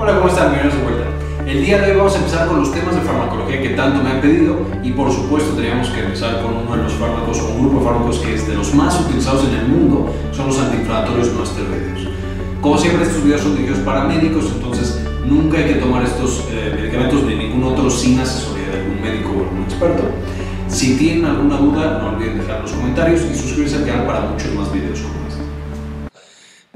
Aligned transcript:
Hola, 0.00 0.14
¿cómo 0.14 0.28
están? 0.28 0.52
Bienvenidos 0.52 0.78
de 0.78 0.84
vuelta. 0.84 1.10
El 1.44 1.66
día 1.66 1.80
de 1.80 1.90
hoy 1.90 1.96
vamos 1.96 2.14
a 2.14 2.18
empezar 2.18 2.46
con 2.46 2.60
los 2.60 2.72
temas 2.72 2.94
de 2.94 3.00
farmacología 3.00 3.60
que 3.60 3.70
tanto 3.70 4.00
me 4.00 4.10
han 4.10 4.20
pedido 4.20 4.64
y 4.80 4.92
por 4.92 5.10
supuesto 5.10 5.56
teníamos 5.56 5.88
que 5.88 5.98
empezar 5.98 6.40
con 6.40 6.54
uno 6.54 6.76
de 6.76 6.84
los 6.84 6.92
fármacos 6.92 7.40
o 7.40 7.48
un 7.48 7.62
grupo 7.62 7.80
de 7.80 7.84
fármacos 7.84 8.18
que 8.20 8.32
es 8.32 8.46
de 8.46 8.54
los 8.54 8.72
más 8.76 9.00
utilizados 9.00 9.48
en 9.48 9.56
el 9.56 9.66
mundo, 9.66 10.14
son 10.30 10.46
los 10.46 10.58
antiinflamatorios 10.60 11.32
no 11.32 11.42
esteroideos. 11.42 12.06
Como 12.60 12.78
siempre 12.78 13.06
estos 13.06 13.24
videos 13.24 13.40
son 13.40 13.56
dirigidos 13.56 13.80
para 13.80 14.04
médicos, 14.04 14.44
entonces 14.54 15.04
nunca 15.26 15.58
hay 15.58 15.64
que 15.64 15.80
tomar 15.80 16.04
estos 16.04 16.44
eh, 16.52 16.72
medicamentos 16.76 17.24
ni 17.24 17.34
ningún 17.34 17.64
otro 17.64 17.90
sin 17.90 18.20
asesoría 18.20 18.68
de 18.70 18.78
algún 18.78 19.02
médico 19.02 19.30
o 19.30 19.42
algún 19.42 19.64
experto. 19.64 20.04
Si 20.68 20.96
tienen 20.96 21.24
alguna 21.24 21.56
duda, 21.56 21.98
no 22.00 22.10
olviden 22.10 22.38
dejar 22.38 22.60
los 22.60 22.70
comentarios 22.70 23.22
y 23.22 23.34
suscribirse 23.34 23.78
al 23.78 23.86
canal 23.86 24.06
para 24.06 24.20
muchos 24.20 24.54
más 24.54 24.72
videos 24.72 25.00
como 25.00 25.26
este. 25.26 25.27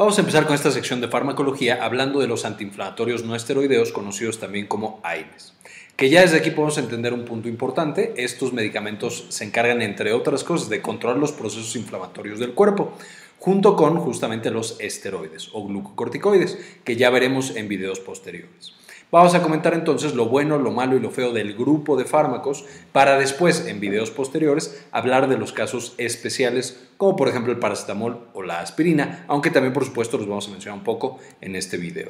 Vamos 0.02 0.18
a 0.18 0.22
empezar 0.22 0.46
con 0.46 0.56
esta 0.56 0.72
sección 0.72 1.00
de 1.00 1.06
farmacología 1.06 1.84
hablando 1.84 2.18
de 2.18 2.26
los 2.26 2.44
antiinflamatorios 2.44 3.22
no 3.24 3.36
esteroideos 3.36 3.92
conocidos 3.92 4.40
también 4.40 4.66
como 4.66 4.98
AINES. 5.04 5.52
Que 5.94 6.10
ya 6.10 6.22
desde 6.22 6.38
aquí 6.38 6.50
podemos 6.50 6.76
entender 6.78 7.14
un 7.14 7.24
punto 7.24 7.48
importante, 7.48 8.12
estos 8.16 8.52
medicamentos 8.52 9.26
se 9.28 9.44
encargan 9.44 9.80
entre 9.80 10.12
otras 10.12 10.42
cosas 10.42 10.68
de 10.68 10.82
controlar 10.82 11.18
los 11.18 11.30
procesos 11.30 11.76
inflamatorios 11.76 12.40
del 12.40 12.52
cuerpo, 12.52 12.94
junto 13.38 13.76
con 13.76 13.96
justamente 13.98 14.50
los 14.50 14.74
esteroides 14.80 15.50
o 15.52 15.68
glucocorticoides, 15.68 16.58
que 16.82 16.96
ya 16.96 17.08
veremos 17.08 17.54
en 17.54 17.68
videos 17.68 18.00
posteriores. 18.00 18.74
Vamos 19.12 19.34
a 19.34 19.42
comentar 19.42 19.74
entonces 19.74 20.14
lo 20.14 20.24
bueno, 20.24 20.56
lo 20.56 20.70
malo 20.70 20.96
y 20.96 21.00
lo 21.00 21.10
feo 21.10 21.34
del 21.34 21.52
grupo 21.52 21.98
de 21.98 22.06
fármacos 22.06 22.64
para 22.92 23.18
después, 23.18 23.66
en 23.66 23.78
videos 23.78 24.10
posteriores, 24.10 24.86
hablar 24.90 25.28
de 25.28 25.36
los 25.36 25.52
casos 25.52 25.92
especiales 25.98 26.88
como 26.96 27.14
por 27.14 27.28
ejemplo 27.28 27.52
el 27.52 27.58
paracetamol 27.58 28.20
o 28.32 28.42
la 28.42 28.60
aspirina, 28.60 29.26
aunque 29.28 29.50
también 29.50 29.74
por 29.74 29.84
supuesto 29.84 30.16
los 30.16 30.26
vamos 30.26 30.48
a 30.48 30.52
mencionar 30.52 30.78
un 30.78 30.84
poco 30.84 31.18
en 31.42 31.56
este 31.56 31.76
video. 31.76 32.08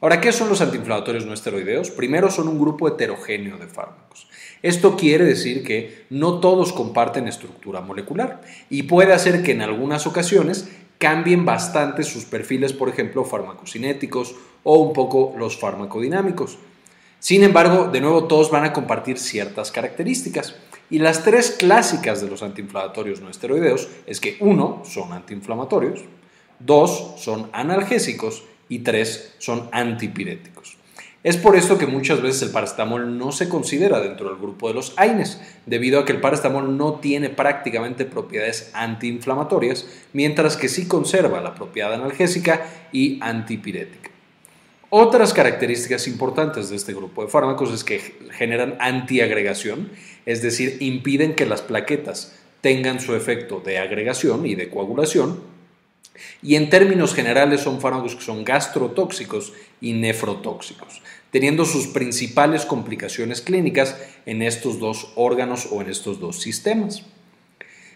Ahora, 0.00 0.20
¿qué 0.20 0.32
son 0.32 0.48
los 0.48 0.60
antiinflamatorios 0.60 1.26
no 1.26 1.32
esteroideos? 1.32 1.92
Primero 1.92 2.28
son 2.28 2.48
un 2.48 2.58
grupo 2.58 2.88
heterogéneo 2.88 3.56
de 3.56 3.68
fármacos. 3.68 4.26
Esto 4.60 4.96
quiere 4.96 5.24
decir 5.24 5.62
que 5.62 6.06
no 6.10 6.40
todos 6.40 6.72
comparten 6.72 7.28
estructura 7.28 7.82
molecular 7.82 8.40
y 8.68 8.82
puede 8.82 9.12
hacer 9.12 9.44
que 9.44 9.52
en 9.52 9.62
algunas 9.62 10.08
ocasiones 10.08 10.68
cambien 11.02 11.44
bastante 11.44 12.04
sus 12.04 12.26
perfiles, 12.26 12.72
por 12.72 12.88
ejemplo, 12.88 13.24
farmacocinéticos 13.24 14.36
o 14.62 14.76
un 14.76 14.92
poco 14.92 15.34
los 15.36 15.58
farmacodinámicos. 15.58 16.58
Sin 17.18 17.42
embargo, 17.42 17.88
de 17.88 18.00
nuevo, 18.00 18.28
todos 18.28 18.52
van 18.52 18.64
a 18.64 18.72
compartir 18.72 19.18
ciertas 19.18 19.72
características. 19.72 20.54
Y 20.90 21.00
las 21.00 21.24
tres 21.24 21.56
clásicas 21.58 22.20
de 22.20 22.28
los 22.28 22.44
antiinflamatorios 22.44 23.20
no 23.20 23.30
esteroideos 23.30 23.88
es 24.06 24.20
que 24.20 24.36
uno, 24.38 24.82
son 24.84 25.12
antiinflamatorios, 25.12 26.04
dos, 26.60 27.14
son 27.16 27.50
analgésicos 27.52 28.44
y 28.68 28.78
tres, 28.80 29.34
son 29.38 29.68
antipiréticos. 29.72 30.76
Es 31.24 31.36
por 31.36 31.54
esto 31.54 31.78
que 31.78 31.86
muchas 31.86 32.20
veces 32.20 32.42
el 32.42 32.50
paracetamol 32.50 33.16
no 33.16 33.30
se 33.30 33.48
considera 33.48 34.00
dentro 34.00 34.28
del 34.28 34.38
grupo 34.38 34.66
de 34.66 34.74
los 34.74 34.92
AINES, 34.96 35.40
debido 35.66 36.00
a 36.00 36.04
que 36.04 36.10
el 36.10 36.20
paracetamol 36.20 36.76
no 36.76 36.94
tiene 36.94 37.30
prácticamente 37.30 38.04
propiedades 38.04 38.70
antiinflamatorias, 38.74 39.86
mientras 40.12 40.56
que 40.56 40.68
sí 40.68 40.88
conserva 40.88 41.40
la 41.40 41.54
propiedad 41.54 41.94
analgésica 41.94 42.66
y 42.90 43.18
antipirética. 43.20 44.10
Otras 44.90 45.32
características 45.32 46.08
importantes 46.08 46.70
de 46.70 46.76
este 46.76 46.92
grupo 46.92 47.22
de 47.22 47.30
fármacos 47.30 47.72
es 47.72 47.84
que 47.84 48.00
generan 48.32 48.74
antiagregación, 48.80 49.90
es 50.26 50.42
decir, 50.42 50.76
impiden 50.80 51.34
que 51.34 51.46
las 51.46 51.62
plaquetas 51.62 52.34
tengan 52.62 53.00
su 53.00 53.14
efecto 53.14 53.60
de 53.64 53.78
agregación 53.78 54.44
y 54.44 54.56
de 54.56 54.68
coagulación, 54.68 55.40
y 56.42 56.56
en 56.56 56.70
términos 56.70 57.14
generales 57.14 57.60
son 57.60 57.80
fármacos 57.80 58.14
que 58.14 58.22
son 58.22 58.44
gastrotóxicos 58.44 59.52
y 59.80 59.92
nefrotóxicos, 59.94 61.02
teniendo 61.30 61.64
sus 61.64 61.88
principales 61.88 62.64
complicaciones 62.64 63.40
clínicas 63.40 63.96
en 64.26 64.42
estos 64.42 64.78
dos 64.78 65.12
órganos 65.16 65.68
o 65.70 65.80
en 65.80 65.90
estos 65.90 66.20
dos 66.20 66.40
sistemas. 66.40 67.04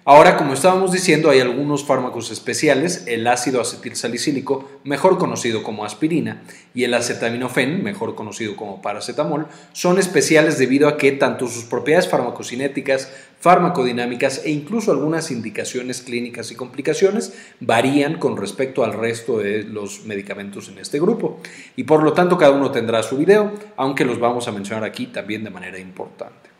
Ahora, 0.08 0.36
como 0.36 0.54
estábamos 0.54 0.92
diciendo, 0.92 1.30
hay 1.30 1.40
algunos 1.40 1.82
fármacos 1.82 2.30
especiales, 2.30 3.02
el 3.08 3.26
ácido 3.26 3.60
acetilsalicílico, 3.60 4.70
mejor 4.84 5.18
conocido 5.18 5.64
como 5.64 5.84
aspirina, 5.84 6.44
y 6.74 6.84
el 6.84 6.94
acetaminofén, 6.94 7.82
mejor 7.82 8.14
conocido 8.14 8.54
como 8.54 8.80
paracetamol, 8.80 9.48
son 9.72 9.98
especiales 9.98 10.58
debido 10.58 10.86
a 10.86 10.96
que 10.96 11.10
tanto 11.10 11.48
sus 11.48 11.64
propiedades 11.64 12.08
farmacocinéticas, 12.08 13.12
farmacodinámicas 13.40 14.42
e 14.44 14.50
incluso 14.50 14.90
algunas 14.90 15.30
indicaciones 15.30 16.02
clínicas 16.02 16.50
y 16.50 16.54
complicaciones 16.54 17.34
varían 17.60 18.18
con 18.18 18.36
respecto 18.36 18.84
al 18.84 18.94
resto 18.94 19.38
de 19.38 19.62
los 19.62 20.04
medicamentos 20.04 20.68
en 20.68 20.78
este 20.78 20.98
grupo. 20.98 21.40
Y 21.76 21.84
por 21.84 22.02
lo 22.02 22.12
tanto, 22.12 22.38
cada 22.38 22.52
uno 22.52 22.70
tendrá 22.70 23.02
su 23.02 23.16
video, 23.16 23.52
aunque 23.76 24.04
los 24.04 24.18
vamos 24.18 24.48
a 24.48 24.52
mencionar 24.52 24.84
aquí 24.84 25.06
también 25.06 25.44
de 25.44 25.50
manera 25.50 25.78
importante. 25.78 26.56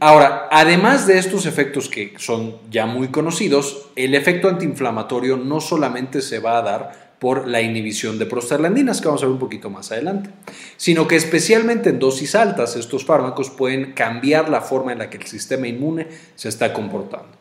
Ahora, 0.00 0.48
además 0.50 1.06
de 1.06 1.18
estos 1.18 1.44
efectos 1.44 1.90
que 1.90 2.14
son 2.16 2.56
ya 2.70 2.86
muy 2.86 3.08
conocidos, 3.08 3.90
el 3.94 4.14
efecto 4.14 4.48
antiinflamatorio 4.48 5.36
no 5.36 5.60
solamente 5.60 6.22
se 6.22 6.38
va 6.38 6.58
a 6.58 6.62
dar 6.62 7.05
por 7.18 7.48
la 7.48 7.62
inhibición 7.62 8.18
de 8.18 8.26
prostaglandinas, 8.26 9.00
que 9.00 9.08
vamos 9.08 9.22
a 9.22 9.26
ver 9.26 9.32
un 9.32 9.38
poquito 9.38 9.70
más 9.70 9.90
adelante, 9.92 10.30
sino 10.76 11.08
que 11.08 11.16
especialmente 11.16 11.90
en 11.90 11.98
dosis 11.98 12.34
altas 12.34 12.76
estos 12.76 13.04
fármacos 13.04 13.50
pueden 13.50 13.92
cambiar 13.92 14.48
la 14.48 14.60
forma 14.60 14.92
en 14.92 14.98
la 14.98 15.10
que 15.10 15.16
el 15.18 15.26
sistema 15.26 15.66
inmune 15.66 16.08
se 16.34 16.48
está 16.48 16.72
comportando. 16.72 17.36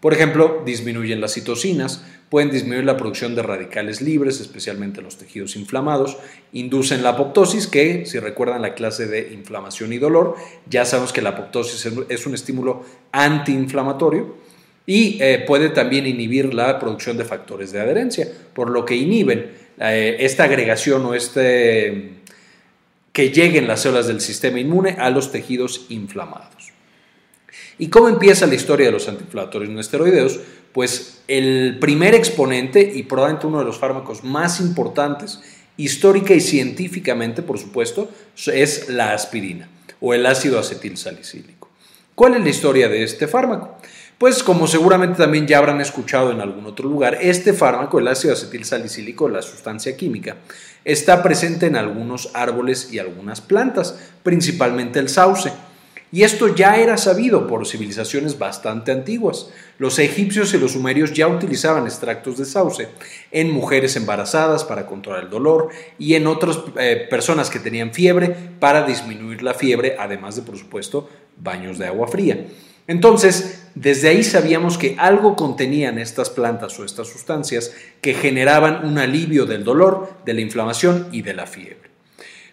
Por 0.00 0.14
ejemplo, 0.14 0.62
disminuyen 0.64 1.20
las 1.20 1.34
citocinas, 1.34 2.04
pueden 2.30 2.50
disminuir 2.50 2.84
la 2.84 2.96
producción 2.96 3.34
de 3.34 3.42
radicales 3.42 4.00
libres, 4.00 4.40
especialmente 4.40 5.00
en 5.00 5.04
los 5.04 5.18
tejidos 5.18 5.56
inflamados, 5.56 6.16
inducen 6.52 7.02
la 7.02 7.10
apoptosis, 7.10 7.66
que 7.66 8.06
si 8.06 8.20
recuerdan 8.20 8.62
la 8.62 8.74
clase 8.74 9.06
de 9.06 9.32
inflamación 9.32 9.92
y 9.92 9.98
dolor, 9.98 10.36
ya 10.70 10.84
sabemos 10.84 11.12
que 11.12 11.20
la 11.20 11.30
apoptosis 11.30 11.92
es 12.08 12.26
un 12.26 12.34
estímulo 12.34 12.84
antiinflamatorio 13.10 14.47
y 14.88 15.18
eh, 15.22 15.44
puede 15.46 15.68
también 15.68 16.06
inhibir 16.06 16.54
la 16.54 16.78
producción 16.78 17.18
de 17.18 17.24
factores 17.26 17.72
de 17.72 17.80
adherencia, 17.80 18.26
por 18.54 18.70
lo 18.70 18.86
que 18.86 18.96
inhiben 18.96 19.52
eh, 19.78 20.16
esta 20.20 20.44
agregación 20.44 21.04
o 21.04 21.12
este 21.12 22.14
que 23.12 23.30
lleguen 23.30 23.68
las 23.68 23.82
células 23.82 24.06
del 24.06 24.22
sistema 24.22 24.60
inmune 24.60 24.96
a 24.98 25.10
los 25.10 25.30
tejidos 25.30 25.84
inflamados. 25.90 26.72
¿Y 27.78 27.88
cómo 27.88 28.08
empieza 28.08 28.46
la 28.46 28.54
historia 28.54 28.86
de 28.86 28.92
los 28.92 29.06
antiinflamatorios 29.08 29.70
no 29.70 29.78
esteroideos? 29.78 30.40
Pues 30.72 31.20
el 31.28 31.76
primer 31.78 32.14
exponente 32.14 32.80
y 32.80 33.02
probablemente 33.02 33.46
uno 33.46 33.58
de 33.58 33.66
los 33.66 33.78
fármacos 33.78 34.24
más 34.24 34.58
importantes, 34.58 35.40
histórica 35.76 36.32
y 36.32 36.40
científicamente, 36.40 37.42
por 37.42 37.58
supuesto, 37.58 38.10
es 38.46 38.88
la 38.88 39.12
aspirina 39.12 39.68
o 40.00 40.14
el 40.14 40.24
ácido 40.24 40.58
acetilsalicílico. 40.58 41.68
¿Cuál 42.14 42.36
es 42.36 42.42
la 42.42 42.48
historia 42.48 42.88
de 42.88 43.02
este 43.02 43.28
fármaco? 43.28 43.76
Pues 44.18 44.42
como 44.42 44.66
seguramente 44.66 45.18
también 45.18 45.46
ya 45.46 45.58
habrán 45.58 45.80
escuchado 45.80 46.32
en 46.32 46.40
algún 46.40 46.66
otro 46.66 46.88
lugar, 46.88 47.18
este 47.20 47.52
fármaco, 47.52 48.00
el 48.00 48.08
ácido 48.08 48.34
acetilsalicílico, 48.34 49.28
la 49.28 49.42
sustancia 49.42 49.96
química, 49.96 50.38
está 50.84 51.22
presente 51.22 51.66
en 51.66 51.76
algunos 51.76 52.30
árboles 52.34 52.92
y 52.92 52.98
algunas 52.98 53.40
plantas, 53.40 53.96
principalmente 54.24 54.98
el 54.98 55.08
sauce. 55.08 55.52
Y 56.10 56.24
esto 56.24 56.52
ya 56.52 56.78
era 56.78 56.96
sabido 56.96 57.46
por 57.46 57.64
civilizaciones 57.64 58.38
bastante 58.38 58.90
antiguas. 58.90 59.50
Los 59.78 60.00
egipcios 60.00 60.52
y 60.52 60.58
los 60.58 60.72
sumerios 60.72 61.12
ya 61.12 61.28
utilizaban 61.28 61.84
extractos 61.84 62.38
de 62.38 62.44
sauce 62.44 62.88
en 63.30 63.52
mujeres 63.52 63.94
embarazadas 63.94 64.64
para 64.64 64.86
controlar 64.86 65.24
el 65.24 65.30
dolor 65.30 65.68
y 65.96 66.14
en 66.14 66.26
otras 66.26 66.58
eh, 66.76 67.06
personas 67.08 67.50
que 67.50 67.60
tenían 67.60 67.92
fiebre 67.92 68.34
para 68.58 68.82
disminuir 68.84 69.42
la 69.42 69.54
fiebre, 69.54 69.94
además 69.96 70.34
de, 70.34 70.42
por 70.42 70.58
supuesto, 70.58 71.08
baños 71.36 71.78
de 71.78 71.86
agua 71.86 72.08
fría. 72.08 72.46
Entonces, 72.88 73.66
desde 73.74 74.08
ahí 74.08 74.24
sabíamos 74.24 74.78
que 74.78 74.96
algo 74.98 75.36
contenían 75.36 75.98
estas 75.98 76.30
plantas 76.30 76.76
o 76.80 76.84
estas 76.84 77.06
sustancias 77.06 77.72
que 78.00 78.14
generaban 78.14 78.84
un 78.84 78.98
alivio 78.98 79.46
del 79.46 79.62
dolor, 79.62 80.10
de 80.24 80.34
la 80.34 80.40
inflamación 80.40 81.06
y 81.12 81.22
de 81.22 81.34
la 81.34 81.46
fiebre. 81.46 81.88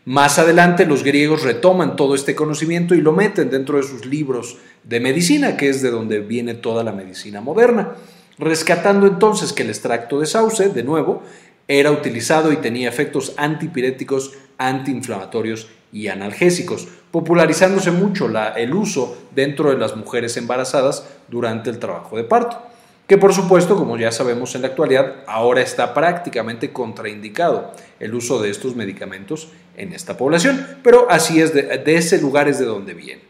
Más 0.04 0.38
adelante 0.38 0.86
los 0.86 1.04
griegos 1.04 1.42
retoman 1.42 1.96
todo 1.96 2.14
este 2.14 2.36
conocimiento 2.36 2.94
y 2.94 3.02
lo 3.02 3.12
meten 3.12 3.50
dentro 3.50 3.78
de 3.78 3.84
sus 3.84 4.06
libros 4.06 4.58
de 4.84 5.00
medicina, 5.00 5.58
que 5.58 5.70
es 5.70 5.82
de 5.82 5.90
donde 5.90 6.20
viene 6.20 6.54
toda 6.54 6.84
la 6.84 6.92
medicina 6.92 7.42
moderna, 7.42 7.96
rescatando 8.38 9.08
entonces 9.08 9.52
que 9.52 9.64
el 9.64 9.70
extracto 9.70 10.20
de 10.20 10.28
sauce, 10.28 10.70
de 10.70 10.84
nuevo, 10.84 11.24
era 11.68 11.92
utilizado 11.92 12.52
y 12.52 12.58
tenía 12.58 12.90
efectos 12.90 13.34
antipiréticos, 13.38 14.34
antiinflamatorios 14.60 15.70
y 15.92 16.10
analgésicos, 16.10 16.88
popularizándose 17.16 17.92
mucho 17.92 18.30
el 18.58 18.74
uso 18.74 19.18
dentro 19.34 19.70
de 19.70 19.78
las 19.78 19.96
mujeres 19.96 20.36
embarazadas 20.36 21.08
durante 21.30 21.70
el 21.70 21.80
trabajo 21.80 22.18
de 22.18 22.26
parto 22.26 22.62
que 23.08 23.18
por 23.18 23.34
supuesto, 23.34 23.78
como 23.78 23.96
ya 23.98 24.12
sabemos 24.12 24.54
en 24.54 24.64
la 24.64 24.68
actualidad, 24.68 25.24
ahora 25.26 25.62
está 25.62 25.94
prácticamente 25.94 26.74
contraindicado 26.74 27.72
el 28.02 28.14
uso 28.14 28.42
de 28.42 28.50
estos 28.50 28.76
medicamentos 28.76 29.48
en 29.78 29.94
esta 29.94 30.18
población, 30.18 30.80
pero 30.84 31.10
así 31.10 31.40
es, 31.40 31.54
de, 31.54 31.82
ese 31.86 32.20
lugar 32.20 32.50
es 32.50 32.60
de 32.60 32.66
donde 32.66 32.94
viene. 32.94 33.22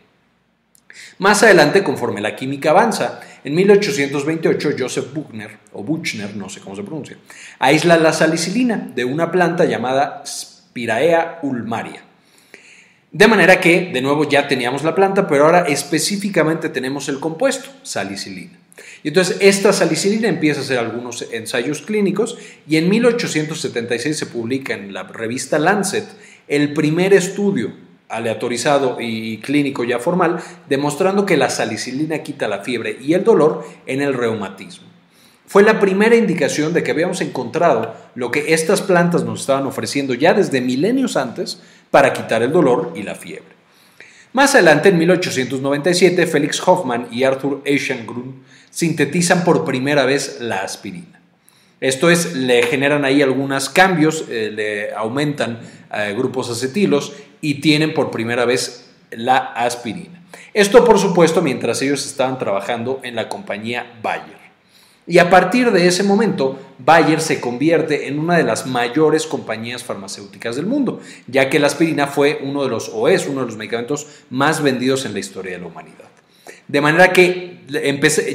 Más 1.20 1.44
adelante, 1.44 1.84
conforme 1.84 2.22
la 2.22 2.36
química 2.36 2.72
avanza, 2.72 3.20
en 3.44 3.54
1828 3.54 4.70
Joseph 4.80 5.14
Buchner, 5.14 5.60
o 5.74 5.84
Buchner, 5.84 6.36
no 6.36 6.50
sé 6.50 6.60
cómo 6.60 6.76
se 6.76 6.82
pronuncia, 6.82 7.18
aísla 7.60 7.98
la 7.98 8.14
salicilina 8.14 8.90
de 8.96 9.06
una 9.06 9.32
planta 9.32 9.66
llamada 9.66 10.24
Piraea 10.74 11.38
ulmaria. 11.44 12.05
De 13.16 13.30
manera 13.30 13.62
que, 13.62 13.92
de 13.94 14.02
nuevo, 14.02 14.28
ya 14.28 14.46
teníamos 14.46 14.84
la 14.84 14.94
planta, 14.94 15.26
pero 15.26 15.46
ahora 15.46 15.62
específicamente 15.70 16.68
tenemos 16.68 17.08
el 17.08 17.22
compuesto, 17.22 17.70
salicilina. 17.82 18.60
Y 19.04 19.08
entonces 19.08 19.38
esta 19.40 19.72
salicilina 19.72 20.28
empieza 20.28 20.60
a 20.60 20.64
hacer 20.66 20.80
algunos 20.80 21.26
ensayos 21.32 21.82
clínicos 21.82 22.38
y 22.68 22.76
en 22.76 22.90
1876 22.90 24.18
se 24.18 24.26
publica 24.26 24.74
en 24.74 24.94
la 24.94 25.04
revista 25.04 25.58
Lancet 25.60 26.04
el 26.50 26.74
primer 26.74 27.14
estudio 27.14 27.72
aleatorizado 28.10 28.98
y 29.00 29.38
clínico 29.38 29.86
ya 29.86 30.00
formal 30.00 30.42
demostrando 30.68 31.26
que 31.26 31.38
la 31.38 31.50
salicilina 31.50 32.22
quita 32.22 32.50
la 32.50 32.64
fiebre 32.64 32.98
y 33.02 33.14
el 33.14 33.24
dolor 33.24 33.66
en 33.86 34.02
el 34.02 34.14
reumatismo. 34.14 34.88
Fue 35.48 35.64
la 35.64 35.80
primera 35.80 36.16
indicación 36.16 36.74
de 36.74 36.84
que 36.84 36.92
habíamos 36.92 37.22
encontrado 37.22 37.96
lo 38.16 38.32
que 38.32 38.54
estas 38.54 38.82
plantas 38.82 39.24
nos 39.24 39.42
estaban 39.42 39.68
ofreciendo 39.68 40.16
ya 40.16 40.34
desde 40.34 40.60
milenios 40.60 41.16
antes 41.16 41.62
para 41.92 42.14
quitar 42.14 42.44
el 42.44 42.52
dolor 42.52 42.94
y 42.96 43.04
la 43.04 43.16
fiebre. 43.16 43.56
Más 44.34 44.54
adelante, 44.54 44.90
en 44.90 44.98
1897, 44.98 46.28
Felix 46.28 46.62
Hoffman 46.68 47.08
y 47.10 47.24
Arthur 47.24 47.62
Eschengrun 47.64 48.44
sintetizan 48.70 49.46
por 49.46 49.64
primera 49.64 50.06
vez 50.06 50.40
la 50.42 50.58
aspirina. 50.58 51.22
Esto 51.80 52.10
es, 52.10 52.36
le 52.36 52.64
generan 52.64 53.06
ahí 53.06 53.22
algunos 53.22 53.70
cambios, 53.70 54.26
eh, 54.30 54.52
le 54.54 54.94
aumentan 54.94 55.60
eh, 55.94 56.14
grupos 56.18 56.50
acetilos 56.50 57.14
y 57.42 57.62
tienen 57.62 57.94
por 57.94 58.12
primera 58.12 58.44
vez 58.44 58.90
la 59.12 59.38
aspirina. 59.38 60.22
Esto, 60.54 60.84
por 60.84 61.00
supuesto, 61.00 61.42
mientras 61.42 61.82
ellos 61.82 62.06
estaban 62.06 62.38
trabajando 62.38 63.00
en 63.04 63.16
la 63.16 63.30
compañía 63.30 63.86
Bayer. 64.02 64.45
Y 65.08 65.20
a 65.20 65.30
partir 65.30 65.72
de 65.72 65.88
ese 65.88 66.04
momento, 66.04 66.60
Bayer 66.80 67.22
se 67.22 67.40
convierte 67.40 68.08
en 68.08 68.18
una 68.18 68.38
de 68.38 68.44
las 68.44 68.66
mayores 68.66 69.28
compañías 69.28 69.84
farmacéuticas 69.84 70.56
del 70.56 70.66
mundo, 70.66 71.00
ya 71.28 71.50
que 71.50 71.60
la 71.60 71.68
aspirina 71.68 72.08
fue 72.08 72.40
uno 72.44 72.64
de 72.64 72.70
los, 72.70 72.90
o 72.90 73.08
es 73.08 73.28
uno 73.28 73.42
de 73.42 73.48
los 73.48 73.58
medicamentos 73.58 74.08
más 74.32 74.64
vendidos 74.64 75.06
en 75.06 75.14
la 75.14 75.20
historia 75.20 75.54
de 75.54 75.60
la 75.60 75.68
humanidad. 75.68 76.10
De 76.68 76.82
manera 76.82 77.14
que 77.14 77.62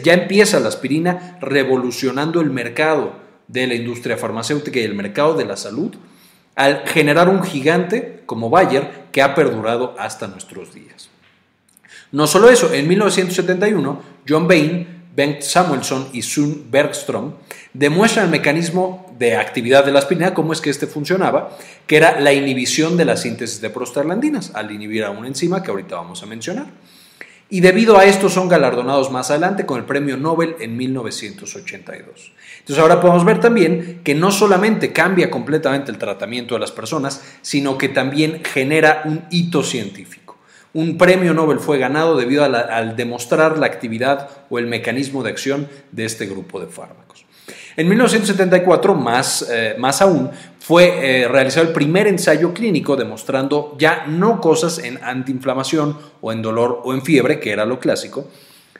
ya 0.04 0.14
empieza 0.14 0.60
la 0.60 0.68
aspirina 0.68 1.38
revolucionando 1.40 2.40
el 2.40 2.50
mercado 2.50 3.14
de 3.48 3.66
la 3.66 3.74
industria 3.74 4.16
farmacéutica 4.16 4.78
y 4.78 4.84
el 4.84 4.94
mercado 4.94 5.34
de 5.34 5.44
la 5.44 5.56
salud, 5.56 5.96
al 6.54 6.86
generar 6.86 7.28
un 7.28 7.42
gigante 7.42 8.22
como 8.26 8.48
Bayer 8.48 9.06
que 9.10 9.22
ha 9.22 9.34
perdurado 9.34 9.96
hasta 9.98 10.28
nuestros 10.28 10.72
días. 10.72 11.10
No 12.12 12.26
solo 12.26 12.48
eso, 12.48 12.72
en 12.72 12.86
1971, 12.86 14.02
John 14.28 14.46
Bain 14.46 14.99
Bengt 15.14 15.42
Samuelson 15.42 16.08
y 16.12 16.22
Sun 16.22 16.70
Bergstrom 16.70 17.34
demuestran 17.72 18.26
el 18.26 18.30
mecanismo 18.30 19.12
de 19.18 19.36
actividad 19.36 19.84
de 19.84 19.92
la 19.92 19.98
aspirina, 19.98 20.34
cómo 20.34 20.52
es 20.52 20.60
que 20.60 20.70
este 20.70 20.86
funcionaba, 20.86 21.56
que 21.86 21.96
era 21.96 22.20
la 22.20 22.32
inhibición 22.32 22.96
de 22.96 23.04
la 23.04 23.16
síntesis 23.16 23.60
de 23.60 23.70
prostaglandinas 23.70 24.52
al 24.54 24.70
inhibir 24.70 25.04
a 25.04 25.10
una 25.10 25.28
enzima 25.28 25.62
que 25.62 25.70
ahorita 25.70 25.96
vamos 25.96 26.22
a 26.22 26.26
mencionar. 26.26 26.66
Y 27.52 27.60
debido 27.60 27.98
a 27.98 28.04
esto 28.04 28.28
son 28.28 28.48
galardonados 28.48 29.10
más 29.10 29.30
adelante 29.30 29.66
con 29.66 29.80
el 29.80 29.84
premio 29.84 30.16
Nobel 30.16 30.54
en 30.60 30.76
1982. 30.76 32.32
Entonces 32.60 32.80
ahora 32.80 33.00
podemos 33.00 33.24
ver 33.24 33.40
también 33.40 34.02
que 34.04 34.14
no 34.14 34.30
solamente 34.30 34.92
cambia 34.92 35.30
completamente 35.30 35.90
el 35.90 35.98
tratamiento 35.98 36.54
de 36.54 36.60
las 36.60 36.70
personas, 36.70 37.20
sino 37.42 37.76
que 37.76 37.88
también 37.88 38.42
genera 38.44 39.02
un 39.04 39.24
hito 39.30 39.64
científico. 39.64 40.19
Un 40.72 40.98
premio 40.98 41.34
Nobel 41.34 41.58
fue 41.58 41.78
ganado 41.78 42.16
debido 42.16 42.44
al 42.44 42.94
demostrar 42.96 43.58
la 43.58 43.66
actividad 43.66 44.28
o 44.50 44.58
el 44.58 44.66
mecanismo 44.66 45.22
de 45.22 45.30
acción 45.30 45.68
de 45.90 46.04
este 46.04 46.26
grupo 46.26 46.60
de 46.60 46.66
fármacos. 46.66 47.26
En 47.76 47.88
1974, 47.88 48.94
más, 48.94 49.48
eh, 49.50 49.74
más 49.78 50.02
aún, 50.02 50.30
fue 50.58 51.22
eh, 51.22 51.28
realizado 51.28 51.66
el 51.66 51.72
primer 51.72 52.06
ensayo 52.06 52.52
clínico 52.52 52.96
demostrando 52.96 53.76
ya 53.78 54.06
no 54.06 54.40
cosas 54.40 54.78
en 54.78 55.02
antiinflamación 55.02 55.96
o 56.20 56.32
en 56.32 56.42
dolor 56.42 56.82
o 56.84 56.94
en 56.94 57.02
fiebre, 57.02 57.40
que 57.40 57.50
era 57.50 57.64
lo 57.64 57.80
clásico, 57.80 58.28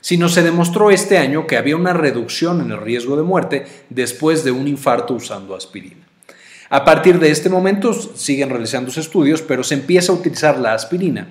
sino 0.00 0.28
se 0.28 0.42
demostró 0.42 0.90
este 0.90 1.19
año 1.19 1.46
que 1.46 1.56
había 1.56 1.76
una 1.76 1.92
reducción 1.92 2.60
en 2.60 2.70
el 2.70 2.81
riesgo 2.81 3.16
de 3.16 3.22
muerte 3.22 3.66
después 3.88 4.44
de 4.44 4.50
un 4.50 4.69
infarto 4.69 5.14
usando 5.14 5.56
aspirina. 5.56 6.06
A 6.69 6.84
partir 6.84 7.19
de 7.19 7.31
este 7.31 7.48
momento 7.48 7.92
siguen 7.92 8.50
realizándose 8.50 9.00
estudios, 9.00 9.42
pero 9.42 9.64
se 9.64 9.75
empieza 9.75 10.12
a 10.12 10.14
utilizar 10.14 10.58
la 10.58 10.75
aspirina 10.75 11.28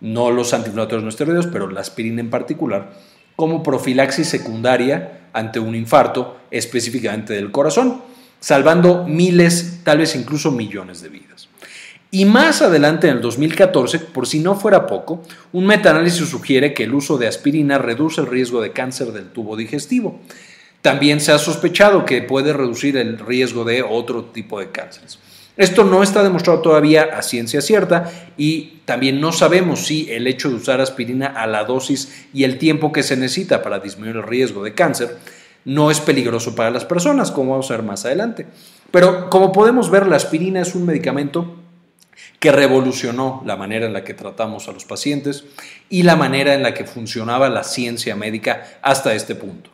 no 0.00 0.30
los 0.30 0.54
antiinflamatorios 0.54 1.02
no 1.02 1.10
esteroideos, 1.10 1.46
pero 1.46 1.70
la 1.70 1.80
aspirina 1.80 2.20
en 2.20 2.30
particular, 2.30 2.92
como 3.36 3.62
profilaxis 3.62 4.28
secundaria 4.28 5.28
ante 5.32 5.60
un 5.60 5.74
infarto 5.74 6.38
específicamente 6.50 7.34
del 7.34 7.50
corazón, 7.50 8.02
salvando 8.40 9.06
miles, 9.06 9.80
tal 9.84 9.98
vez 9.98 10.16
incluso 10.16 10.50
millones 10.50 11.02
de 11.02 11.08
vidas. 11.08 11.48
Y 12.12 12.24
más 12.24 12.60
adelante, 12.60 13.08
en 13.08 13.16
el 13.16 13.22
2014, 13.22 14.00
por 14.00 14.26
si 14.26 14.40
no 14.40 14.56
fuera 14.56 14.86
poco, 14.86 15.22
un 15.52 15.66
metaanálisis 15.66 16.28
sugiere 16.28 16.74
que 16.74 16.84
el 16.84 16.94
uso 16.94 17.18
de 17.18 17.28
aspirina 17.28 17.78
reduce 17.78 18.20
el 18.20 18.26
riesgo 18.26 18.60
de 18.60 18.72
cáncer 18.72 19.12
del 19.12 19.30
tubo 19.30 19.56
digestivo. 19.56 20.20
También 20.82 21.20
se 21.20 21.30
ha 21.30 21.38
sospechado 21.38 22.04
que 22.04 22.22
puede 22.22 22.52
reducir 22.52 22.96
el 22.96 23.18
riesgo 23.18 23.64
de 23.64 23.82
otro 23.82 24.24
tipo 24.24 24.58
de 24.58 24.70
cánceres. 24.70 25.20
Esto 25.60 25.84
no 25.84 26.02
está 26.02 26.22
demostrado 26.22 26.62
todavía 26.62 27.10
a 27.18 27.20
ciencia 27.20 27.60
cierta 27.60 28.10
y 28.38 28.78
también 28.86 29.20
no 29.20 29.30
sabemos 29.30 29.80
si 29.80 30.10
el 30.10 30.26
hecho 30.26 30.48
de 30.48 30.54
usar 30.54 30.80
aspirina 30.80 31.26
a 31.26 31.46
la 31.46 31.64
dosis 31.64 32.26
y 32.32 32.44
el 32.44 32.56
tiempo 32.56 32.92
que 32.92 33.02
se 33.02 33.14
necesita 33.14 33.62
para 33.62 33.78
disminuir 33.78 34.16
el 34.16 34.22
riesgo 34.22 34.64
de 34.64 34.72
cáncer 34.72 35.18
no 35.66 35.90
es 35.90 36.00
peligroso 36.00 36.54
para 36.54 36.70
las 36.70 36.86
personas, 36.86 37.30
como 37.30 37.50
vamos 37.50 37.70
a 37.70 37.74
ver 37.74 37.82
más 37.82 38.06
adelante. 38.06 38.46
Pero 38.90 39.28
como 39.28 39.52
podemos 39.52 39.90
ver, 39.90 40.06
la 40.06 40.16
aspirina 40.16 40.62
es 40.62 40.74
un 40.74 40.86
medicamento 40.86 41.58
que 42.38 42.52
revolucionó 42.52 43.42
la 43.44 43.56
manera 43.56 43.84
en 43.84 43.92
la 43.92 44.02
que 44.02 44.14
tratamos 44.14 44.66
a 44.66 44.72
los 44.72 44.86
pacientes 44.86 45.44
y 45.90 46.04
la 46.04 46.16
manera 46.16 46.54
en 46.54 46.62
la 46.62 46.72
que 46.72 46.86
funcionaba 46.86 47.50
la 47.50 47.64
ciencia 47.64 48.16
médica 48.16 48.66
hasta 48.80 49.12
este 49.14 49.34
punto. 49.34 49.68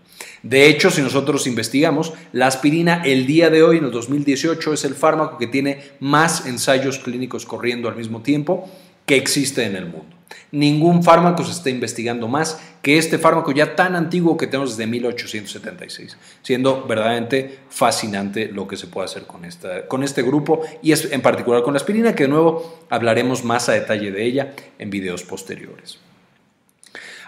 De 0.47 0.69
hecho, 0.69 0.93
si 0.93 1.03
nosotros 1.03 1.49
investigamos, 1.49 2.13
la 2.31 2.47
aspirina 2.47 3.03
el 3.05 3.27
día 3.27 3.51
de 3.51 3.65
hoy, 3.65 3.79
en 3.79 3.85
el 3.87 3.91
2018, 3.91 4.75
es 4.75 4.85
el 4.85 4.95
fármaco 4.95 5.39
que 5.39 5.49
tiene 5.49 5.81
más 5.99 6.47
ensayos 6.47 7.01
clínicos 7.01 7.45
corriendo 7.45 7.89
al 7.89 7.97
mismo 7.97 8.23
tiempo 8.23 8.71
que 9.07 9.17
existe 9.17 9.65
en 9.65 9.75
el 9.75 9.87
mundo. 9.87 10.17
Ningún 10.53 11.03
fármaco 11.03 11.43
se 11.43 11.51
está 11.51 11.69
investigando 11.71 12.29
más 12.29 12.61
que 12.81 12.97
este 12.97 13.19
fármaco 13.19 13.51
ya 13.51 13.75
tan 13.75 13.97
antiguo 13.97 14.37
que 14.37 14.47
tenemos 14.47 14.77
desde 14.77 14.89
1876, 14.89 16.17
siendo 16.43 16.87
verdaderamente 16.87 17.59
fascinante 17.69 18.47
lo 18.47 18.69
que 18.69 18.77
se 18.77 18.87
puede 18.87 19.07
hacer 19.07 19.25
con, 19.25 19.45
esta, 19.45 19.89
con 19.89 20.05
este 20.05 20.23
grupo 20.23 20.61
y 20.81 20.93
es 20.93 21.11
en 21.11 21.23
particular 21.23 21.65
con 21.65 21.75
la 21.75 21.79
aspirina, 21.79 22.15
que 22.15 22.25
de 22.25 22.29
nuevo 22.29 22.85
hablaremos 22.89 23.43
más 23.43 23.69
a 23.69 23.73
detalle 23.73 24.13
de 24.13 24.25
ella 24.25 24.55
en 24.79 24.91
videos 24.91 25.25
posteriores. 25.25 26.06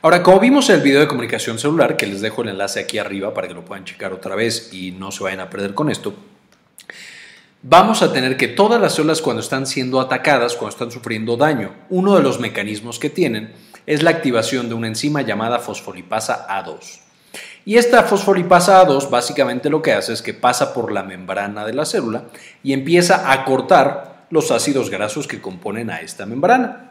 Ahora, 0.00 0.22
como 0.22 0.38
vimos 0.38 0.68
en 0.68 0.76
el 0.76 0.82
video 0.82 1.00
de 1.00 1.08
comunicación 1.08 1.58
celular, 1.58 1.96
que 1.96 2.06
les 2.06 2.20
dejo 2.20 2.42
el 2.42 2.50
enlace 2.50 2.78
aquí 2.78 2.98
arriba 2.98 3.34
para 3.34 3.48
que 3.48 3.54
lo 3.54 3.64
puedan 3.64 3.84
checar 3.84 4.12
otra 4.12 4.36
vez 4.36 4.72
y 4.72 4.92
no 4.92 5.10
se 5.10 5.24
vayan 5.24 5.40
a 5.40 5.50
perder 5.50 5.74
con 5.74 5.90
esto, 5.90 6.14
vamos 7.62 8.02
a 8.02 8.12
tener 8.12 8.36
que 8.36 8.46
todas 8.46 8.80
las 8.80 8.94
células 8.94 9.20
cuando 9.20 9.42
están 9.42 9.66
siendo 9.66 10.00
atacadas, 10.00 10.54
cuando 10.54 10.70
están 10.70 10.92
sufriendo 10.92 11.36
daño, 11.36 11.74
uno 11.90 12.14
de 12.14 12.22
los 12.22 12.38
mecanismos 12.38 13.00
que 13.00 13.10
tienen 13.10 13.52
es 13.86 14.04
la 14.04 14.10
activación 14.10 14.68
de 14.68 14.76
una 14.76 14.86
enzima 14.86 15.22
llamada 15.22 15.58
fosfolipasa 15.58 16.46
A2. 16.46 17.00
Y 17.64 17.76
esta 17.76 18.04
fosfolipasa 18.04 18.86
A2 18.86 19.10
básicamente 19.10 19.68
lo 19.68 19.82
que 19.82 19.94
hace 19.94 20.12
es 20.12 20.22
que 20.22 20.32
pasa 20.32 20.72
por 20.74 20.92
la 20.92 21.02
membrana 21.02 21.66
de 21.66 21.74
la 21.74 21.84
célula 21.84 22.26
y 22.62 22.72
empieza 22.72 23.32
a 23.32 23.44
cortar 23.44 24.26
los 24.30 24.52
ácidos 24.52 24.90
grasos 24.90 25.26
que 25.26 25.40
componen 25.40 25.90
a 25.90 26.02
esta 26.02 26.24
membrana. 26.24 26.87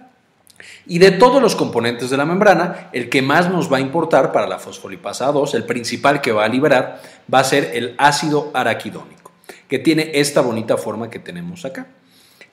Y 0.86 1.00
de 1.00 1.12
todos 1.12 1.42
los 1.42 1.56
componentes 1.56 2.10
de 2.10 2.18
la 2.18 2.26
membrana, 2.26 2.90
el 2.94 3.10
que 3.10 3.22
más 3.22 3.50
nos 3.50 3.72
va 3.72 3.78
a 3.78 3.82
importar 3.82 4.32
para 4.32 4.48
la 4.48 4.60
fosfolipasa 4.60 5.32
2, 5.32 5.54
el 5.54 5.66
principal 5.66 6.22
que 6.22 6.32
va 6.32 6.46
a 6.46 6.50
liberar, 6.50 7.02
va 7.32 7.40
a 7.40 7.44
ser 7.44 7.72
el 7.74 7.96
ácido 7.98 8.52
araquidónico, 8.54 9.32
que 9.68 9.80
tiene 9.80 10.12
esta 10.16 10.42
bonita 10.42 10.78
forma 10.78 11.10
que 11.10 11.20
tenemos 11.20 11.66
acá. 11.66 11.88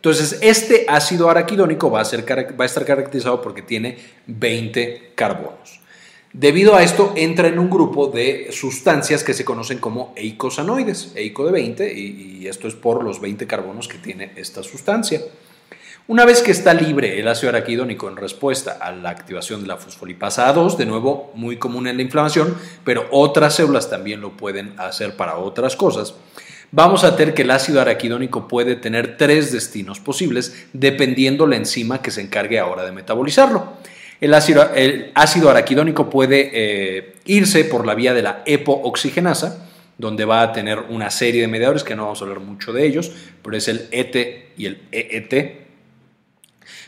Entonces, 0.05 0.39
este 0.43 0.85
ácido 0.89 1.31
araquidónico 1.31 1.91
va 1.91 2.03
a, 2.03 2.05
va 2.05 2.65
a 2.65 2.67
estar 2.67 2.85
caracterizado 2.85 3.41
porque 3.41 3.63
tiene 3.63 3.97
20 4.27 5.13
carbonos. 5.15 5.81
Debido 6.35 6.75
a 6.75 6.83
esto, 6.83 7.13
entra 7.17 7.49
en 7.49 7.59
un 7.61 7.71
grupo 7.71 8.09
de 8.09 8.49
sustancias 8.51 9.23
que 9.23 9.33
se 9.33 9.45
conocen 9.45 9.79
como 9.79 10.13
eicosanoides, 10.17 11.13
eico 11.15 11.47
de 11.47 11.53
20, 11.53 11.95
y 11.95 12.47
esto 12.49 12.67
es 12.67 12.75
por 12.75 13.05
los 13.05 13.21
20 13.21 13.47
carbonos 13.47 13.87
que 13.87 13.99
tiene 13.99 14.33
esta 14.37 14.63
sustancia. 14.63 15.23
Una 16.07 16.27
vez 16.27 16.43
que 16.43 16.51
está 16.51 16.75
libre 16.75 17.19
el 17.19 17.27
ácido 17.29 17.49
araquidónico 17.49 18.11
en 18.11 18.19
respuesta 18.19 18.77
a 18.79 18.93
la 18.93 19.09
activación 19.09 19.63
de 19.63 19.69
la 19.69 19.79
fosfolipasa 19.79 20.55
A2, 20.55 20.77
de 20.77 20.85
nuevo 20.85 21.33
muy 21.35 21.57
común 21.57 21.87
en 21.87 21.97
la 21.97 22.03
inflamación, 22.03 22.55
pero 22.85 23.07
otras 23.11 23.55
células 23.55 23.89
también 23.89 24.21
lo 24.21 24.37
pueden 24.37 24.79
hacer 24.79 25.17
para 25.17 25.39
otras 25.39 25.77
cosas, 25.77 26.15
vamos 26.73 27.05
a 27.05 27.17
tener 27.17 27.33
que 27.33 27.41
el 27.41 27.51
ácido 27.51 27.81
araquidónico 27.81 28.49
puede 28.49 28.77
tener 28.77 29.17
tres 29.17 29.51
destinos 29.51 29.99
posibles 29.99 30.67
dependiendo 30.75 31.47
la 31.47 31.57
enzima 31.57 32.03
que 32.03 32.11
se 32.11 32.21
encargue 32.21 32.59
ahora 32.59 32.85
de 32.85 32.93
metabolizarlo. 32.93 33.73
El 34.21 34.35
ácido, 34.35 35.51
araquidónico 35.51 36.11
puede 36.11 36.51
eh, 36.53 37.15
irse 37.25 37.65
por 37.65 37.87
la 37.87 37.95
vía 37.95 38.13
de 38.13 38.21
la 38.21 38.43
epooxigenasa, 38.45 39.71
donde 39.97 40.27
va 40.27 40.43
a 40.43 40.53
tener 40.53 40.81
una 40.91 41.09
serie 41.09 41.41
de 41.41 41.49
mediadores 41.49 41.83
que 41.83 41.97
no 41.97 42.03
vamos 42.03 42.21
a 42.21 42.25
hablar 42.25 42.41
mucho 42.41 42.75
de 42.75 42.85
ellos, 42.85 43.11
pero 43.43 43.57
es 43.57 43.69
el 43.69 43.89
ET 43.91 44.53
y 44.59 44.67
el 44.67 44.83
EET. 44.93 45.64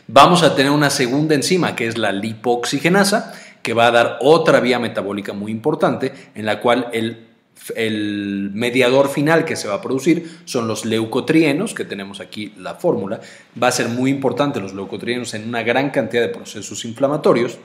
Vamos 0.07 0.43
a 0.43 0.55
tener 0.55 0.71
una 0.71 0.89
segunda 0.89 1.35
enzima 1.35 1.75
que 1.75 1.87
es 1.87 1.97
la 1.97 2.11
lipoxigenasa, 2.11 3.33
que 3.61 3.73
va 3.73 3.87
a 3.87 3.91
dar 3.91 4.17
otra 4.21 4.59
vía 4.59 4.79
metabólica 4.79 5.33
muy 5.33 5.51
importante 5.51 6.13
en 6.33 6.45
la 6.45 6.61
cual 6.61 6.87
el 6.93 7.27
el 7.75 8.51
mediador 8.53 9.09
final 9.09 9.45
que 9.45 9.55
se 9.55 9.67
va 9.67 9.75
a 9.75 9.81
producir 9.81 10.39
son 10.45 10.67
los 10.67 10.85
leucotrienos, 10.85 11.73
que 11.73 11.85
tenemos 11.85 12.19
aquí 12.19 12.53
la 12.57 12.75
fórmula. 12.75 13.19
Va 13.61 13.67
a 13.67 13.71
ser 13.71 13.89
muy 13.89 14.11
importante 14.11 14.59
los 14.59 14.73
leucotrienos 14.73 15.33
en 15.33 15.47
una 15.47 15.63
gran 15.63 15.89
cantidad 15.89 16.21
de 16.21 16.29
procesos 16.29 16.85
inflamatorios. 16.85 17.57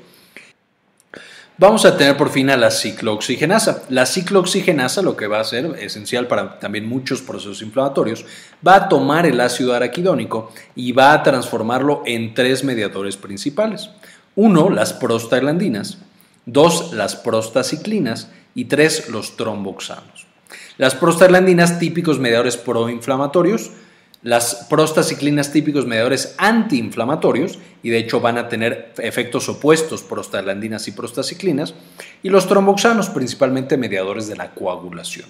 Vamos 1.58 1.84
a 1.84 1.98
tener 1.98 2.16
por 2.16 2.30
fin 2.30 2.48
a 2.48 2.56
la 2.56 2.70
ciclooxigenasa. 2.70 3.82
La 3.90 4.06
ciclooxigenasa 4.06 5.02
lo 5.02 5.16
que 5.16 5.26
va 5.26 5.38
a 5.38 5.44
ser 5.44 5.66
esencial 5.78 6.26
para 6.26 6.58
también 6.58 6.88
muchos 6.88 7.20
procesos 7.20 7.60
inflamatorios, 7.60 8.24
va 8.66 8.76
a 8.76 8.88
tomar 8.88 9.26
el 9.26 9.38
ácido 9.38 9.74
araquidónico 9.74 10.50
y 10.74 10.92
va 10.92 11.12
a 11.12 11.22
transformarlo 11.22 12.02
en 12.06 12.32
tres 12.32 12.64
mediadores 12.64 13.18
principales. 13.18 13.90
Uno, 14.34 14.70
las 14.70 14.94
prostaglandinas. 14.94 15.98
Dos, 16.46 16.94
las 16.94 17.16
prostaciclinas 17.16 18.30
y 18.54 18.64
tres, 18.64 19.10
los 19.10 19.36
tromboxanos. 19.36 20.26
Las 20.78 20.94
prostaglandinas 20.94 21.78
típicos 21.78 22.18
mediadores 22.18 22.56
proinflamatorios, 22.56 23.70
las 24.22 24.66
prostaciclinas 24.70 25.52
típicos 25.52 25.86
mediadores 25.86 26.34
antiinflamatorios, 26.38 27.58
y 27.82 27.90
de 27.90 27.98
hecho 27.98 28.20
van 28.20 28.38
a 28.38 28.48
tener 28.48 28.92
efectos 28.98 29.48
opuestos 29.48 30.02
prostaglandinas 30.02 30.86
y 30.88 30.92
prostaciclinas, 30.92 31.74
y 32.22 32.28
los 32.28 32.46
tromboxanos, 32.46 33.10
principalmente 33.10 33.76
mediadores 33.76 34.28
de 34.28 34.36
la 34.36 34.54
coagulación. 34.54 35.26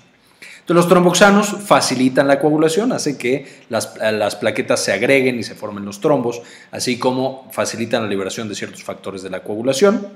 Los 0.69 0.89
tromboxanos 0.89 1.49
facilitan 1.49 2.29
la 2.29 2.39
coagulación, 2.39 2.93
hacen 2.93 3.19
que 3.19 3.47
las, 3.69 3.95
las, 4.01 4.37
plaquetas 4.37 4.83
se 4.83 4.93
agreguen 4.93 5.39
y 5.39 5.43
se 5.43 5.55
formen 5.55 5.85
los 5.85 6.01
trombos, 6.01 6.41
así 6.71 6.99
como 6.99 7.51
facilitan 7.53 8.03
la 8.03 8.09
liberación 8.09 8.49
de 8.49 8.55
ciertos 8.55 8.83
factores 8.83 9.23
de 9.23 9.29
la 9.29 9.43
coagulación. 9.43 10.07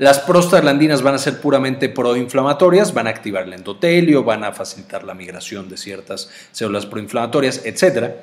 Las 0.00 0.18
prostaglandinas 0.18 1.02
van 1.02 1.16
a 1.16 1.18
ser 1.18 1.42
puramente 1.42 1.90
proinflamatorias, 1.90 2.94
van 2.94 3.06
a 3.06 3.10
activar 3.10 3.42
el 3.42 3.52
endotelio, 3.52 4.24
van 4.24 4.44
a 4.44 4.52
facilitar 4.52 5.04
la 5.04 5.12
migración 5.12 5.68
de 5.68 5.76
ciertas 5.76 6.30
células 6.52 6.86
proinflamatorias, 6.86 7.66
etc. 7.66 8.14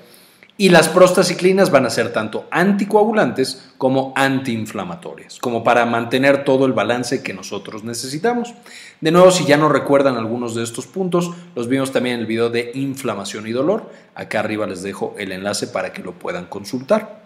Y 0.58 0.70
las 0.70 0.90
prostaciclinas 0.90 1.70
van 1.70 1.86
a 1.86 1.92
ser 1.92 2.12
tanto 2.12 2.48
anticoagulantes 2.50 3.70
como 3.78 4.12
antiinflamatorias, 4.16 5.38
como 5.38 5.64
para 5.64 5.86
mantener 5.86 6.44
todo 6.44 6.66
el 6.66 6.74
balance 6.74 7.22
que 7.22 7.36
nosotros 7.36 7.84
necesitamos. 7.84 8.56
De 9.00 9.12
nuevo, 9.12 9.30
si 9.30 9.46
ya 9.46 9.58
no 9.58 9.70
recuerdan 9.70 10.18
algunos 10.18 10.56
de 10.56 10.64
estos 10.64 10.88
puntos, 10.88 11.30
los 11.56 11.68
vimos 11.68 11.92
también 11.92 12.16
en 12.16 12.22
el 12.22 12.26
video 12.26 12.50
de 12.50 12.72
inflamación 12.74 13.46
y 13.46 13.52
dolor. 13.52 13.92
Acá 14.16 14.40
arriba 14.40 14.66
les 14.66 14.82
dejo 14.82 15.14
el 15.20 15.32
enlace 15.32 15.68
para 15.68 15.94
que 15.94 16.02
lo 16.02 16.14
puedan 16.14 16.48
consultar. 16.48 17.22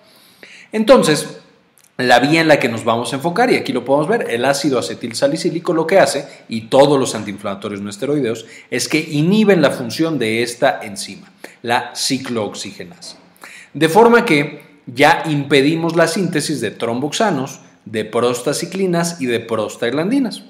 Entonces, 0.73 1.39
la 2.07 2.19
vía 2.19 2.41
en 2.41 2.47
la 2.47 2.59
que 2.59 2.69
nos 2.69 2.83
vamos 2.83 3.11
a 3.11 3.17
enfocar, 3.17 3.51
y 3.51 3.55
aquí 3.55 3.73
lo 3.73 3.85
podemos 3.85 4.07
ver, 4.07 4.27
el 4.29 4.45
ácido 4.45 4.79
acetil 4.79 5.15
salicílico 5.15 5.73
lo 5.73 5.87
que 5.87 5.99
hace, 5.99 6.25
y 6.47 6.61
todos 6.61 6.99
los 6.99 7.15
antiinflamatorios 7.15 7.81
no 7.81 7.89
esteroideos, 7.89 8.45
es 8.69 8.87
que 8.87 8.99
inhiben 8.99 9.61
la 9.61 9.71
función 9.71 10.19
de 10.19 10.43
esta 10.43 10.79
enzima, 10.81 11.31
la 11.61 11.93
ciclooxigenasa. 11.95 13.17
De 13.73 13.89
forma 13.89 14.25
que 14.25 14.61
ya 14.85 15.23
impedimos 15.25 15.95
la 15.95 16.07
síntesis 16.07 16.61
de 16.61 16.71
tromboxanos, 16.71 17.61
de 17.85 18.05
prostaciclinas 18.05 19.21
y 19.21 19.25
de 19.25 19.39
prostaglandinas. 19.39 20.43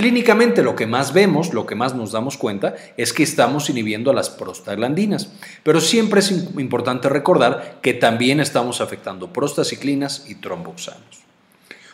Clínicamente 0.00 0.62
lo 0.62 0.76
que 0.76 0.86
más 0.86 1.12
vemos, 1.12 1.52
lo 1.52 1.66
que 1.66 1.74
más 1.74 1.94
nos 1.94 2.12
damos 2.12 2.38
cuenta, 2.38 2.74
es 2.96 3.12
que 3.12 3.22
estamos 3.22 3.68
inhibiendo 3.68 4.10
a 4.10 4.14
las 4.14 4.30
prostaglandinas, 4.30 5.28
pero 5.62 5.78
siempre 5.78 6.20
es 6.20 6.30
importante 6.30 7.10
recordar 7.10 7.80
que 7.82 7.92
también 7.92 8.40
estamos 8.40 8.80
afectando 8.80 9.30
prostaciclinas 9.30 10.24
y 10.26 10.36
tromboxanos. 10.36 11.20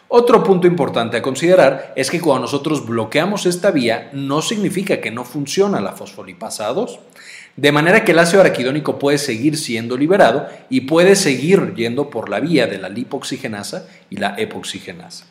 Otro 0.06 0.44
punto 0.44 0.68
importante 0.68 1.16
a 1.16 1.22
considerar 1.22 1.94
es 1.96 2.08
que 2.08 2.20
cuando 2.20 2.42
nosotros 2.42 2.86
bloqueamos 2.86 3.44
esta 3.44 3.72
vía 3.72 4.08
no 4.12 4.40
significa 4.40 5.00
que 5.00 5.10
no 5.10 5.24
funciona 5.24 5.80
la 5.80 5.90
fosfolipasa 5.90 6.72
2, 6.72 7.00
de 7.56 7.72
manera 7.72 8.04
que 8.04 8.12
el 8.12 8.20
ácido 8.20 8.40
araquidónico 8.40 9.00
puede 9.00 9.18
seguir 9.18 9.56
siendo 9.56 9.96
liberado 9.96 10.46
y 10.70 10.82
puede 10.82 11.16
seguir 11.16 11.74
yendo 11.74 12.08
por 12.08 12.28
la 12.28 12.38
vía 12.38 12.68
de 12.68 12.78
la 12.78 12.88
lipoxigenasa 12.88 13.88
y 14.10 14.18
la 14.18 14.36
epoxigenasa. 14.38 15.26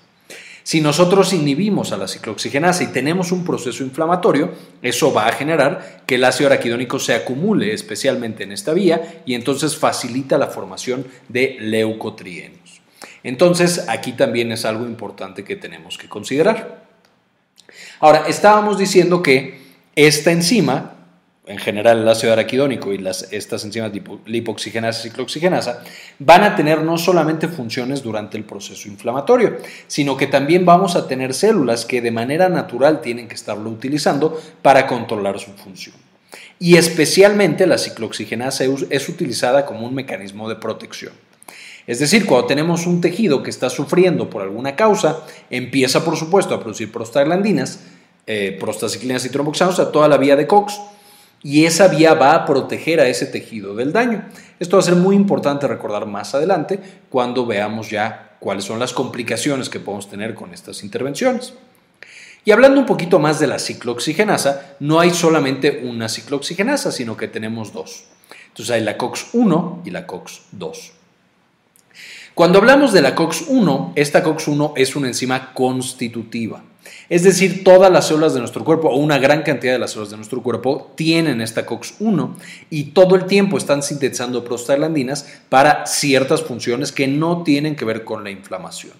Si 0.65 0.81
nosotros 0.81 1.31
inhibimos 1.31 1.91
a 1.91 1.97
la 1.97 2.07
ciclooxigenasa 2.07 2.83
y 2.85 2.87
tenemos 2.87 3.31
un 3.31 3.45
proceso 3.45 3.83
inflamatorio, 3.83 4.51
eso 4.81 5.13
va 5.13 5.27
a 5.27 5.31
generar 5.31 6.01
que 6.07 6.15
el 6.15 6.23
ácido 6.23 6.47
araquidónico 6.47 6.97
se 6.97 7.13
acumule 7.13 7.71
especialmente 7.71 8.45
en 8.45 8.51
esta 8.51 8.73
vía 8.73 9.21
y 9.27 9.35
entonces 9.35 9.77
facilita 9.77 10.39
la 10.39 10.47
formación 10.47 11.05
de 11.29 11.57
leucotrienos. 11.59 12.81
Entonces, 13.21 13.85
aquí 13.89 14.13
también 14.13 14.51
es 14.51 14.65
algo 14.65 14.87
importante 14.87 15.43
que 15.43 15.55
tenemos 15.55 15.99
que 15.99 16.09
considerar. 16.09 16.83
Ahora, 17.99 18.25
estábamos 18.27 18.79
diciendo 18.79 19.21
que 19.21 19.59
esta 19.95 20.31
enzima 20.31 20.94
en 21.47 21.57
general 21.57 21.99
el 21.99 22.07
ácido 22.07 22.33
araquidónico 22.33 22.93
y 22.93 23.03
estas 23.31 23.63
enzimas 23.65 23.91
lipoxigenasa 24.25 24.99
y 25.01 25.09
ciclooxigenasa, 25.09 25.83
van 26.19 26.43
a 26.43 26.55
tener 26.55 26.81
no 26.81 26.97
solamente 26.97 27.47
funciones 27.47 28.01
durante 28.01 28.37
el 28.37 28.43
proceso 28.43 28.87
inflamatorio, 28.87 29.57
sino 29.87 30.17
que 30.17 30.27
también 30.27 30.65
vamos 30.65 30.95
a 30.95 31.07
tener 31.07 31.33
células 31.33 31.85
que 31.85 32.01
de 32.01 32.11
manera 32.11 32.49
natural 32.49 33.01
tienen 33.01 33.27
que 33.27 33.35
estarlo 33.35 33.69
utilizando 33.69 34.41
para 34.61 34.87
controlar 34.87 35.39
su 35.39 35.51
función. 35.51 35.95
Y 36.59 36.77
especialmente 36.77 37.67
la 37.67 37.77
ciclooxigenasa 37.77 38.63
es 38.89 39.09
utilizada 39.09 39.65
como 39.65 39.85
un 39.85 39.93
mecanismo 39.93 40.49
de 40.49 40.55
protección. 40.55 41.13
Es 41.87 41.99
decir, 41.99 42.25
cuando 42.25 42.47
tenemos 42.47 42.87
un 42.87 42.99
tejido 42.99 43.43
que 43.43 43.51
está 43.51 43.69
sufriendo 43.69 44.29
por 44.29 44.41
alguna 44.41 44.75
causa, 44.75 45.19
empieza 45.51 46.03
por 46.03 46.17
supuesto 46.17 46.55
a 46.55 46.59
producir 46.59 46.91
prostaglandinas, 46.91 47.81
eh, 48.25 48.57
prostaciclinas 48.59 49.23
y 49.25 49.29
tromboxanos 49.29 49.79
a 49.79 49.91
toda 49.91 50.07
la 50.07 50.17
vía 50.17 50.35
de 50.35 50.47
COX, 50.47 50.79
y 51.45 51.65
esa 51.65 51.89
vía 51.89 52.15
va 52.15 52.33
a 52.33 52.43
proteger 52.43 52.99
a 52.99 53.07
ese 53.07 53.27
tejido 53.27 53.75
del 53.75 53.93
daño. 53.93 54.25
Esto 54.59 54.77
va 54.77 54.81
a 54.81 54.85
ser 54.85 54.95
muy 54.95 55.15
importante 55.15 55.67
recordar 55.67 56.07
más 56.07 56.33
adelante 56.33 56.79
cuando 57.07 57.45
veamos 57.45 57.91
ya 57.91 58.35
cuáles 58.39 58.63
son 58.63 58.79
las 58.79 58.93
complicaciones 58.93 59.69
que 59.69 59.79
podemos 59.79 60.09
tener 60.09 60.33
con 60.33 60.55
estas 60.55 60.83
intervenciones. 60.83 61.53
Y 62.45 62.49
hablando 62.49 62.79
un 62.79 62.87
poquito 62.87 63.19
más 63.19 63.39
de 63.39 63.45
la 63.45 63.59
ciclooxigenasa, 63.59 64.75
no 64.79 64.99
hay 64.99 65.11
solamente 65.11 65.83
una 65.85 66.09
ciclooxigenasa, 66.09 66.91
sino 66.91 67.15
que 67.15 67.27
tenemos 67.27 67.71
dos. 67.73 68.05
Entonces 68.47 68.73
hay 68.73 68.81
la 68.81 68.97
COX-1 68.97 69.81
y 69.85 69.91
la 69.91 70.07
COX-2. 70.07 70.93
Cuando 72.33 72.57
hablamos 72.57 72.91
de 72.91 73.03
la 73.03 73.15
COX-1, 73.15 73.91
esta 73.93 74.23
COX-1 74.23 74.73
es 74.77 74.95
una 74.95 75.09
enzima 75.09 75.53
constitutiva. 75.53 76.63
Es 77.09 77.23
decir, 77.23 77.63
todas 77.63 77.91
las 77.91 78.07
células 78.07 78.33
de 78.33 78.39
nuestro 78.39 78.63
cuerpo, 78.63 78.89
o 78.89 78.97
una 78.97 79.17
gran 79.19 79.43
cantidad 79.43 79.73
de 79.73 79.79
las 79.79 79.91
células 79.91 80.11
de 80.11 80.17
nuestro 80.17 80.41
cuerpo, 80.41 80.91
tienen 80.95 81.41
esta 81.41 81.65
COX-1 81.65 82.35
y 82.69 82.85
todo 82.85 83.15
el 83.15 83.25
tiempo 83.25 83.57
están 83.57 83.83
sintetizando 83.83 84.43
prostaglandinas 84.43 85.27
para 85.49 85.85
ciertas 85.85 86.41
funciones 86.43 86.91
que 86.91 87.07
no 87.07 87.43
tienen 87.43 87.75
que 87.75 87.85
ver 87.85 88.03
con 88.03 88.23
la 88.23 88.31
inflamación. 88.31 88.93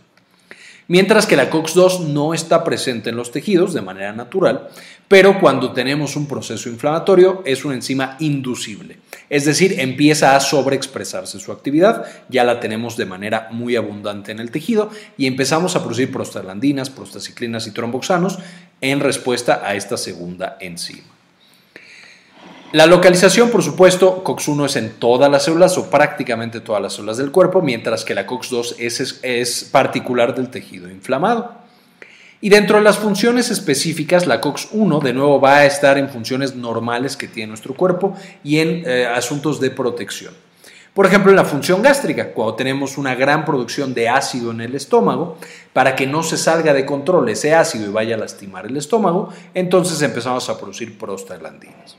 Mientras 0.87 1.25
que 1.25 1.35
la 1.35 1.49
COX-2 1.49 2.01
no 2.07 2.35
está 2.35 2.63
presente 2.63 3.09
en 3.09 3.15
los 3.15 3.31
tejidos 3.31 3.73
de 3.73 3.81
manera 3.81 4.13
natural, 4.13 4.69
pero 5.07 5.39
cuando 5.39 5.71
tenemos 5.71 6.15
un 6.15 6.27
proceso 6.27 6.69
inflamatorio 6.69 7.41
es 7.45 7.65
una 7.65 7.73
enzima 7.73 8.17
inducible, 8.19 8.97
es 9.29 9.45
decir, 9.45 9.79
empieza 9.79 10.35
a 10.35 10.39
sobreexpresarse 10.39 11.39
su 11.39 11.51
actividad, 11.51 12.05
ya 12.29 12.43
la 12.43 12.59
tenemos 12.59 12.97
de 12.97 13.05
manera 13.05 13.49
muy 13.51 13.75
abundante 13.75 14.31
en 14.31 14.39
el 14.39 14.51
tejido 14.51 14.89
y 15.17 15.27
empezamos 15.27 15.75
a 15.75 15.81
producir 15.81 16.11
prostaglandinas, 16.11 16.89
prostaciclinas 16.89 17.67
y 17.67 17.71
tromboxanos 17.71 18.39
en 18.81 18.99
respuesta 18.99 19.61
a 19.63 19.75
esta 19.75 19.97
segunda 19.97 20.57
enzima. 20.59 21.15
La 22.75 22.87
localización, 22.87 23.51
por 23.51 23.63
supuesto, 23.63 24.21
COX-1 24.23 24.65
es 24.65 24.75
en 24.75 24.89
todas 24.99 25.31
las 25.31 25.45
células 25.45 25.77
o 25.77 25.89
prácticamente 25.89 26.59
todas 26.59 26.81
las 26.81 26.93
células 26.93 27.15
del 27.15 27.31
cuerpo, 27.31 27.61
mientras 27.61 28.03
que 28.03 28.13
la 28.13 28.27
COX-2 28.27 28.75
es, 28.79 29.19
es, 29.23 29.63
particular 29.63 30.35
del 30.35 30.49
tejido 30.49 30.89
inflamado. 30.89 31.64
Y 32.45 32.49
dentro 32.49 32.77
de 32.77 32.83
las 32.83 32.99
funciones 32.99 33.49
específicas, 33.49 34.27
la 34.27 34.39
COX-1 34.39 35.01
de 35.01 35.13
nuevo 35.13 35.41
va 35.41 35.55
a 35.55 35.65
estar 35.65 35.97
en 35.97 36.09
funciones 36.09 36.55
normales 36.55 37.17
que 37.17 37.27
tiene 37.27 37.47
nuestro 37.47 37.73
cuerpo 37.73 38.15
y 38.43 38.59
en 38.59 38.83
eh, 38.85 39.07
asuntos 39.07 39.59
de 39.59 39.71
protección. 39.71 40.31
Por 40.93 41.07
ejemplo, 41.07 41.31
en 41.31 41.37
la 41.37 41.43
función 41.43 41.81
gástrica, 41.81 42.33
cuando 42.33 42.53
tenemos 42.53 42.99
una 42.99 43.15
gran 43.15 43.45
producción 43.45 43.95
de 43.95 44.09
ácido 44.09 44.51
en 44.51 44.61
el 44.61 44.75
estómago, 44.75 45.39
para 45.73 45.95
que 45.95 46.05
no 46.05 46.21
se 46.21 46.37
salga 46.37 46.71
de 46.75 46.85
control 46.85 47.27
ese 47.29 47.55
ácido 47.55 47.87
y 47.87 47.91
vaya 47.91 48.13
a 48.13 48.19
lastimar 48.19 48.67
el 48.67 48.77
estómago, 48.77 49.33
entonces 49.55 49.99
empezamos 50.03 50.47
a 50.47 50.59
producir 50.59 50.99
prostaglandinas. 50.99 51.97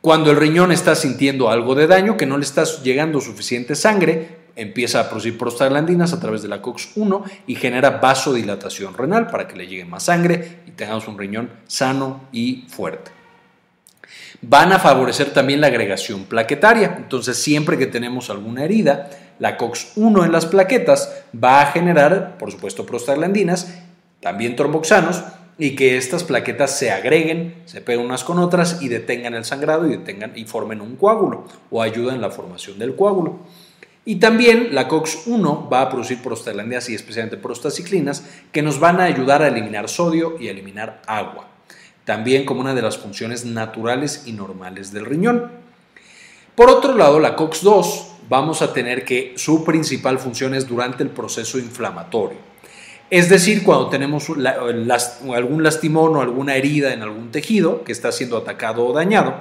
Cuando 0.00 0.32
el 0.32 0.38
riñón 0.38 0.72
está 0.72 0.96
sintiendo 0.96 1.50
algo 1.50 1.76
de 1.76 1.86
daño, 1.86 2.16
que 2.16 2.26
no 2.26 2.36
le 2.36 2.42
está 2.42 2.64
llegando 2.82 3.20
suficiente 3.20 3.76
sangre, 3.76 4.35
empieza 4.56 5.00
a 5.00 5.08
producir 5.08 5.38
prostaglandinas 5.38 6.12
a 6.12 6.20
través 6.20 6.42
de 6.42 6.48
la 6.48 6.62
COX-1 6.62 7.22
y 7.46 7.54
genera 7.54 7.90
vasodilatación 7.90 8.94
renal 8.94 9.28
para 9.28 9.46
que 9.46 9.56
le 9.56 9.66
llegue 9.66 9.84
más 9.84 10.04
sangre 10.04 10.60
y 10.66 10.70
tengamos 10.72 11.06
un 11.06 11.18
riñón 11.18 11.50
sano 11.68 12.22
y 12.32 12.64
fuerte. 12.68 13.12
Van 14.42 14.72
a 14.72 14.78
favorecer 14.78 15.32
también 15.32 15.60
la 15.60 15.68
agregación 15.68 16.24
plaquetaria. 16.24 16.94
Entonces, 16.98 17.38
siempre 17.38 17.78
que 17.78 17.86
tenemos 17.86 18.30
alguna 18.30 18.64
herida, 18.64 19.10
la 19.38 19.56
COX-1 19.58 20.24
en 20.24 20.32
las 20.32 20.46
plaquetas 20.46 21.24
va 21.32 21.62
a 21.62 21.66
generar, 21.66 22.38
por 22.38 22.50
supuesto, 22.50 22.86
prostaglandinas, 22.86 23.74
también 24.20 24.56
tromboxanos, 24.56 25.22
y 25.58 25.74
que 25.74 25.96
estas 25.96 26.22
plaquetas 26.22 26.78
se 26.78 26.90
agreguen, 26.90 27.54
se 27.64 27.80
peguen 27.80 28.04
unas 28.04 28.24
con 28.24 28.38
otras 28.38 28.82
y 28.82 28.88
detengan 28.88 29.34
el 29.34 29.44
sangrado 29.44 29.86
y, 29.86 29.90
detengan, 29.90 30.32
y 30.36 30.44
formen 30.44 30.82
un 30.82 30.96
coágulo 30.96 31.44
o 31.70 31.82
ayuden 31.82 32.16
en 32.16 32.20
la 32.20 32.30
formación 32.30 32.78
del 32.78 32.94
coágulo. 32.94 33.40
Y 34.08 34.16
también 34.16 34.68
la 34.70 34.88
COX-1 34.88 35.70
va 35.70 35.82
a 35.82 35.90
producir 35.90 36.22
prostaglandinas 36.22 36.88
y 36.88 36.94
especialmente 36.94 37.36
prostaciclinas 37.36 38.22
que 38.52 38.62
nos 38.62 38.78
van 38.78 39.00
a 39.00 39.04
ayudar 39.04 39.42
a 39.42 39.48
eliminar 39.48 39.88
sodio 39.88 40.36
y 40.38 40.46
a 40.46 40.52
eliminar 40.52 41.02
agua, 41.08 41.48
también 42.04 42.46
como 42.46 42.60
una 42.60 42.72
de 42.72 42.82
las 42.82 42.98
funciones 42.98 43.44
naturales 43.44 44.22
y 44.24 44.32
normales 44.32 44.92
del 44.92 45.06
riñón. 45.06 45.50
Por 46.54 46.70
otro 46.70 46.94
lado, 46.94 47.18
la 47.18 47.34
COX-2 47.34 48.04
vamos 48.28 48.62
a 48.62 48.72
tener 48.72 49.04
que 49.04 49.34
su 49.36 49.64
principal 49.64 50.20
función 50.20 50.54
es 50.54 50.68
durante 50.68 51.02
el 51.02 51.10
proceso 51.10 51.58
inflamatorio. 51.58 52.38
Es 53.10 53.28
decir, 53.28 53.64
cuando 53.64 53.88
tenemos 53.88 54.28
algún 54.28 55.62
lastimón 55.64 56.14
o 56.14 56.20
alguna 56.20 56.54
herida 56.54 56.92
en 56.92 57.02
algún 57.02 57.32
tejido 57.32 57.82
que 57.82 57.90
está 57.90 58.12
siendo 58.12 58.36
atacado 58.36 58.86
o 58.86 58.92
dañado, 58.92 59.36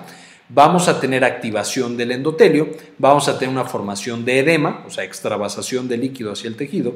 vamos 0.50 0.88
a 0.88 1.00
tener 1.00 1.24
activación 1.24 1.98
del 1.98 2.12
endotelio, 2.12 2.70
vamos 2.98 3.28
a 3.28 3.38
tener 3.38 3.54
una 3.54 3.66
formación 3.66 4.25
de 4.25 4.40
edema, 4.40 4.84
o 4.86 4.90
sea, 4.90 5.04
extravasación 5.04 5.88
de 5.88 5.98
líquido 5.98 6.32
hacia 6.32 6.48
el 6.48 6.56
tejido, 6.56 6.96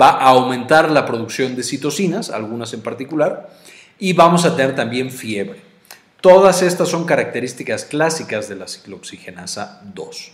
va 0.00 0.10
a 0.10 0.28
aumentar 0.28 0.90
la 0.90 1.06
producción 1.06 1.56
de 1.56 1.62
citocinas, 1.62 2.30
algunas 2.30 2.72
en 2.72 2.82
particular, 2.82 3.50
y 3.98 4.12
vamos 4.12 4.44
a 4.44 4.54
tener 4.54 4.74
también 4.74 5.10
fiebre. 5.10 5.60
Todas 6.20 6.62
estas 6.62 6.88
son 6.88 7.04
características 7.04 7.84
clásicas 7.84 8.48
de 8.48 8.56
la 8.56 8.66
ciclooxigenasa 8.66 9.80
2. 9.94 10.32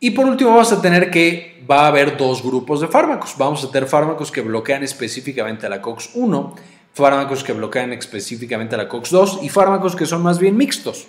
Y 0.00 0.10
por 0.10 0.26
último 0.26 0.50
vamos 0.50 0.70
a 0.70 0.82
tener 0.82 1.10
que 1.10 1.64
va 1.68 1.84
a 1.84 1.86
haber 1.86 2.16
dos 2.16 2.42
grupos 2.42 2.80
de 2.80 2.88
fármacos. 2.88 3.36
Vamos 3.38 3.64
a 3.64 3.70
tener 3.70 3.88
fármacos 3.88 4.30
que 4.30 4.42
bloquean 4.42 4.82
específicamente 4.82 5.66
a 5.66 5.70
la 5.70 5.80
COX-1, 5.80 6.54
fármacos 6.94 7.44
que 7.44 7.52
bloquean 7.52 7.92
específicamente 7.92 8.76
la 8.76 8.88
COX-2 8.88 9.42
y 9.42 9.48
fármacos 9.48 9.94
que 9.94 10.06
son 10.06 10.22
más 10.22 10.38
bien 10.38 10.56
mixtos. 10.56 11.06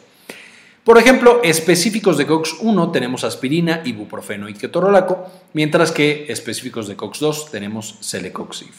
Por 0.83 0.99
ejemplo, 0.99 1.41
específicos 1.43 2.17
de 2.17 2.27
COX-1 2.27 2.91
tenemos 2.91 3.23
aspirina, 3.23 3.81
ibuprofeno 3.85 4.49
y 4.49 4.53
ketorolaco, 4.53 5.25
mientras 5.53 5.91
que 5.91 6.25
específicos 6.29 6.87
de 6.87 6.95
COX-2 6.95 7.49
tenemos 7.49 7.97
celecoxib. 8.01 8.69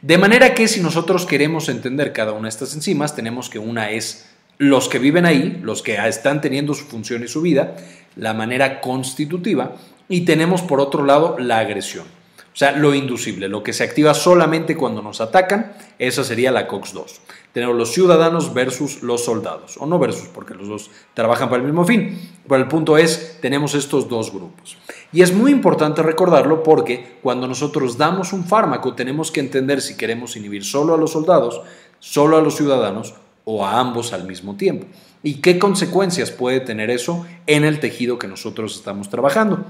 De 0.00 0.18
manera 0.18 0.54
que 0.54 0.68
si 0.68 0.80
nosotros 0.80 1.26
queremos 1.26 1.68
entender 1.68 2.12
cada 2.12 2.32
una 2.32 2.44
de 2.44 2.50
estas 2.50 2.74
enzimas, 2.74 3.14
tenemos 3.14 3.50
que 3.50 3.58
una 3.58 3.90
es 3.90 4.30
los 4.58 4.88
que 4.88 4.98
viven 4.98 5.26
ahí, 5.26 5.60
los 5.62 5.82
que 5.82 5.96
están 6.06 6.40
teniendo 6.40 6.72
su 6.72 6.86
función 6.86 7.22
y 7.22 7.28
su 7.28 7.42
vida, 7.42 7.76
la 8.14 8.32
manera 8.32 8.80
constitutiva, 8.80 9.76
y 10.08 10.22
tenemos 10.22 10.62
por 10.62 10.80
otro 10.80 11.04
lado 11.04 11.36
la 11.38 11.58
agresión. 11.58 12.15
O 12.56 12.58
sea, 12.58 12.72
lo 12.72 12.94
inducible, 12.94 13.50
lo 13.50 13.62
que 13.62 13.74
se 13.74 13.84
activa 13.84 14.14
solamente 14.14 14.78
cuando 14.78 15.02
nos 15.02 15.20
atacan, 15.20 15.74
esa 15.98 16.24
sería 16.24 16.50
la 16.50 16.66
COX-2. 16.66 17.18
Tenemos 17.52 17.76
los 17.76 17.92
ciudadanos 17.92 18.54
versus 18.54 19.02
los 19.02 19.26
soldados, 19.26 19.76
o 19.78 19.84
no 19.84 19.98
versus, 19.98 20.28
porque 20.28 20.54
los 20.54 20.66
dos 20.66 20.90
trabajan 21.12 21.50
para 21.50 21.60
el 21.60 21.66
mismo 21.66 21.84
fin. 21.84 22.18
Pero 22.48 22.62
el 22.62 22.66
punto 22.66 22.96
es, 22.96 23.36
tenemos 23.42 23.74
estos 23.74 24.08
dos 24.08 24.32
grupos. 24.32 24.78
Y 25.12 25.20
es 25.20 25.34
muy 25.34 25.52
importante 25.52 26.02
recordarlo 26.02 26.62
porque 26.62 27.18
cuando 27.22 27.46
nosotros 27.46 27.98
damos 27.98 28.32
un 28.32 28.46
fármaco 28.46 28.94
tenemos 28.94 29.30
que 29.30 29.40
entender 29.40 29.82
si 29.82 29.98
queremos 29.98 30.34
inhibir 30.34 30.64
solo 30.64 30.94
a 30.94 30.96
los 30.96 31.12
soldados, 31.12 31.60
solo 31.98 32.38
a 32.38 32.40
los 32.40 32.56
ciudadanos 32.56 33.16
o 33.44 33.66
a 33.66 33.78
ambos 33.78 34.14
al 34.14 34.24
mismo 34.24 34.56
tiempo. 34.56 34.86
¿Y 35.22 35.42
qué 35.42 35.58
consecuencias 35.58 36.30
puede 36.30 36.60
tener 36.60 36.88
eso 36.88 37.26
en 37.46 37.66
el 37.66 37.80
tejido 37.80 38.18
que 38.18 38.28
nosotros 38.28 38.76
estamos 38.76 39.10
trabajando? 39.10 39.66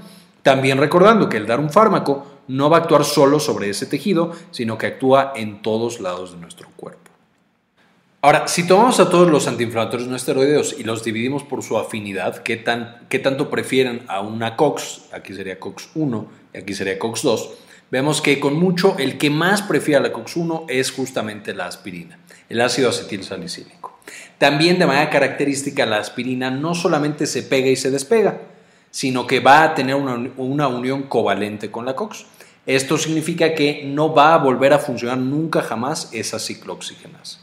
También 0.47 0.77
recordando 0.77 1.27
que 1.27 1.35
el 1.35 1.45
dar 1.45 1.59
un 1.59 1.69
fármaco 1.69 2.25
no 2.47 2.69
va 2.69 2.77
a 2.77 2.79
actuar 2.79 3.03
solo 3.03 3.37
sobre 3.37 3.69
ese 3.69 3.85
tejido, 3.85 4.31
sino 4.51 4.77
que 4.77 4.85
actúa 4.85 5.33
en 5.35 5.61
todos 5.61 5.99
lados 5.99 6.31
de 6.31 6.37
nuestro 6.37 6.69
cuerpo. 6.77 7.11
Ahora, 8.21 8.47
si 8.47 8.65
tomamos 8.65 9.01
a 9.01 9.09
todos 9.09 9.29
los 9.29 9.45
antiinflamatorios 9.49 10.07
no 10.07 10.15
esteroideos 10.15 10.73
y 10.79 10.85
los 10.85 11.03
dividimos 11.03 11.43
por 11.43 11.63
su 11.63 11.77
afinidad, 11.77 12.43
¿qué, 12.43 12.55
tan, 12.55 13.07
qué 13.09 13.19
tanto 13.19 13.49
prefieren 13.49 14.03
a 14.07 14.21
una 14.21 14.55
COX? 14.55 15.01
Aquí 15.11 15.33
sería 15.33 15.59
COX-1 15.59 16.27
y 16.53 16.57
aquí 16.59 16.73
sería 16.73 16.97
COX-2. 16.97 17.49
Vemos 17.91 18.21
que 18.21 18.39
con 18.39 18.53
mucho 18.53 18.95
el 18.99 19.17
que 19.17 19.29
más 19.29 19.61
prefiere 19.61 19.97
a 19.97 20.07
la 20.07 20.13
COX-1 20.13 20.63
es 20.69 20.91
justamente 20.91 21.53
la 21.53 21.65
aspirina, 21.65 22.19
el 22.47 22.61
ácido 22.61 22.87
acetil 22.87 23.25
salicílico. 23.25 23.99
También 24.37 24.79
de 24.79 24.85
manera 24.85 25.09
característica 25.09 25.85
la 25.85 25.97
aspirina 25.97 26.49
no 26.51 26.73
solamente 26.73 27.25
se 27.25 27.43
pega 27.43 27.67
y 27.67 27.75
se 27.75 27.91
despega, 27.91 28.39
sino 28.97 29.27
que 29.27 29.41
va 29.41 29.61
a 29.61 29.75
tener 29.75 29.93
una, 29.93 30.31
una 30.37 30.67
unión 30.67 31.03
covalente 31.03 31.69
con 31.69 31.85
la 31.85 31.95
COX. 31.95 32.25
Esto 32.65 32.97
significa 32.97 33.53
que 33.53 33.83
no 33.85 34.11
va 34.11 34.33
a 34.33 34.39
volver 34.39 34.73
a 34.73 34.79
funcionar 34.79 35.19
nunca 35.19 35.61
jamás 35.61 36.09
esa 36.13 36.39
ciclooxigenasa. 36.39 37.37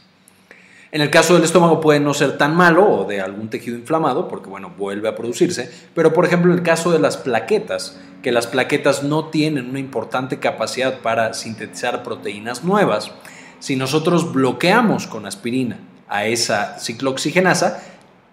En 0.91 0.99
el 0.99 1.09
caso 1.09 1.33
del 1.33 1.45
estómago 1.45 1.79
puede 1.79 2.01
no 2.01 2.13
ser 2.13 2.37
tan 2.37 2.57
malo 2.57 2.85
o 2.85 3.05
de 3.05 3.21
algún 3.21 3.49
tejido 3.49 3.77
inflamado, 3.77 4.27
porque 4.27 4.49
bueno, 4.49 4.73
vuelve 4.77 5.07
a 5.07 5.15
producirse, 5.15 5.71
pero 5.93 6.11
por 6.11 6.25
ejemplo 6.25 6.51
en 6.51 6.57
el 6.57 6.63
caso 6.65 6.91
de 6.91 6.99
las 6.99 7.15
plaquetas, 7.15 8.01
que 8.21 8.33
las 8.33 8.47
plaquetas 8.47 9.03
no 9.03 9.29
tienen 9.29 9.69
una 9.69 9.79
importante 9.79 10.39
capacidad 10.39 10.99
para 10.99 11.33
sintetizar 11.33 12.03
proteínas 12.03 12.65
nuevas, 12.65 13.13
si 13.59 13.77
nosotros 13.77 14.33
bloqueamos 14.33 15.07
con 15.07 15.25
aspirina 15.25 15.79
a 16.09 16.25
esa 16.25 16.77
ciclooxigenasa, 16.79 17.81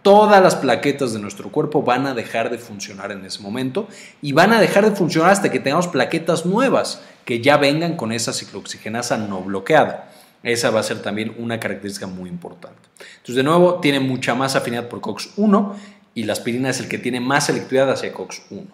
todas 0.02 0.42
las 0.42 0.56
plaquetas 0.56 1.12
de 1.12 1.20
nuestro 1.20 1.50
cuerpo 1.50 1.82
van 1.82 2.06
a 2.06 2.14
dejar 2.14 2.50
de 2.50 2.58
funcionar 2.58 3.12
en 3.12 3.24
ese 3.24 3.40
momento 3.40 3.88
y 4.20 4.32
van 4.32 4.52
a 4.52 4.60
dejar 4.60 4.84
de 4.88 4.96
funcionar 4.96 5.30
hasta 5.30 5.50
que 5.50 5.60
tengamos 5.60 5.88
plaquetas 5.88 6.44
nuevas 6.44 7.02
que 7.24 7.40
ya 7.40 7.56
vengan 7.56 7.96
con 7.96 8.12
esa 8.12 8.32
ciclooxigenasa 8.32 9.16
no 9.16 9.42
bloqueada. 9.42 10.12
Esa 10.42 10.70
va 10.70 10.80
a 10.80 10.82
ser 10.82 11.00
también 11.02 11.34
una 11.38 11.60
característica 11.60 12.08
muy 12.08 12.28
importante. 12.28 12.80
Entonces, 12.98 13.36
de 13.36 13.42
nuevo, 13.44 13.78
tiene 13.80 14.00
mucha 14.00 14.34
más 14.34 14.56
afinidad 14.56 14.88
por 14.88 15.00
COX-1 15.00 15.74
y 16.14 16.24
la 16.24 16.32
aspirina 16.32 16.70
es 16.70 16.80
el 16.80 16.88
que 16.88 16.98
tiene 16.98 17.20
más 17.20 17.46
selectividad 17.46 17.90
hacia 17.90 18.12
COX-1. 18.12 18.66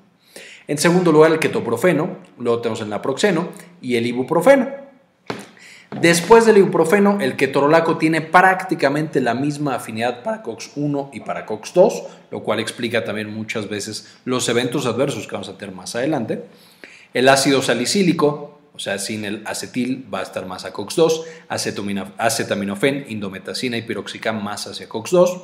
En 0.67 0.79
segundo 0.79 1.13
lugar, 1.13 1.33
el 1.33 1.39
ketoprofeno, 1.39 2.17
luego 2.39 2.61
tenemos 2.61 2.81
el 2.81 2.89
naproxeno 2.89 3.49
y 3.83 3.97
el 3.97 4.07
ibuprofeno. 4.07 4.88
Después 5.91 6.45
del 6.45 6.59
ibuprofeno, 6.59 7.19
el 7.21 7.35
ketorolaco 7.35 7.97
tiene 7.97 8.21
prácticamente 8.21 9.21
la 9.21 9.35
misma 9.35 9.77
afinidad 9.77 10.23
para 10.23 10.43
COX-1 10.43 11.11
y 11.13 11.21
para 11.21 11.47
COX-2, 11.47 12.05
lo 12.31 12.43
cual 12.43 12.61
explica 12.61 13.05
también 13.05 13.35
muchas 13.35 13.69
veces 13.69 14.07
los 14.25 14.49
eventos 14.49 14.87
adversos 14.87 15.27
que 15.27 15.33
vamos 15.33 15.49
a 15.49 15.57
tener 15.57 15.75
más 15.75 15.97
adelante. 15.97 16.45
El 17.15 17.29
ácido 17.29 17.63
salicílico, 17.63 18.61
o 18.75 18.79
sea, 18.79 18.99
sin 18.99 19.25
el 19.25 19.43
acetil 19.47 20.07
va 20.13 20.21
a 20.21 20.23
estar 20.23 20.47
más 20.47 20.67
a 20.67 20.73
COX-2, 20.73 21.25
acetaminofén, 22.19 23.07
indometacina 23.09 23.77
y 23.77 23.83
piroxicam 23.83 24.45
más 24.45 24.67
hacia 24.67 24.89
COX-2. 24.89 25.41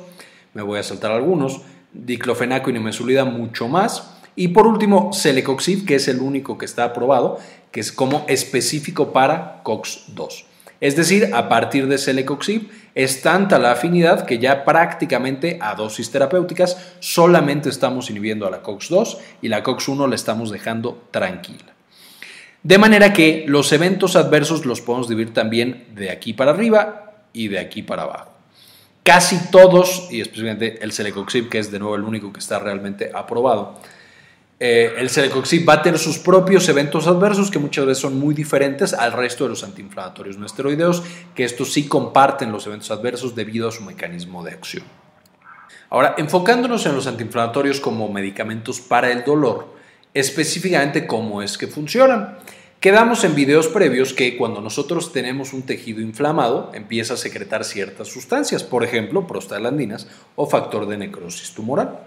Me 0.53 0.61
voy 0.61 0.79
a 0.79 0.83
saltar 0.83 1.11
algunos. 1.11 1.61
Diclofenaco 1.91 2.69
y 2.69 2.73
nimesulida 2.73 3.25
mucho 3.25 3.67
más. 3.67 4.11
Y 4.37 4.49
por 4.49 4.67
último, 4.67 5.11
Celecoxib, 5.13 5.85
que 5.85 5.95
es 5.95 6.07
el 6.07 6.19
único 6.19 6.57
que 6.57 6.65
está 6.65 6.83
aprobado, 6.83 7.39
que 7.75 7.81
es 7.81 7.91
como 7.91 8.23
específico 8.29 9.11
para 9.11 9.61
COX-2. 9.65 10.45
Es 10.79 10.95
decir, 10.95 11.31
a 11.33 11.49
partir 11.49 11.89
de 11.89 11.97
Celecoxib 11.97 12.69
es 12.95 13.21
tanta 13.21 13.59
la 13.59 13.73
afinidad 13.73 14.25
que 14.25 14.39
ya 14.39 14.63
prácticamente 14.63 15.59
a 15.61 15.75
dosis 15.75 16.09
terapéuticas 16.09 16.77
solamente 17.01 17.67
estamos 17.67 18.09
inhibiendo 18.09 18.47
a 18.47 18.49
la 18.49 18.63
COX-2 18.63 19.17
y 19.41 19.49
la 19.49 19.61
COX-1 19.61 20.07
la 20.07 20.15
estamos 20.15 20.51
dejando 20.51 21.05
tranquila. 21.11 21.75
De 22.63 22.77
manera 22.77 23.11
que 23.11 23.43
los 23.45 23.73
eventos 23.73 24.15
adversos 24.15 24.65
los 24.65 24.79
podemos 24.79 25.09
dividir 25.09 25.33
también 25.33 25.87
de 25.95 26.11
aquí 26.11 26.31
para 26.31 26.51
arriba 26.51 27.25
y 27.33 27.49
de 27.49 27.59
aquí 27.59 27.83
para 27.83 28.03
abajo. 28.03 28.31
Casi 29.03 29.51
todos, 29.51 30.07
y 30.11 30.21
especialmente 30.21 30.81
el 30.81 30.93
Celecoxib, 30.93 31.49
que 31.49 31.59
es 31.59 31.73
de 31.73 31.79
nuevo 31.79 31.95
el 31.97 32.03
único 32.03 32.31
que 32.31 32.39
está 32.39 32.57
realmente 32.57 33.11
aprobado, 33.13 33.77
eh, 34.57 34.93
el 34.97 35.09
celecoxib 35.09 35.67
va 35.67 35.73
a 35.73 35.81
tener 35.81 35.99
sus 35.99 36.17
propios 36.17 36.69
eventos 36.69 37.07
adversos 37.07 37.51
que 37.51 37.59
muchas 37.59 37.85
veces 37.85 38.01
son 38.01 38.17
muy 38.17 38.33
diferentes 38.33 38.93
al 38.93 39.11
resto 39.11 39.43
de 39.43 39.49
los 39.49 39.63
antiinflamatorios 39.63 40.37
no 40.37 40.45
esteroideos, 40.45 41.03
que 41.33 41.43
estos 41.43 41.73
sí 41.73 41.87
comparten 41.87 42.51
los 42.51 42.65
eventos 42.65 42.89
adversos 42.91 43.35
debido 43.35 43.67
a 43.67 43.71
su 43.73 43.83
mecanismo 43.83 44.43
de 44.43 44.51
acción. 44.51 44.83
Ahora, 45.89 46.15
enfocándonos 46.17 46.85
en 46.85 46.95
los 46.95 47.05
antiinflamatorios 47.05 47.81
como 47.81 48.09
medicamentos 48.09 48.79
para 48.79 49.11
el 49.11 49.25
dolor, 49.25 49.75
específicamente 50.13 51.05
cómo 51.05 51.41
es 51.41 51.57
que 51.57 51.67
funcionan. 51.67 52.37
Quedamos 52.79 53.23
en 53.23 53.35
videos 53.35 53.67
previos 53.67 54.13
que 54.13 54.37
cuando 54.37 54.61
nosotros 54.61 55.11
tenemos 55.11 55.53
un 55.53 55.63
tejido 55.63 56.01
inflamado 56.01 56.71
empieza 56.73 57.15
a 57.15 57.17
secretar 57.17 57.63
ciertas 57.63 58.07
sustancias, 58.07 58.63
por 58.63 58.83
ejemplo, 58.83 59.27
prostaglandinas 59.27 60.07
o 60.35 60.47
factor 60.47 60.85
de 60.87 60.97
necrosis 60.97 61.51
tumoral. 61.51 61.99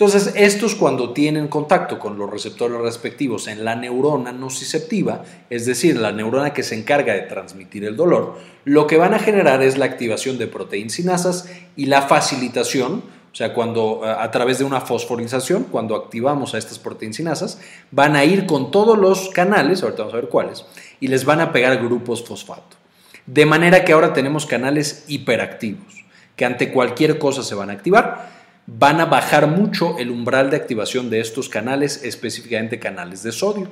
Entonces, 0.00 0.32
estos 0.34 0.76
cuando 0.76 1.12
tienen 1.12 1.48
contacto 1.48 1.98
con 1.98 2.16
los 2.16 2.30
receptores 2.30 2.80
respectivos 2.80 3.46
en 3.48 3.66
la 3.66 3.76
neurona 3.76 4.32
nociceptiva, 4.32 5.24
es 5.50 5.66
decir, 5.66 5.98
la 5.98 6.10
neurona 6.10 6.54
que 6.54 6.62
se 6.62 6.74
encarga 6.74 7.12
de 7.12 7.20
transmitir 7.20 7.84
el 7.84 7.98
dolor, 7.98 8.38
lo 8.64 8.86
que 8.86 8.96
van 8.96 9.12
a 9.12 9.18
generar 9.18 9.62
es 9.62 9.76
la 9.76 9.84
activación 9.84 10.38
de 10.38 10.46
proteinsinasas 10.46 11.50
y 11.76 11.84
la 11.84 12.00
facilitación, 12.00 13.02
o 13.30 13.34
sea, 13.34 13.52
cuando 13.52 14.00
a 14.02 14.30
través 14.30 14.56
de 14.56 14.64
una 14.64 14.80
fosforización, 14.80 15.64
cuando 15.64 15.94
activamos 15.94 16.54
a 16.54 16.58
estas 16.58 16.78
proteinsinasas, 16.78 17.60
van 17.90 18.16
a 18.16 18.24
ir 18.24 18.46
con 18.46 18.70
todos 18.70 18.96
los 18.96 19.28
canales, 19.28 19.82
ahorita 19.82 20.04
vamos 20.04 20.14
a 20.14 20.20
ver 20.22 20.30
cuáles, 20.30 20.64
y 21.00 21.08
les 21.08 21.26
van 21.26 21.42
a 21.42 21.52
pegar 21.52 21.76
grupos 21.76 22.24
fosfato. 22.24 22.78
De 23.26 23.44
manera 23.44 23.84
que 23.84 23.92
ahora 23.92 24.14
tenemos 24.14 24.46
canales 24.46 25.04
hiperactivos, 25.08 26.06
que 26.36 26.46
ante 26.46 26.72
cualquier 26.72 27.18
cosa 27.18 27.42
se 27.42 27.54
van 27.54 27.68
a 27.68 27.74
activar 27.74 28.39
van 28.78 29.00
a 29.00 29.06
bajar 29.06 29.46
mucho 29.46 29.98
el 29.98 30.10
umbral 30.10 30.50
de 30.50 30.56
activación 30.56 31.10
de 31.10 31.20
estos 31.20 31.48
canales, 31.48 32.04
específicamente 32.04 32.78
canales 32.78 33.22
de 33.22 33.32
sodio. 33.32 33.68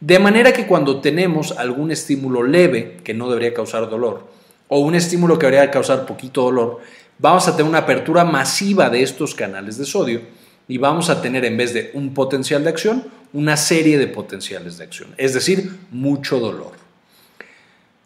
De 0.00 0.18
manera 0.18 0.52
que 0.52 0.66
cuando 0.66 1.00
tenemos 1.00 1.52
algún 1.52 1.90
estímulo 1.90 2.42
leve 2.42 2.98
que 3.02 3.14
no 3.14 3.28
debería 3.28 3.52
causar 3.52 3.90
dolor, 3.90 4.28
o 4.68 4.78
un 4.80 4.94
estímulo 4.94 5.38
que 5.38 5.46
debería 5.46 5.70
causar 5.70 6.06
poquito 6.06 6.42
dolor, 6.42 6.80
vamos 7.18 7.48
a 7.48 7.56
tener 7.56 7.68
una 7.68 7.78
apertura 7.78 8.24
masiva 8.24 8.90
de 8.90 9.02
estos 9.02 9.34
canales 9.34 9.76
de 9.76 9.86
sodio 9.86 10.20
y 10.68 10.78
vamos 10.78 11.10
a 11.10 11.20
tener 11.20 11.44
en 11.44 11.56
vez 11.56 11.74
de 11.74 11.90
un 11.94 12.14
potencial 12.14 12.62
de 12.62 12.70
acción, 12.70 13.08
una 13.32 13.56
serie 13.56 13.98
de 13.98 14.06
potenciales 14.06 14.78
de 14.78 14.84
acción, 14.84 15.14
es 15.16 15.34
decir, 15.34 15.78
mucho 15.90 16.38
dolor. 16.38 16.72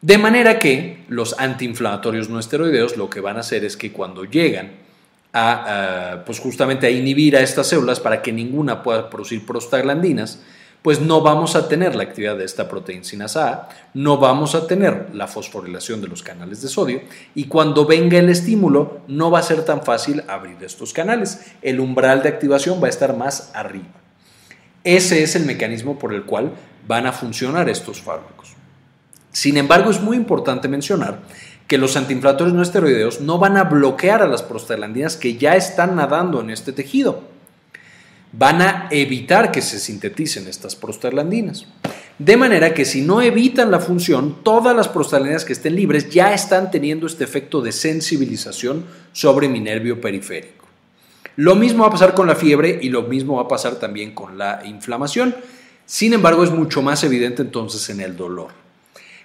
De 0.01 0.19
manera 0.19 0.59
que 0.59 1.05
los 1.09 1.39
antiinflamatorios 1.39 2.29
no 2.29 2.41
esteroideos 2.41 2.97
lo 2.97 3.11
que 3.11 3.21
van 3.21 3.37
a 3.37 3.41
hacer 3.41 3.65
es 3.65 3.77
que 3.77 3.93
cuando 3.93 4.25
llegan 4.25 4.82
a, 5.33 6.23
pues 6.27 6.39
justamente 6.41 6.87
a 6.87 6.91
inhibir 6.91 7.37
a 7.37 7.41
estas 7.41 7.69
células 7.69 8.01
para 8.01 8.23
que 8.23 8.33
ninguna 8.33 8.83
pueda 8.83 9.09
producir 9.09 9.47
prostaglandinas, 9.47 10.41
pues 10.83 11.01
no 11.01 11.21
vamos 11.21 11.55
a 11.55 11.69
tener 11.69 11.95
la 11.95 12.03
actividad 12.03 12.37
de 12.37 12.45
esta 12.45 12.69
proteína 12.69 13.27
A, 13.37 13.69
no 13.95 14.19
vamos 14.19 14.57
a 14.57 14.67
tener 14.67 15.11
la 15.15 15.29
fosforilación 15.29 16.01
de 16.01 16.09
los 16.09 16.25
canales 16.25 16.61
de 16.61 16.69
sodio 16.69 17.03
y 17.37 17.45
cuando 17.45 17.87
venga 17.87 18.19
el 18.19 18.29
estímulo 18.29 19.01
no 19.07 19.31
va 19.31 19.39
a 19.39 19.45
ser 19.45 19.65
tan 19.65 19.83
fácil 19.83 20.25
abrir 20.29 20.57
estos 20.61 20.93
canales. 20.93 21.53
El 21.63 21.79
umbral 21.79 22.23
de 22.23 22.31
activación 22.31 22.83
va 22.83 22.89
a 22.89 22.91
estar 22.91 23.17
más 23.17 23.53
arriba. 23.55 23.87
Ese 24.83 25.23
es 25.23 25.37
el 25.37 25.47
mecanismo 25.47 25.99
por 25.99 26.13
el 26.13 26.25
cual 26.25 26.51
van 26.89 27.07
a 27.07 27.13
funcionar 27.13 27.69
estos 27.69 28.03
fármacos. 28.03 28.55
Sin 29.31 29.57
embargo, 29.57 29.91
es 29.91 30.01
muy 30.01 30.17
importante 30.17 30.67
mencionar 30.67 31.21
que 31.73 31.79
los 31.79 31.97
antiinflamatorios 31.97 32.55
no 32.55 32.61
esteroideos 32.61 33.23
no 33.23 33.39
van 33.39 33.57
a 33.57 33.65
bloquear 33.65 34.21
a 34.21 34.27
las 34.27 34.43
prostaglandinas 34.43 35.17
que 35.17 35.39
ya 35.39 35.57
están 35.57 35.97
nadando 35.97 36.43
en 36.43 36.51
este 36.51 36.71
tejido. 36.71 37.23
Van 38.33 38.61
a 38.61 38.89
evitar 38.91 39.51
que 39.51 39.63
se 39.63 39.81
sinteticen 39.81 40.49
estas 40.49 40.77
prostaglandinas. 40.77 41.65
De 42.19 42.37
manera 42.37 42.75
que 42.75 42.85
si 42.85 43.01
no 43.01 43.23
evitan 43.23 43.71
la 43.71 43.81
función, 43.81 44.45
todas 44.45 44.77
las 44.77 44.89
prostaglandinas 44.89 45.47
que 45.47 45.55
estén 45.55 45.75
libres 45.75 46.11
ya 46.11 46.35
están 46.35 46.71
teniendo 46.71 47.07
este 47.07 47.25
efecto 47.25 47.63
de 47.63 47.73
sensibilización 47.73 48.85
sobre 49.15 49.49
mi 49.49 49.61
nervio 49.61 49.99
periférico. 49.99 50.67
Lo 51.37 51.55
mismo 51.55 51.85
va 51.85 51.89
a 51.89 51.93
pasar 51.93 52.13
con 52.13 52.27
la 52.27 52.37
fiebre 52.37 52.81
y 52.83 52.91
lo 52.91 53.05
mismo 53.05 53.37
va 53.37 53.45
a 53.45 53.49
pasar 53.49 53.77
también 53.77 54.13
con 54.13 54.37
la 54.37 54.61
inflamación. 54.67 55.35
Sin 55.87 56.13
embargo, 56.13 56.45
es 56.45 56.51
mucho 56.51 56.83
más 56.83 57.03
evidente 57.03 57.41
entonces 57.41 57.89
en 57.89 58.03
el 58.03 58.15
dolor. 58.15 58.62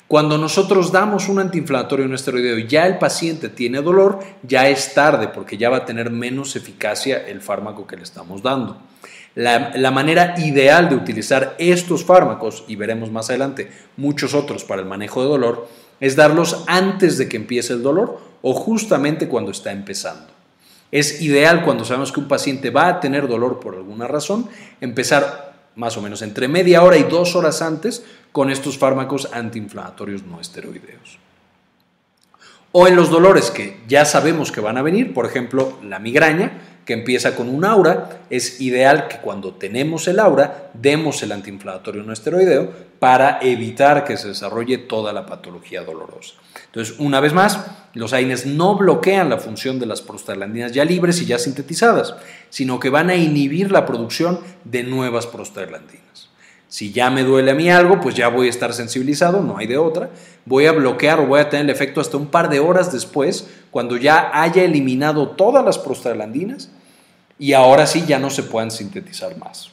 Cuando 0.08 0.38
nosotros 0.38 0.94
damos 0.94 1.28
un 1.28 1.40
antiinflamatorio 1.40 2.08
no 2.08 2.16
esteroideo 2.16 2.58
y 2.58 2.68
ya 2.68 2.88
el 2.88 2.98
paciente 2.98 3.50
tiene 3.50 3.82
dolor, 3.82 4.20
ya 4.42 4.70
es 4.70 4.94
tarde 4.94 5.28
porque 5.28 5.58
ya 5.58 5.70
va 5.70 5.78
a 5.78 5.86
tener 5.86 6.12
menos 6.12 6.56
eficacia 6.56 7.28
el 7.28 7.42
fármaco 7.42 7.86
que 7.86 7.98
le 7.98 8.04
estamos 8.04 8.42
dando. 8.42 8.78
La, 9.36 9.92
manera 9.92 10.34
ideal 10.40 10.90
de 10.90 10.96
utilizar 10.96 11.56
estos 11.60 12.04
fármacos, 12.04 12.64
y 12.68 12.76
veremos 12.76 13.12
más 13.12 13.30
adelante 13.30 13.70
muchos 13.96 14.34
otros 14.34 14.64
para 14.64 14.82
el 14.82 14.88
manejo 14.88 15.22
de 15.22 15.28
dolor, 15.28 15.68
es 16.00 16.16
darlos 16.16 16.64
antes 16.68 17.18
de 17.18 17.28
que 17.28 17.38
empiece 17.38 17.74
el 17.74 17.84
dolor 17.84 18.20
o 18.42 18.54
justamente 18.54 19.28
cuando 19.28 19.52
está 19.52 19.72
empezando. 19.72 20.28
Es 20.92 21.22
ideal 21.22 21.64
cuando 21.64 21.84
sabemos 21.84 22.14
que 22.14 22.22
un 22.22 22.30
paciente 22.30 22.70
va 22.70 22.88
a 22.88 23.00
tener 23.00 23.28
dolor 23.28 23.60
por 23.60 23.76
alguna 23.76 24.08
razón, 24.08 24.48
empezar 24.80 25.47
más 25.78 25.96
o 25.96 26.02
menos 26.02 26.22
entre 26.22 26.48
media 26.48 26.84
hora 26.84 26.98
y 26.98 27.04
dos 27.04 27.36
horas 27.36 27.62
antes 27.62 28.04
con 28.32 28.50
estos 28.50 28.78
fármacos 28.78 29.30
antiinflamatorios 29.32 30.24
no 30.24 30.42
esteroideos. 30.42 31.20
O 32.74 32.88
en 32.88 32.96
los 32.96 33.10
dolores 33.10 33.52
que 33.52 33.80
ya 33.88 34.04
sabemos 34.04 34.52
que 34.52 34.60
van 34.60 34.78
a 34.78 34.82
venir, 34.82 35.14
por 35.14 35.26
ejemplo, 35.26 35.80
la 35.84 36.00
migraña, 36.00 36.77
que 36.88 36.94
empieza 36.94 37.36
con 37.36 37.50
un 37.50 37.66
aura, 37.66 38.22
es 38.30 38.62
ideal 38.62 39.10
que 39.10 39.18
cuando 39.18 39.54
tenemos 39.54 40.08
el 40.08 40.22
aura 40.22 40.72
demos 40.74 41.22
el 41.22 41.34
antiinflamatorio 41.34 42.02
no 42.02 42.14
esteroideo 42.14 42.72
para 42.98 43.40
evitar 43.42 44.06
que 44.06 44.16
se 44.16 44.30
desarrolle 44.30 44.78
toda 44.78 45.12
la 45.12 45.26
patología 45.26 45.84
dolorosa. 45.84 46.36
Entonces, 46.68 46.96
una 46.98 47.20
vez 47.20 47.34
más, 47.34 47.60
los 47.94 48.14
AINES 48.14 48.46
no 48.46 48.78
bloquean 48.78 49.30
la 49.30 49.38
función 49.38 49.80
de 49.80 49.86
las 49.86 50.02
prostaglandinas 50.02 50.72
ya 50.72 50.86
libres 50.86 51.22
y 51.22 51.26
ya 51.26 51.38
sintetizadas, 51.38 52.16
sino 52.50 52.80
que 52.80 52.90
van 52.90 53.10
a 53.10 53.16
inhibir 53.16 53.70
la 53.70 53.86
producción 53.86 54.40
de 54.64 54.84
nuevas 54.84 55.28
prostaglandinas. 55.28 56.27
Si 56.78 56.92
ya 56.92 57.10
me 57.10 57.24
duele 57.24 57.50
a 57.50 57.56
mí 57.56 57.72
algo, 57.72 58.00
pues 58.00 58.14
ya 58.14 58.28
voy 58.28 58.46
a 58.46 58.50
estar 58.52 58.72
sensibilizado, 58.72 59.42
no 59.42 59.58
hay 59.58 59.66
de 59.66 59.80
otra. 59.80 60.12
Voy 60.46 60.68
a 60.68 60.72
bloquear 60.72 61.20
o 61.20 61.26
voy 61.26 61.40
a 61.40 61.50
tener 61.50 61.66
el 61.66 61.72
efecto 61.72 62.00
hasta 62.00 62.18
un 62.18 62.28
par 62.28 62.50
de 62.50 62.60
horas 62.60 62.92
después, 62.92 63.48
cuando 63.72 63.98
ya 63.98 64.30
haya 64.32 64.62
eliminado 64.62 65.30
todas 65.30 65.66
las 65.66 65.80
prostaglandinas 65.80 66.70
y 67.40 67.54
ahora 67.54 67.88
sí 67.88 68.04
ya 68.06 68.20
no 68.20 68.30
se 68.30 68.44
puedan 68.44 68.70
sintetizar 68.70 69.36
más. 69.40 69.72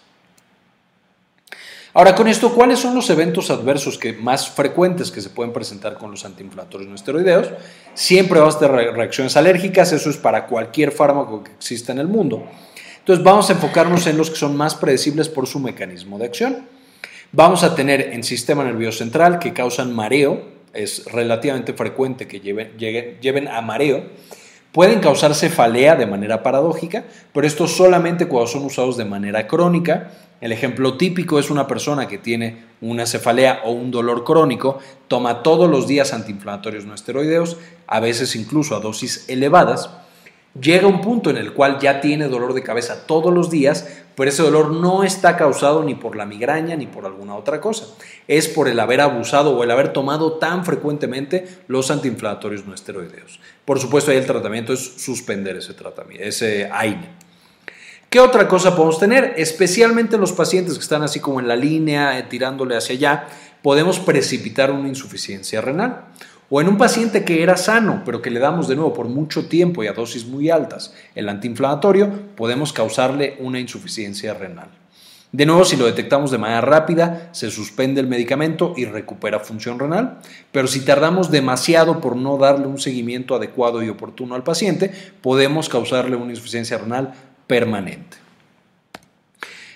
Ahora, 1.92 2.14
con 2.14 2.26
esto, 2.26 2.54
¿cuáles 2.54 2.78
son 2.78 2.94
los 2.94 3.10
eventos 3.10 3.50
adversos 3.50 3.98
que 3.98 4.14
más 4.14 4.48
frecuentes 4.48 5.10
que 5.10 5.20
se 5.20 5.28
pueden 5.28 5.52
presentar 5.52 5.98
con 5.98 6.10
los 6.10 6.24
antiinflamatorios 6.24 6.88
no 6.88 6.94
esteroideos? 6.94 7.50
Siempre 7.92 8.40
va 8.40 8.48
a 8.48 8.58
tener 8.58 8.94
reacciones 8.94 9.36
alérgicas, 9.36 9.92
eso 9.92 10.08
es 10.08 10.16
para 10.16 10.46
cualquier 10.46 10.90
fármaco 10.90 11.44
que 11.44 11.52
exista 11.52 11.92
en 11.92 11.98
el 11.98 12.08
mundo. 12.08 12.46
Entonces, 13.00 13.22
vamos 13.22 13.50
a 13.50 13.52
enfocarnos 13.52 14.06
en 14.06 14.16
los 14.16 14.30
que 14.30 14.36
son 14.36 14.56
más 14.56 14.74
predecibles 14.74 15.28
por 15.28 15.46
su 15.46 15.60
mecanismo 15.60 16.18
de 16.18 16.24
acción. 16.24 16.73
Vamos 17.36 17.64
a 17.64 17.74
tener 17.74 18.12
en 18.12 18.22
sistema 18.22 18.62
nervioso 18.62 18.98
central 18.98 19.40
que 19.40 19.52
causan 19.52 19.92
mareo, 19.92 20.40
es 20.72 21.04
relativamente 21.06 21.72
frecuente 21.72 22.28
que 22.28 22.38
lleven, 22.38 22.78
lleven 22.78 23.48
a 23.48 23.60
mareo. 23.60 24.04
Pueden 24.70 25.00
causar 25.00 25.34
cefalea 25.34 25.96
de 25.96 26.06
manera 26.06 26.44
paradójica, 26.44 27.02
pero 27.32 27.44
esto 27.44 27.66
solamente 27.66 28.28
cuando 28.28 28.46
son 28.46 28.64
usados 28.64 28.96
de 28.96 29.04
manera 29.04 29.48
crónica. 29.48 30.12
El 30.40 30.52
ejemplo 30.52 30.96
típico 30.96 31.40
es 31.40 31.50
una 31.50 31.66
persona 31.66 32.06
que 32.06 32.18
tiene 32.18 32.66
una 32.80 33.04
cefalea 33.04 33.62
o 33.64 33.72
un 33.72 33.90
dolor 33.90 34.22
crónico, 34.22 34.78
toma 35.08 35.42
todos 35.42 35.68
los 35.68 35.88
días 35.88 36.14
antiinflamatorios 36.14 36.84
no 36.84 36.94
esteroideos, 36.94 37.56
a 37.88 37.98
veces 37.98 38.36
incluso 38.36 38.76
a 38.76 38.80
dosis 38.80 39.28
elevadas, 39.28 39.90
llega 40.60 40.86
un 40.86 41.00
punto 41.00 41.30
en 41.30 41.36
el 41.36 41.52
cual 41.52 41.78
ya 41.80 42.00
tiene 42.00 42.28
dolor 42.28 42.54
de 42.54 42.62
cabeza 42.62 43.06
todos 43.06 43.32
los 43.32 43.50
días, 43.50 43.88
pero 44.14 44.30
ese 44.30 44.42
dolor 44.42 44.70
no 44.70 45.02
está 45.02 45.36
causado 45.36 45.82
ni 45.82 45.94
por 45.94 46.16
la 46.16 46.26
migraña 46.26 46.76
ni 46.76 46.86
por 46.86 47.04
alguna 47.04 47.34
otra 47.34 47.60
cosa. 47.60 47.86
Es 48.28 48.48
por 48.48 48.68
el 48.68 48.78
haber 48.78 49.00
abusado 49.00 49.56
o 49.56 49.64
el 49.64 49.70
haber 49.70 49.92
tomado 49.92 50.34
tan 50.34 50.64
frecuentemente 50.64 51.48
los 51.66 51.90
antiinflamatorios 51.90 52.66
no 52.66 52.74
esteroideos. 52.74 53.40
Por 53.64 53.80
supuesto, 53.80 54.10
ahí 54.10 54.18
el 54.18 54.26
tratamiento 54.26 54.72
es 54.72 55.02
suspender 55.02 55.56
ese 55.56 55.74
tratamiento, 55.74 56.24
ese 56.24 56.70
AINE. 56.72 57.24
¿Qué 58.08 58.20
otra 58.20 58.46
cosa 58.46 58.76
podemos 58.76 59.00
tener? 59.00 59.34
Especialmente 59.38 60.18
los 60.18 60.32
pacientes 60.32 60.74
que 60.74 60.82
están 60.82 61.02
así 61.02 61.18
como 61.18 61.40
en 61.40 61.48
la 61.48 61.56
línea, 61.56 62.16
eh, 62.16 62.22
tirándole 62.22 62.76
hacia 62.76 62.94
allá, 62.94 63.26
podemos 63.60 63.98
precipitar 63.98 64.70
una 64.70 64.86
insuficiencia 64.86 65.60
renal. 65.60 66.04
O 66.50 66.60
en 66.60 66.68
un 66.68 66.76
paciente 66.76 67.24
que 67.24 67.42
era 67.42 67.56
sano, 67.56 68.02
pero 68.04 68.20
que 68.20 68.30
le 68.30 68.40
damos 68.40 68.68
de 68.68 68.76
nuevo 68.76 68.92
por 68.92 69.08
mucho 69.08 69.46
tiempo 69.46 69.82
y 69.82 69.86
a 69.86 69.92
dosis 69.92 70.26
muy 70.26 70.50
altas 70.50 70.94
el 71.14 71.28
antiinflamatorio, 71.28 72.10
podemos 72.36 72.72
causarle 72.72 73.36
una 73.40 73.60
insuficiencia 73.60 74.34
renal. 74.34 74.68
De 75.32 75.46
nuevo, 75.46 75.64
si 75.64 75.76
lo 75.76 75.86
detectamos 75.86 76.30
de 76.30 76.38
manera 76.38 76.60
rápida, 76.60 77.30
se 77.32 77.50
suspende 77.50 78.00
el 78.00 78.06
medicamento 78.06 78.72
y 78.76 78.84
recupera 78.84 79.40
función 79.40 79.80
renal, 79.80 80.20
pero 80.52 80.68
si 80.68 80.84
tardamos 80.84 81.32
demasiado 81.32 82.00
por 82.00 82.14
no 82.14 82.38
darle 82.38 82.68
un 82.68 82.78
seguimiento 82.78 83.34
adecuado 83.34 83.82
y 83.82 83.88
oportuno 83.88 84.36
al 84.36 84.44
paciente, 84.44 84.92
podemos 85.22 85.68
causarle 85.68 86.14
una 86.14 86.30
insuficiencia 86.30 86.78
renal 86.78 87.14
permanente. 87.48 88.18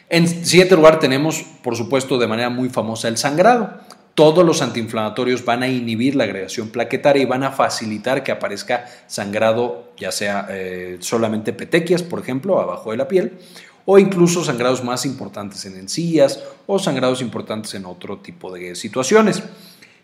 En 0.08 0.28
siguiente 0.28 0.76
lugar 0.76 1.00
tenemos, 1.00 1.44
por 1.64 1.74
supuesto, 1.74 2.18
de 2.18 2.28
manera 2.28 2.50
muy 2.50 2.68
famosa 2.68 3.08
el 3.08 3.16
sangrado 3.16 3.80
todos 4.18 4.44
los 4.44 4.62
antiinflamatorios 4.62 5.44
van 5.44 5.62
a 5.62 5.68
inhibir 5.68 6.16
la 6.16 6.24
agregación 6.24 6.70
plaquetaria 6.70 7.22
y 7.22 7.24
van 7.24 7.44
a 7.44 7.52
facilitar 7.52 8.24
que 8.24 8.32
aparezca 8.32 8.84
sangrado, 9.06 9.92
ya 9.96 10.10
sea 10.10 10.48
eh, 10.50 10.96
solamente 10.98 11.52
petequias, 11.52 12.02
por 12.02 12.18
ejemplo, 12.18 12.58
abajo 12.58 12.90
de 12.90 12.96
la 12.96 13.06
piel, 13.06 13.38
o 13.84 13.96
incluso 13.96 14.42
sangrados 14.42 14.82
más 14.82 15.06
importantes 15.06 15.64
en 15.66 15.76
encías 15.76 16.42
o 16.66 16.80
sangrados 16.80 17.22
importantes 17.22 17.74
en 17.74 17.86
otro 17.86 18.18
tipo 18.18 18.52
de 18.52 18.74
situaciones. 18.74 19.40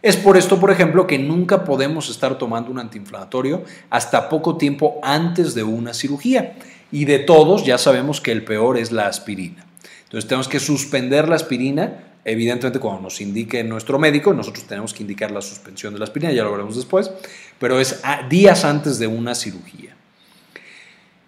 Es 0.00 0.16
por 0.16 0.36
esto, 0.36 0.60
por 0.60 0.70
ejemplo, 0.70 1.08
que 1.08 1.18
nunca 1.18 1.64
podemos 1.64 2.08
estar 2.08 2.38
tomando 2.38 2.70
un 2.70 2.78
antiinflamatorio 2.78 3.64
hasta 3.90 4.28
poco 4.28 4.56
tiempo 4.56 5.00
antes 5.02 5.56
de 5.56 5.64
una 5.64 5.92
cirugía. 5.92 6.54
Y 6.92 7.04
de 7.06 7.18
todos 7.18 7.66
ya 7.66 7.78
sabemos 7.78 8.20
que 8.20 8.30
el 8.30 8.44
peor 8.44 8.78
es 8.78 8.92
la 8.92 9.08
aspirina. 9.08 9.66
Entonces 10.04 10.28
tenemos 10.28 10.46
que 10.46 10.60
suspender 10.60 11.28
la 11.28 11.34
aspirina, 11.34 12.13
evidentemente 12.24 12.78
cuando 12.78 13.02
nos 13.02 13.20
indique 13.20 13.62
nuestro 13.64 13.98
médico, 13.98 14.32
nosotros 14.32 14.64
tenemos 14.64 14.94
que 14.94 15.02
indicar 15.02 15.30
la 15.30 15.42
suspensión 15.42 15.92
de 15.92 15.98
la 15.98 16.04
aspirina, 16.04 16.32
ya 16.32 16.44
lo 16.44 16.52
veremos 16.52 16.76
después, 16.76 17.10
pero 17.58 17.78
es 17.80 18.02
días 18.28 18.64
antes 18.64 18.98
de 18.98 19.06
una 19.06 19.34
cirugía. 19.34 19.94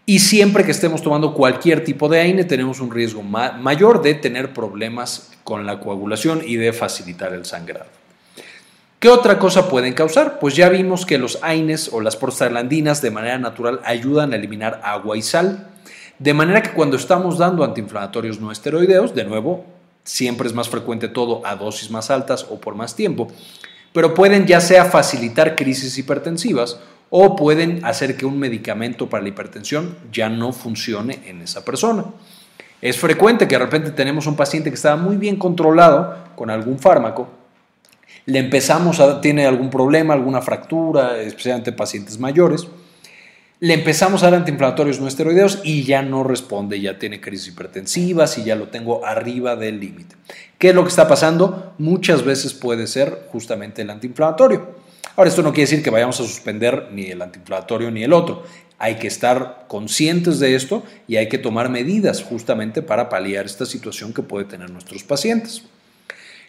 Y 0.08 0.20
siempre 0.20 0.64
que 0.64 0.70
estemos 0.70 1.02
tomando 1.02 1.34
cualquier 1.34 1.82
tipo 1.82 2.08
de 2.08 2.20
AINE 2.20 2.44
tenemos 2.44 2.80
un 2.80 2.92
riesgo 2.92 3.22
mayor 3.22 4.02
de 4.02 4.14
tener 4.14 4.52
problemas 4.52 5.32
con 5.42 5.66
la 5.66 5.80
coagulación 5.80 6.42
y 6.46 6.56
de 6.56 6.72
facilitar 6.72 7.32
el 7.32 7.44
sangrado. 7.44 7.86
¿Qué 9.00 9.08
otra 9.08 9.38
cosa 9.38 9.68
pueden 9.68 9.94
causar? 9.94 10.38
Pues 10.38 10.56
ya 10.56 10.68
vimos 10.68 11.04
que 11.04 11.18
los 11.18 11.38
AINES 11.42 11.90
o 11.92 12.00
las 12.00 12.16
prostaglandinas 12.16 13.02
de 13.02 13.10
manera 13.10 13.38
natural 13.38 13.80
ayudan 13.84 14.32
a 14.32 14.36
eliminar 14.36 14.80
agua 14.84 15.16
y 15.18 15.22
sal. 15.22 15.68
De 16.18 16.32
manera 16.32 16.62
que 16.62 16.70
cuando 16.70 16.96
estamos 16.96 17.36
dando 17.36 17.62
antiinflamatorios 17.62 18.40
no 18.40 18.50
esteroideos, 18.50 19.14
de 19.14 19.24
nuevo, 19.24 19.66
siempre 20.06 20.48
es 20.48 20.54
más 20.54 20.70
frecuente 20.70 21.08
todo 21.08 21.44
a 21.44 21.54
dosis 21.56 21.90
más 21.90 22.10
altas 22.10 22.46
o 22.48 22.58
por 22.58 22.74
más 22.74 22.96
tiempo, 22.96 23.28
pero 23.92 24.14
pueden 24.14 24.46
ya 24.46 24.62
sea 24.62 24.86
facilitar 24.86 25.54
crisis 25.54 25.98
hipertensivas 25.98 26.80
o 27.10 27.36
pueden 27.36 27.84
hacer 27.84 28.16
que 28.16 28.24
un 28.24 28.38
medicamento 28.38 29.10
para 29.10 29.22
la 29.22 29.28
hipertensión 29.28 29.96
ya 30.10 30.30
no 30.30 30.54
funcione 30.54 31.20
en 31.26 31.42
esa 31.42 31.64
persona. 31.64 32.04
Es 32.80 32.96
frecuente 32.96 33.46
que 33.46 33.56
de 33.56 33.64
repente 33.64 33.90
tenemos 33.90 34.26
un 34.26 34.36
paciente 34.36 34.70
que 34.70 34.76
estaba 34.76 34.96
muy 34.96 35.16
bien 35.16 35.36
controlado 35.36 36.16
con 36.34 36.48
algún 36.48 36.78
fármaco 36.78 37.28
le 38.26 38.40
empezamos 38.40 39.00
a, 39.00 39.20
tiene 39.20 39.46
algún 39.46 39.70
problema, 39.70 40.12
alguna 40.12 40.42
fractura, 40.42 41.20
especialmente 41.20 41.72
pacientes 41.72 42.18
mayores, 42.18 42.66
le 43.58 43.74
empezamos 43.74 44.22
a 44.22 44.26
dar 44.26 44.40
antiinflamatorios 44.40 45.00
no 45.00 45.08
esteroideos 45.08 45.60
y 45.64 45.84
ya 45.84 46.02
no 46.02 46.24
responde, 46.24 46.80
ya 46.80 46.98
tiene 46.98 47.20
crisis 47.20 47.48
hipertensivas 47.48 48.36
y 48.38 48.44
ya 48.44 48.54
lo 48.54 48.68
tengo 48.68 49.06
arriba 49.06 49.56
del 49.56 49.80
límite. 49.80 50.16
¿Qué 50.58 50.70
es 50.70 50.74
lo 50.74 50.82
que 50.82 50.90
está 50.90 51.08
pasando? 51.08 51.74
Muchas 51.78 52.24
veces 52.24 52.52
puede 52.52 52.86
ser 52.86 53.28
justamente 53.32 53.82
el 53.82 53.90
antiinflamatorio. 53.90 54.76
Ahora, 55.16 55.30
esto 55.30 55.42
no 55.42 55.52
quiere 55.52 55.70
decir 55.70 55.82
que 55.82 55.88
vayamos 55.88 56.20
a 56.20 56.24
suspender 56.24 56.88
ni 56.92 57.06
el 57.06 57.22
antiinflamatorio 57.22 57.90
ni 57.90 58.02
el 58.02 58.12
otro. 58.12 58.44
Hay 58.78 58.96
que 58.96 59.06
estar 59.06 59.64
conscientes 59.68 60.38
de 60.38 60.54
esto 60.54 60.82
y 61.08 61.16
hay 61.16 61.30
que 61.30 61.38
tomar 61.38 61.70
medidas 61.70 62.22
justamente 62.22 62.82
para 62.82 63.08
paliar 63.08 63.46
esta 63.46 63.64
situación 63.64 64.12
que 64.12 64.22
puede 64.22 64.44
tener 64.44 64.68
nuestros 64.68 65.02
pacientes. 65.02 65.62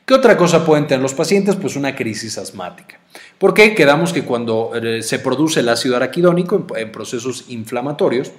¿Qué 0.07 0.13
otra 0.13 0.37
cosa 0.37 0.65
pueden 0.65 0.87
tener 0.87 1.01
los 1.01 1.13
pacientes? 1.13 1.57
Pues 1.57 1.75
una 1.75 1.93
crisis 1.93 2.37
asmática. 2.37 2.97
¿Por 3.37 3.53
qué? 3.53 3.75
Quedamos 3.75 4.13
que 4.13 4.23
cuando 4.23 4.71
eh, 4.73 5.03
se 5.03 5.19
produce 5.19 5.59
el 5.59 5.67
ácido 5.67 5.97
araquidónico 5.97 6.65
en 6.77 6.93
procesos 6.93 7.43
inflamatorios, 7.49 8.31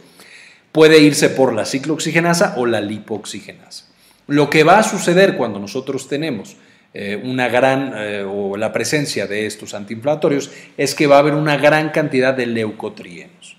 puede 0.72 0.98
irse 0.98 1.28
por 1.28 1.52
la 1.52 1.66
ciclooxigenasa 1.66 2.54
o 2.56 2.64
la 2.64 2.80
lipoxigenasa. 2.80 3.84
Lo 4.28 4.48
que 4.48 4.64
va 4.64 4.78
a 4.78 4.82
suceder 4.82 5.36
cuando 5.36 5.58
nosotros 5.58 6.08
tenemos 6.08 6.56
eh, 6.94 7.20
una 7.22 7.48
gran 7.48 7.92
eh, 7.94 8.24
o 8.26 8.56
la 8.56 8.72
presencia 8.72 9.26
de 9.26 9.44
estos 9.44 9.74
antiinflamatorios 9.74 10.50
es 10.78 10.94
que 10.94 11.06
va 11.06 11.16
a 11.16 11.18
haber 11.18 11.34
una 11.34 11.58
gran 11.58 11.90
cantidad 11.90 12.32
de 12.32 12.46
leucotrienos. 12.46 13.58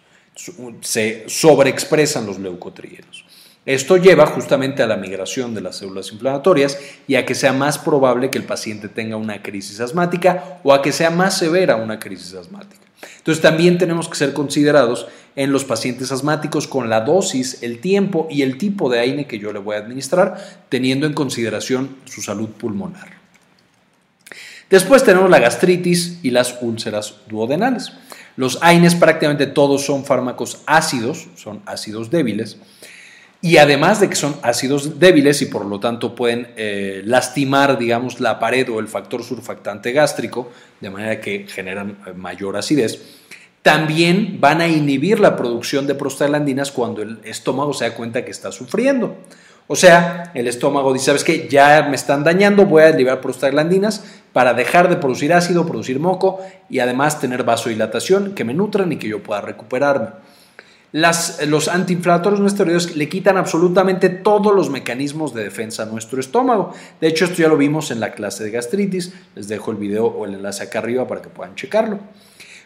Se 0.82 1.26
sobreexpresan 1.28 2.26
los 2.26 2.40
leucotrienos. 2.40 3.29
Esto 3.66 3.98
lleva 3.98 4.26
justamente 4.26 4.82
a 4.82 4.88
la 4.88 4.98
migración 4.98 5.54
de 5.54 5.62
las 5.62 5.78
células 5.78 6.12
inflamatorias 6.12 6.80
y 7.08 7.16
a 7.16 7.26
que 7.26 7.36
sea 7.36 7.54
más 7.54 7.78
probable 7.78 8.30
que 8.30 8.38
el 8.38 8.46
paciente 8.46 8.88
tenga 8.88 9.18
una 9.18 9.44
crisis 9.44 9.80
asmática 9.80 10.60
o 10.64 10.74
a 10.74 10.82
que 10.82 10.92
sea 10.92 11.12
más 11.12 11.38
severa 11.38 11.76
una 11.76 12.00
crisis 12.00 12.34
asmática. 12.34 12.82
Entonces 13.18 13.42
también 13.42 13.78
tenemos 13.78 14.08
que 14.08 14.16
ser 14.16 14.34
considerados 14.34 15.08
en 15.36 15.52
los 15.52 15.66
pacientes 15.66 16.12
asmáticos 16.12 16.68
con 16.68 16.90
la 16.90 17.02
dosis, 17.02 17.62
el 17.62 17.80
tiempo 17.80 18.28
y 18.30 18.42
el 18.42 18.58
tipo 18.58 18.90
de 18.90 19.00
AINE 19.00 19.28
que 19.28 19.40
yo 19.40 19.54
le 19.54 19.60
voy 19.60 19.76
a 19.76 19.80
administrar, 19.80 20.64
teniendo 20.70 21.06
en 21.06 21.14
consideración 21.14 21.98
su 22.06 22.22
salud 22.22 22.50
pulmonar. 22.50 23.20
Después 24.70 25.04
tenemos 25.04 25.30
la 25.30 25.40
gastritis 25.40 26.20
y 26.24 26.32
las 26.32 26.58
úlceras 26.62 27.16
duodenales. 27.28 27.92
Los 28.36 28.60
AINES 28.62 28.96
prácticamente 28.96 29.48
todos 29.48 29.86
son 29.86 30.06
fármacos 30.06 30.62
ácidos, 30.66 31.28
son 31.36 31.62
ácidos 31.66 32.10
débiles 32.10 32.58
y 33.42 33.58
además 33.58 34.02
de 34.02 34.10
que 34.10 34.16
son 34.16 34.36
ácidos 34.42 35.00
débiles 35.00 35.42
y 35.42 35.46
por 35.46 35.66
lo 35.66 35.80
tanto 35.80 36.14
pueden 36.14 36.50
eh, 36.58 37.02
lastimar, 37.06 37.78
digamos, 37.78 38.20
la 38.20 38.38
pared 38.38 38.70
o 38.70 38.80
el 38.80 38.90
factor 38.90 39.24
surfactante 39.24 39.94
gástrico, 39.94 40.50
de 40.82 40.90
manera 40.90 41.22
que 41.22 41.46
generan 41.48 41.98
eh, 42.06 42.14
mayor 42.14 42.58
acidez, 42.58 43.02
también 43.62 44.40
van 44.42 44.60
a 44.60 44.68
inhibir 44.68 45.20
la 45.20 45.38
producción 45.38 45.88
de 45.88 45.96
prostaglandinas 45.96 46.72
cuando 46.72 47.02
el 47.02 47.20
estómago 47.24 47.74
se 47.74 47.88
da 47.88 47.96
cuenta 47.96 48.26
que 48.26 48.32
está 48.32 48.52
sufriendo. 48.52 49.16
O 49.68 49.76
sea, 49.76 50.32
el 50.34 50.48
estómago 50.48 50.92
dice, 50.92 51.06
¿sabes 51.06 51.24
qué? 51.24 51.48
Ya 51.50 51.88
me 51.90 51.96
están 51.96 52.24
dañando, 52.24 52.66
voy 52.66 52.84
a 52.84 52.90
liberar 52.90 53.22
prostaglandinas 53.22 54.04
para 54.34 54.54
dejar 54.54 54.90
de 54.90 54.98
producir 54.98 55.32
ácido, 55.32 55.66
producir 55.66 56.00
moco 56.00 56.40
y 56.70 56.80
además 56.80 57.22
tener 57.22 57.44
vasodilatación 57.44 58.34
que 58.34 58.44
me 58.44 58.54
nutran 58.54 58.92
y 58.92 58.98
que 58.98 59.08
yo 59.08 59.22
pueda 59.22 59.42
recuperarme 59.42 60.08
los 60.92 61.68
antiinflamatorios 61.68 62.40
no 62.40 62.48
esteroideos 62.48 62.96
le 62.96 63.08
quitan 63.10 63.38
absolutamente 63.38 64.10
todos 64.10 64.56
los 64.56 64.70
mecanismos 64.70 65.34
de 65.34 65.44
defensa 65.44 65.84
a 65.84 65.86
nuestro 65.86 66.20
estómago. 66.20 66.74
De 67.00 67.08
hecho, 67.08 67.26
esto 67.26 67.38
ya 67.38 67.48
lo 67.48 67.58
vimos 67.58 67.92
en 67.92 68.00
la 68.00 68.14
clase 68.14 68.44
de 68.44 68.52
gastritis. 68.52 69.14
Les 69.36 69.48
dejo 69.48 69.72
el 69.72 69.78
video 69.78 70.08
o 70.08 70.26
el 70.26 70.34
enlace 70.34 70.64
acá 70.64 70.80
arriba 70.80 71.08
para 71.08 71.22
que 71.22 71.30
puedan 71.30 71.56
checarlo. 71.56 72.00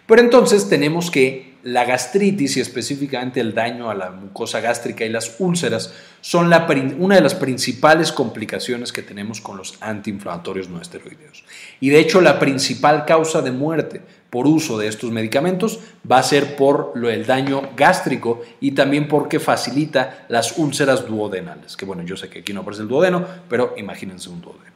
Pero 0.05 0.21
entonces 0.21 0.69
tenemos 0.69 1.11
que 1.11 1.52
la 1.63 1.85
gastritis 1.85 2.57
y 2.57 2.61
específicamente 2.61 3.39
el 3.39 3.53
daño 3.53 3.89
a 3.89 3.95
la 3.95 4.11
mucosa 4.11 4.59
gástrica 4.59 5.05
y 5.05 5.09
las 5.09 5.35
úlceras 5.39 5.93
son 6.19 6.51
una 6.99 7.15
de 7.15 7.21
las 7.21 7.35
principales 7.35 8.11
complicaciones 8.11 8.91
que 8.91 9.01
tenemos 9.01 9.39
con 9.39 9.57
los 9.57 9.75
antiinflamatorios 9.79 10.69
no 10.69 10.81
esteroideos. 10.81 11.45
Y 11.79 11.89
de 11.89 11.99
hecho 11.99 12.19
la 12.19 12.37
principal 12.37 13.05
causa 13.05 13.41
de 13.41 13.51
muerte 13.51 14.01
por 14.29 14.45
uso 14.45 14.77
de 14.77 14.87
estos 14.87 15.11
medicamentos 15.11 15.79
va 16.09 16.17
a 16.17 16.23
ser 16.23 16.57
por 16.57 16.93
el 16.95 17.25
daño 17.25 17.69
gástrico 17.77 18.41
y 18.59 18.71
también 18.71 19.07
porque 19.07 19.39
facilita 19.39 20.25
las 20.27 20.57
úlceras 20.57 21.07
duodenales, 21.07 21.77
que 21.77 21.85
bueno, 21.85 22.03
yo 22.03 22.17
sé 22.17 22.29
que 22.29 22.39
aquí 22.39 22.51
no 22.51 22.61
aparece 22.61 22.81
el 22.81 22.89
duodeno, 22.89 23.25
pero 23.47 23.73
imagínense 23.77 24.29
un 24.29 24.41
duodeno. 24.41 24.73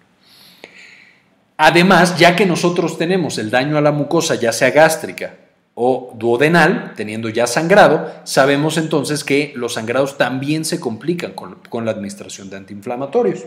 Además, 1.57 2.17
ya 2.17 2.35
que 2.35 2.45
nosotros 2.45 2.97
tenemos 2.97 3.39
el 3.39 3.49
daño 3.49 3.77
a 3.77 3.81
la 3.81 3.91
mucosa, 3.91 4.35
ya 4.35 4.53
sea 4.53 4.69
gástrica 4.69 5.46
o 5.79 6.11
duodenal, 6.15 6.93
teniendo 6.95 7.29
ya 7.29 7.45
sangrado, 7.45 8.11
sabemos 8.23 8.77
entonces 8.77 9.23
que 9.23 9.53
los 9.55 9.75
sangrados 9.75 10.17
también 10.17 10.65
se 10.65 10.79
complican 10.79 11.33
con, 11.33 11.85
la 11.85 11.91
administración 11.91 12.49
de 12.49 12.57
antiinflamatorios. 12.57 13.45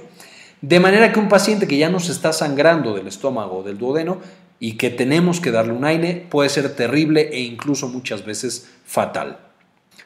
De 0.61 0.79
manera 0.79 1.13
que 1.13 1.19
un 1.19 1.29
paciente 1.29 1.67
que 1.67 1.77
ya 1.77 1.89
nos 1.89 2.09
está 2.09 2.33
sangrando 2.33 2.95
del 2.95 3.09
estómago 3.09 3.59
o 3.59 3.63
del 3.65 3.79
duodeno 3.79 4.19
y 4.61 4.77
que 4.77 4.91
tenemos 4.91 5.41
que 5.41 5.51
darle 5.51 5.73
un 5.73 5.85
aire 5.85 6.25
puede 6.31 6.51
ser 6.51 6.73
terrible 6.77 7.31
e 7.33 7.41
incluso 7.41 7.89
muchas 7.89 8.25
veces 8.25 8.71
fatal. 8.85 9.39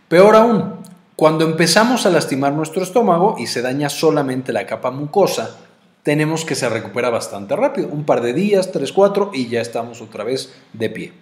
Peor 0.09 0.35
aún, 0.35 0.77
cuando 1.17 1.45
empezamos 1.45 2.07
a 2.07 2.11
lastimar 2.11 2.55
nuestro 2.55 2.83
estómago 2.83 3.37
y 3.39 3.49
se 3.49 3.61
daña 3.61 3.91
solamente 3.91 4.55
la 4.55 4.65
capa 4.65 4.91
mucosa, 4.91 5.59
tenemos 6.03 6.47
que 6.47 6.55
se 6.55 6.71
recupera 6.71 7.11
bastante 7.11 7.55
rápido, 7.55 7.89
un 7.89 8.05
par 8.05 8.23
de 8.23 8.33
días, 8.33 8.73
tres, 8.73 8.93
cuatro, 8.93 9.31
y 9.35 9.49
ya 9.49 9.61
estamos 9.61 10.01
otra 10.01 10.25
vez 10.25 10.55
de 10.73 10.89
pie. 10.89 11.13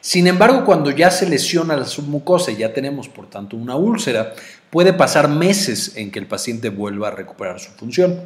Sin 0.00 0.26
embargo, 0.26 0.64
cuando 0.64 0.90
ya 0.90 1.10
se 1.10 1.28
lesiona 1.28 1.76
la 1.76 1.86
submucosa 1.86 2.52
y 2.52 2.56
ya 2.56 2.72
tenemos, 2.72 3.08
por 3.08 3.28
tanto, 3.28 3.56
una 3.56 3.76
úlcera, 3.76 4.34
puede 4.70 4.92
pasar 4.92 5.28
meses 5.28 5.96
en 5.96 6.10
que 6.10 6.18
el 6.18 6.26
paciente 6.26 6.70
vuelva 6.70 7.08
a 7.08 7.12
recuperar 7.12 7.58
su 7.60 7.70
función. 7.72 8.20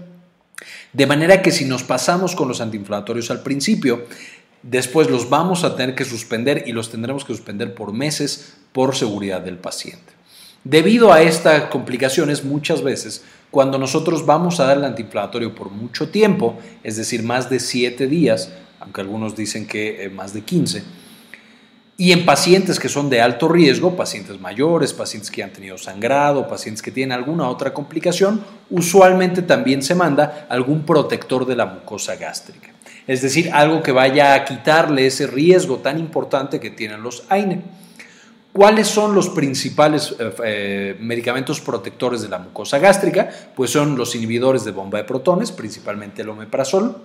De 0.93 1.07
manera 1.07 1.43
que 1.43 1.51
si 1.51 1.65
nos 1.65 1.83
pasamos 1.83 2.37
con 2.37 2.49
los 2.49 2.61
antiinflamatorios 2.61 3.31
al 3.31 3.43
principio, 3.43 4.05
después 4.63 5.11
los 5.11 5.29
vamos 5.29 5.65
a 5.65 5.75
tener 5.77 5.95
que 5.95 6.05
suspender 6.05 6.65
y 6.67 6.73
los 6.73 6.91
tendremos 6.91 7.25
que 7.25 7.35
suspender 7.35 7.75
por 7.75 7.93
meses 7.93 8.55
por 8.73 8.95
seguridad 8.95 9.41
del 9.41 9.59
paciente. 9.59 10.13
Debido 10.65 11.13
a 11.13 11.23
estas 11.23 11.65
complicaciones, 11.65 12.45
muchas 12.45 12.83
veces 12.83 13.25
cuando 13.51 13.79
nosotros 13.79 14.25
vamos 14.25 14.61
a 14.61 14.65
dar 14.65 14.79
el 14.79 14.85
antiinflamatorio 14.85 15.55
por 15.55 15.71
mucho 15.71 16.09
tiempo, 16.09 16.59
es 16.83 16.97
decir, 16.97 17.23
más 17.23 17.51
de 17.51 17.61
7 17.61 18.07
días, 18.07 18.51
aunque 18.81 19.01
algunos 19.01 19.37
dicen 19.37 19.67
que 19.67 20.05
eh, 20.05 20.09
más 20.09 20.33
de 20.33 20.43
15, 20.43 20.83
y 21.97 22.13
en 22.13 22.25
pacientes 22.25 22.81
que 22.81 22.89
son 22.89 23.11
de 23.11 23.21
alto 23.21 23.49
riesgo, 23.49 23.97
pacientes 23.97 24.41
mayores, 24.41 24.93
pacientes 24.93 25.31
que 25.31 25.43
han 25.43 25.53
tenido 25.53 25.79
sangrado, 25.79 26.49
pacientes 26.49 26.83
que 26.83 26.91
tienen 26.91 27.13
alguna 27.13 27.49
otra 27.49 27.75
complicación, 27.75 28.43
usualmente 28.71 29.43
también 29.43 29.83
se 29.83 29.95
manda 29.95 30.47
algún 30.49 30.85
protector 30.85 31.47
de 31.47 31.57
la 31.57 31.67
mucosa 31.67 32.17
gástrica. 32.17 32.71
Es 33.07 33.21
decir, 33.21 33.51
algo 33.53 33.83
que 33.83 33.93
vaya 33.93 34.35
a 34.35 34.45
quitarle 34.45 35.07
ese 35.07 35.27
riesgo 35.27 35.79
tan 35.79 35.99
importante 35.99 36.61
que 36.61 36.71
tienen 36.71 37.03
los 37.03 37.25
AINE. 37.29 37.63
¿Cuáles 38.53 38.87
son 38.87 39.15
los 39.15 39.31
principales 39.31 40.15
eh, 40.19 40.33
eh, 40.45 40.97
medicamentos 41.01 41.61
protectores 41.61 42.21
de 42.21 42.29
la 42.29 42.39
mucosa 42.39 42.79
gástrica? 42.79 43.31
Pues 43.57 43.71
son 43.71 43.97
los 43.97 44.15
inhibidores 44.15 44.65
de 44.65 44.73
bomba 44.73 44.99
de 44.99 45.05
protones, 45.05 45.51
principalmente 45.53 46.23
el 46.23 46.29
omeprazol, 46.29 46.97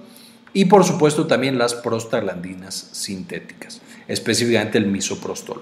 Y 0.54 0.66
por 0.66 0.84
supuesto 0.84 1.28
también 1.28 1.58
las 1.58 1.74
prostaglandinas 1.76 2.90
sintéticas, 2.92 3.82
específicamente 4.08 4.78
el 4.78 4.88
misoprostol. 4.88 5.62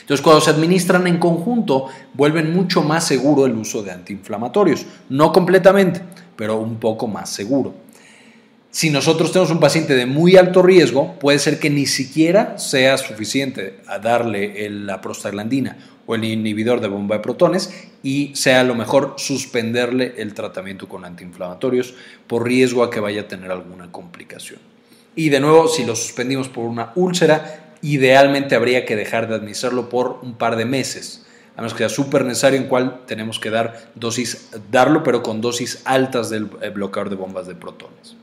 Entonces, 0.00 0.22
cuando 0.22 0.40
se 0.40 0.50
administran 0.50 1.06
en 1.06 1.18
conjunto, 1.18 1.86
vuelven 2.14 2.52
mucho 2.52 2.82
más 2.82 3.06
seguro 3.06 3.46
el 3.46 3.56
uso 3.56 3.82
de 3.82 3.92
antiinflamatorios. 3.92 4.86
No 5.08 5.32
completamente, 5.32 6.00
pero 6.36 6.58
un 6.58 6.78
poco 6.78 7.06
más 7.06 7.30
seguro. 7.30 7.74
Si 8.70 8.90
nosotros 8.90 9.32
tenemos 9.32 9.50
un 9.50 9.58
paciente 9.58 9.96
de 9.96 10.06
muy 10.06 10.36
alto 10.36 10.62
riesgo, 10.62 11.18
puede 11.18 11.40
ser 11.40 11.58
que 11.58 11.70
ni 11.70 11.86
siquiera 11.86 12.56
sea 12.56 12.98
suficiente 12.98 13.80
a 13.88 13.98
darle 13.98 14.70
la 14.70 15.00
prostaglandina 15.00 15.76
o 16.06 16.14
el 16.14 16.22
inhibidor 16.22 16.80
de 16.80 16.86
bomba 16.86 17.16
de 17.16 17.22
protones 17.22 17.88
y 18.04 18.30
sea 18.34 18.62
lo 18.62 18.76
mejor 18.76 19.14
suspenderle 19.16 20.14
el 20.18 20.34
tratamiento 20.34 20.88
con 20.88 21.04
antiinflamatorios 21.04 21.94
por 22.28 22.46
riesgo 22.46 22.84
a 22.84 22.90
que 22.90 23.00
vaya 23.00 23.22
a 23.22 23.28
tener 23.28 23.50
alguna 23.50 23.90
complicación. 23.90 24.60
Y 25.14 25.28
de 25.28 25.40
nuevo, 25.40 25.68
si 25.68 25.84
lo 25.84 25.96
suspendimos 25.96 26.48
por 26.48 26.64
una 26.64 26.92
úlcera, 26.94 27.74
idealmente 27.82 28.54
habría 28.54 28.84
que 28.84 28.96
dejar 28.96 29.28
de 29.28 29.34
administrarlo 29.34 29.88
por 29.88 30.20
un 30.22 30.34
par 30.34 30.56
de 30.56 30.64
meses, 30.64 31.26
a 31.56 31.62
menos 31.62 31.72
que 31.72 31.78
sea 31.78 31.88
súper 31.88 32.24
necesario 32.24 32.58
en 32.58 32.68
cual 32.68 33.02
tenemos 33.06 33.38
que 33.38 33.50
dar 33.50 33.90
dosis, 33.94 34.50
darlo, 34.70 35.02
pero 35.02 35.22
con 35.22 35.40
dosis 35.40 35.82
altas 35.84 36.30
del 36.30 36.44
bloqueador 36.44 37.10
de 37.10 37.16
bombas 37.16 37.46
de 37.46 37.54
protones. 37.54 38.16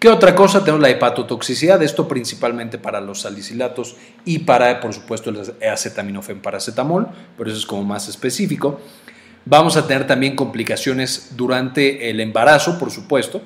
¿Qué 0.00 0.08
otra 0.08 0.36
cosa? 0.36 0.60
Tenemos 0.60 0.80
la 0.80 0.90
hepatotoxicidad, 0.90 1.82
esto 1.82 2.06
principalmente 2.06 2.78
para 2.78 3.00
los 3.00 3.22
salicilatos 3.22 3.96
y 4.24 4.40
para, 4.40 4.78
por 4.78 4.94
supuesto, 4.94 5.30
el 5.30 5.68
acetaminofén 5.68 6.40
paracetamol, 6.40 7.08
pero 7.36 7.50
eso 7.50 7.58
es 7.58 7.66
como 7.66 7.82
más 7.82 8.08
específico. 8.08 8.80
Vamos 9.44 9.76
a 9.76 9.88
tener 9.88 10.06
también 10.06 10.36
complicaciones 10.36 11.30
durante 11.34 12.10
el 12.10 12.20
embarazo, 12.20 12.78
por 12.78 12.92
supuesto. 12.92 13.42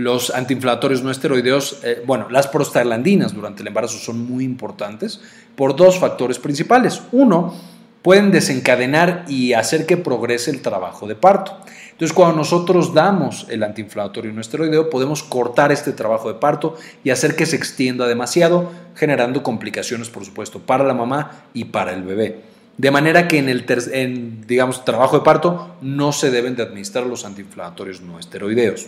Los 0.00 0.30
antiinflamatorios 0.30 1.02
no 1.02 1.10
esteroideos, 1.10 1.80
eh, 1.84 2.02
bueno, 2.06 2.30
las 2.30 2.46
prostaglandinas 2.48 3.34
durante 3.34 3.60
el 3.60 3.68
embarazo 3.68 3.98
son 3.98 4.24
muy 4.24 4.44
importantes 4.44 5.20
por 5.54 5.76
dos 5.76 5.98
factores 5.98 6.38
principales. 6.38 7.02
Uno, 7.12 7.54
pueden 8.00 8.30
desencadenar 8.30 9.26
y 9.28 9.52
hacer 9.52 9.84
que 9.84 9.98
progrese 9.98 10.50
el 10.50 10.62
trabajo 10.62 11.06
de 11.06 11.16
parto. 11.16 11.58
Entonces, 11.90 12.14
cuando 12.14 12.36
nosotros 12.36 12.94
damos 12.94 13.46
el 13.50 13.62
antiinflamatorio 13.62 14.32
no 14.32 14.40
esteroideo, 14.40 14.88
podemos 14.88 15.22
cortar 15.22 15.70
este 15.70 15.92
trabajo 15.92 16.32
de 16.32 16.38
parto 16.38 16.76
y 17.04 17.10
hacer 17.10 17.36
que 17.36 17.44
se 17.44 17.56
extienda 17.56 18.06
demasiado, 18.06 18.70
generando 18.96 19.42
complicaciones, 19.42 20.08
por 20.08 20.24
supuesto, 20.24 20.60
para 20.60 20.82
la 20.82 20.94
mamá 20.94 21.42
y 21.52 21.66
para 21.66 21.92
el 21.92 22.04
bebé. 22.04 22.40
De 22.78 22.90
manera 22.90 23.28
que 23.28 23.36
en 23.36 23.50
el 23.50 24.46
digamos, 24.46 24.82
trabajo 24.86 25.18
de 25.18 25.24
parto 25.24 25.76
no 25.82 26.12
se 26.12 26.30
deben 26.30 26.56
de 26.56 26.62
administrar 26.62 27.04
los 27.04 27.26
antiinflamatorios 27.26 28.00
no 28.00 28.18
esteroideos. 28.18 28.86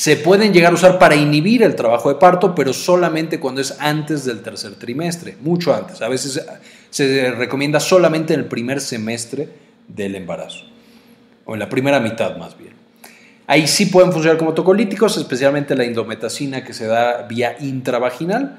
Se 0.00 0.16
pueden 0.16 0.54
llegar 0.54 0.72
a 0.72 0.76
usar 0.76 0.98
para 0.98 1.14
inhibir 1.14 1.62
el 1.62 1.76
trabajo 1.76 2.08
de 2.08 2.14
parto, 2.14 2.54
pero 2.54 2.72
solamente 2.72 3.38
cuando 3.38 3.60
es 3.60 3.76
antes 3.80 4.24
del 4.24 4.40
tercer 4.40 4.76
trimestre, 4.76 5.36
mucho 5.42 5.74
antes. 5.74 6.00
A 6.00 6.08
veces 6.08 6.42
se 6.88 7.30
recomienda 7.32 7.80
solamente 7.80 8.32
en 8.32 8.40
el 8.40 8.46
primer 8.46 8.80
semestre 8.80 9.50
del 9.88 10.14
embarazo 10.14 10.64
o 11.44 11.52
en 11.52 11.60
la 11.60 11.68
primera 11.68 12.00
mitad 12.00 12.38
más 12.38 12.56
bien. 12.56 12.72
Ahí 13.46 13.66
sí 13.66 13.84
pueden 13.84 14.10
funcionar 14.10 14.38
como 14.38 14.54
tocolíticos, 14.54 15.18
especialmente 15.18 15.76
la 15.76 15.84
indometacina 15.84 16.64
que 16.64 16.72
se 16.72 16.86
da 16.86 17.26
vía 17.28 17.56
intravaginal. 17.60 18.58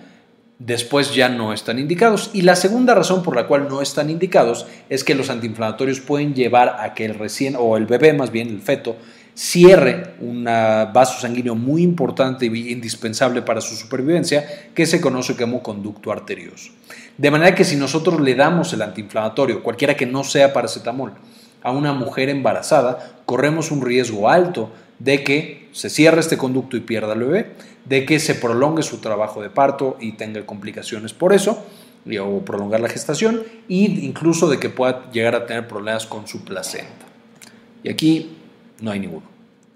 Después 0.60 1.16
ya 1.16 1.28
no 1.28 1.54
están 1.54 1.80
indicados. 1.80 2.30
Y 2.34 2.44
la 2.44 2.56
segunda 2.56 2.94
razón 2.94 3.24
por 3.24 3.36
la 3.36 3.48
cual 3.48 3.68
no 3.68 3.82
están 3.82 4.12
indicados 4.12 4.68
es 4.90 5.04
que 5.04 5.16
los 5.16 5.32
antiinflamatorios 5.32 6.02
pueden 6.02 6.36
llevar 6.36 6.76
a 6.78 6.94
que 6.94 7.06
el 7.06 7.16
recién, 7.16 7.56
o 7.58 7.78
el 7.78 7.88
bebé 7.88 8.14
más 8.14 8.32
bien, 8.32 8.48
el 8.50 8.62
feto, 8.62 8.96
cierre 9.42 10.14
un 10.20 10.44
vaso 10.44 11.20
sanguíneo 11.20 11.56
muy 11.56 11.82
importante 11.82 12.46
y 12.46 12.72
indispensable 12.72 13.42
para 13.42 13.60
su 13.60 13.76
supervivencia, 13.76 14.46
que 14.76 14.86
se 14.86 15.02
conoce 15.02 15.36
como 15.36 15.64
conducto 15.64 16.12
arterioso. 16.12 16.72
De 17.18 17.32
manera 17.32 17.56
que 17.56 17.64
si 17.64 17.76
nosotros 17.76 18.22
le 18.22 18.36
damos 18.36 18.72
el 18.74 18.84
antiinflamatorio, 18.84 19.64
cualquiera 19.64 19.96
que 19.96 20.06
no 20.06 20.24
sea 20.24 20.54
paracetamol, 20.54 21.14
a 21.64 21.72
una 21.72 21.92
mujer 21.92 22.30
embarazada, 22.30 23.14
corremos 23.26 23.72
un 23.72 23.84
riesgo 23.84 24.30
alto 24.30 24.72
de 25.00 25.24
que 25.24 25.70
se 25.72 25.90
cierre 25.90 26.20
este 26.20 26.38
conducto 26.38 26.78
y 26.78 26.82
pierda 26.82 27.14
el 27.14 27.22
bebé, 27.22 27.56
de 27.86 28.06
que 28.06 28.20
se 28.20 28.36
prolongue 28.36 28.84
su 28.84 29.00
trabajo 29.00 29.42
de 29.42 29.50
parto 29.50 29.98
y 30.00 30.12
tenga 30.12 30.46
complicaciones 30.46 31.14
por 31.14 31.34
eso, 31.34 31.66
o 32.22 32.46
prolongar 32.46 32.80
la 32.80 32.90
gestación, 32.90 33.42
e 33.68 33.74
incluso 33.74 34.48
de 34.48 34.60
que 34.60 34.70
pueda 34.70 35.10
llegar 35.12 35.34
a 35.34 35.48
tener 35.48 35.68
problemas 35.68 36.06
con 36.06 36.28
su 36.28 36.44
placenta. 36.46 37.08
Y 37.84 37.90
aquí 37.90 38.38
no 38.80 38.92
hay 38.92 39.00
ninguno. 39.00 39.31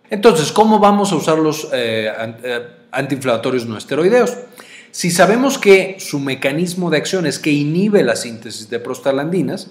Entonces, 0.10 0.52
¿cómo 0.52 0.80
vamos 0.80 1.12
a 1.12 1.16
usar 1.16 1.40
los 1.40 1.68
eh, 1.74 2.12
eh, 2.44 2.68
antiinflamatorios 2.92 3.66
no 3.66 3.78
esteroideos? 3.78 4.38
Si 4.92 5.12
sabemos 5.12 5.58
que 5.58 5.98
su 6.00 6.20
mecanismo 6.20 6.90
de 6.90 6.98
acción 6.98 7.26
es 7.26 7.40
que 7.40 7.52
inhibe 7.52 8.04
la 8.04 8.16
síntesis 8.16 8.70
de 8.70 8.80
prostaglandinas, 8.80 9.70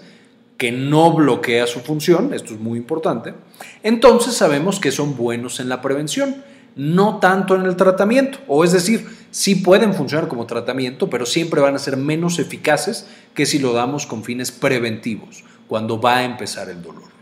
que 0.58 0.70
no 0.70 1.12
bloquea 1.12 1.66
su 1.66 1.80
función, 1.80 2.34
esto 2.34 2.52
es 2.52 2.60
muy 2.60 2.78
importante, 2.78 3.34
entonces 3.82 4.34
sabemos 4.34 4.80
que 4.80 4.92
son 4.92 5.16
buenos 5.16 5.60
en 5.60 5.68
la 5.68 5.80
prevención, 5.80 6.44
no 6.76 7.18
tanto 7.20 7.54
en 7.54 7.62
el 7.62 7.76
tratamiento, 7.76 8.38
o 8.48 8.64
es 8.64 8.72
decir, 8.72 9.08
sí 9.30 9.54
pueden 9.54 9.94
funcionar 9.94 10.28
como 10.28 10.46
tratamiento, 10.46 11.08
pero 11.08 11.24
siempre 11.24 11.60
van 11.60 11.76
a 11.76 11.78
ser 11.78 11.96
menos 11.96 12.38
eficaces 12.38 13.06
que 13.34 13.46
si 13.46 13.58
lo 13.58 13.72
damos 13.72 14.06
con 14.06 14.24
fines 14.24 14.52
preventivos, 14.52 15.44
cuando 15.68 16.00
va 16.00 16.18
a 16.18 16.24
empezar 16.24 16.68
el 16.68 16.82
dolor. 16.82 17.13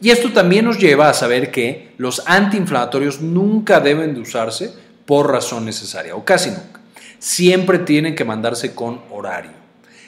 Y 0.00 0.10
esto 0.10 0.32
también 0.32 0.64
nos 0.64 0.78
lleva 0.78 1.10
a 1.10 1.14
saber 1.14 1.50
que 1.50 1.92
los 1.98 2.22
antiinflamatorios 2.26 3.20
nunca 3.20 3.80
deben 3.80 4.14
de 4.14 4.20
usarse 4.20 4.72
por 5.04 5.30
razón 5.30 5.64
necesaria, 5.64 6.14
o 6.14 6.24
casi 6.24 6.50
nunca. 6.50 6.80
Siempre 7.18 7.80
tienen 7.80 8.14
que 8.14 8.24
mandarse 8.24 8.74
con 8.74 9.00
horario. 9.10 9.60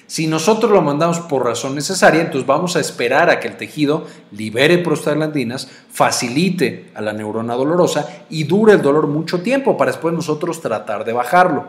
Si 0.07 0.27
nosotros 0.27 0.71
lo 0.71 0.83
mandamos 0.83 1.21
por 1.21 1.45
razón 1.45 1.75
necesaria, 1.75 2.21
entonces 2.21 2.47
vamos 2.47 2.77
a 2.77 2.81
esperar 2.81 3.31
a 3.31 3.41
que 3.41 3.49
el 3.49 3.57
tejido 3.57 4.07
libere 4.31 4.79
prostaglandinas, 4.79 5.69
facilite 5.91 6.91
a 6.95 7.01
la 7.01 7.13
neurona 7.13 7.55
dolorosa 7.55 8.25
y 8.29 8.45
dure 8.45 8.75
el 8.75 8.83
dolor 8.83 9.07
mucho 9.07 9.41
tiempo 9.41 9.77
para 9.77 9.91
después 9.91 10.15
nosotros 10.15 10.61
tratar 10.61 11.05
de 11.05 11.15
bajarlo. 11.15 11.67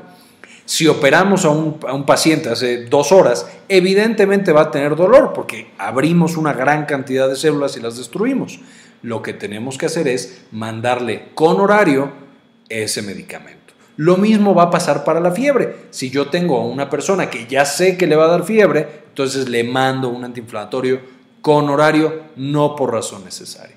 Si 0.66 0.88
operamos 0.88 1.44
a 1.46 1.50
un, 1.50 2.06
paciente 2.06 2.50
hace 2.50 2.86
dos 2.86 3.12
horas, 3.12 3.48
evidentemente 3.68 4.54
va 4.54 4.62
a 4.62 4.72
tener 4.72 4.96
dolor 4.96 5.34
porque 5.34 5.72
abrimos 5.78 6.38
una 6.38 6.54
gran 6.54 6.86
cantidad 6.86 7.28
de 7.28 7.36
células 7.36 7.76
y 7.76 7.82
las 7.82 7.98
destruimos. 7.98 8.60
Lo 9.02 9.22
que 9.22 9.34
tenemos 9.34 9.78
que 9.78 9.88
hacer 9.88 10.08
es 10.08 10.44
mandarle 10.52 11.30
con 11.36 11.60
horario 11.60 12.12
ese 12.70 13.02
medicamento. 13.02 13.74
Lo 13.98 14.18
mismo 14.18 14.56
va 14.56 14.64
a 14.64 14.72
pasar 14.72 15.04
para 15.04 15.20
la 15.20 15.32
fiebre. 15.32 15.76
Si 15.92 16.10
yo 16.10 16.28
tengo 16.30 16.58
a 16.58 16.66
una 16.66 16.90
persona 16.90 17.30
que 17.30 17.46
ya 17.46 17.66
sé 17.66 17.98
que 17.98 18.08
le 18.08 18.16
va 18.16 18.26
a 18.26 18.30
dar 18.30 18.44
fiebre, 18.44 19.04
entonces 19.10 19.50
le 19.50 19.64
mando 19.64 20.10
un 20.10 20.24
antiinflamatorio 20.24 21.02
con 21.42 21.70
horario, 21.70 22.24
no 22.38 22.76
por 22.76 22.94
razón 22.94 23.26
necesaria. 23.26 23.76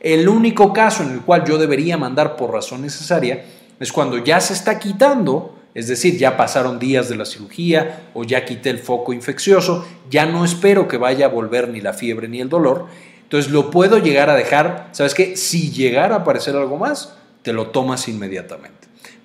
El 0.00 0.28
único 0.28 0.72
caso 0.72 1.04
en 1.04 1.10
el 1.10 1.20
cual 1.20 1.44
yo 1.44 1.58
debería 1.58 1.96
mandar 1.96 2.34
por 2.34 2.50
razón 2.50 2.82
necesaria 2.82 3.44
es 3.78 3.92
cuando 3.92 4.18
ya 4.18 4.40
se 4.40 4.54
está 4.54 4.78
quitando, 4.78 5.54
es 5.74 5.88
decir, 5.88 6.18
ya 6.18 6.36
pasaron 6.36 6.78
días 6.78 7.08
de 7.08 7.16
la 7.16 7.24
cirugía 7.24 8.10
o 8.14 8.24
ya 8.24 8.44
quité 8.44 8.70
el 8.70 8.78
foco 8.78 9.12
infeccioso, 9.12 9.86
ya 10.10 10.26
no 10.26 10.44
espero 10.44 10.88
que 10.88 10.98
vaya 10.98 11.26
a 11.26 11.30
volver 11.30 11.68
ni 11.68 11.80
la 11.80 11.92
fiebre 11.92 12.28
ni 12.28 12.40
el 12.40 12.48
dolor. 12.48 12.86
Entonces 13.22 13.50
lo 13.50 13.70
puedo 13.70 13.98
llegar 13.98 14.28
a 14.28 14.34
dejar, 14.34 14.88
¿sabes 14.92 15.14
qué? 15.14 15.36
Si 15.36 15.70
llegara 15.70 16.16
a 16.16 16.18
aparecer 16.18 16.54
algo 16.56 16.76
más, 16.76 17.16
te 17.42 17.52
lo 17.52 17.68
tomas 17.68 18.08
inmediatamente 18.08 18.82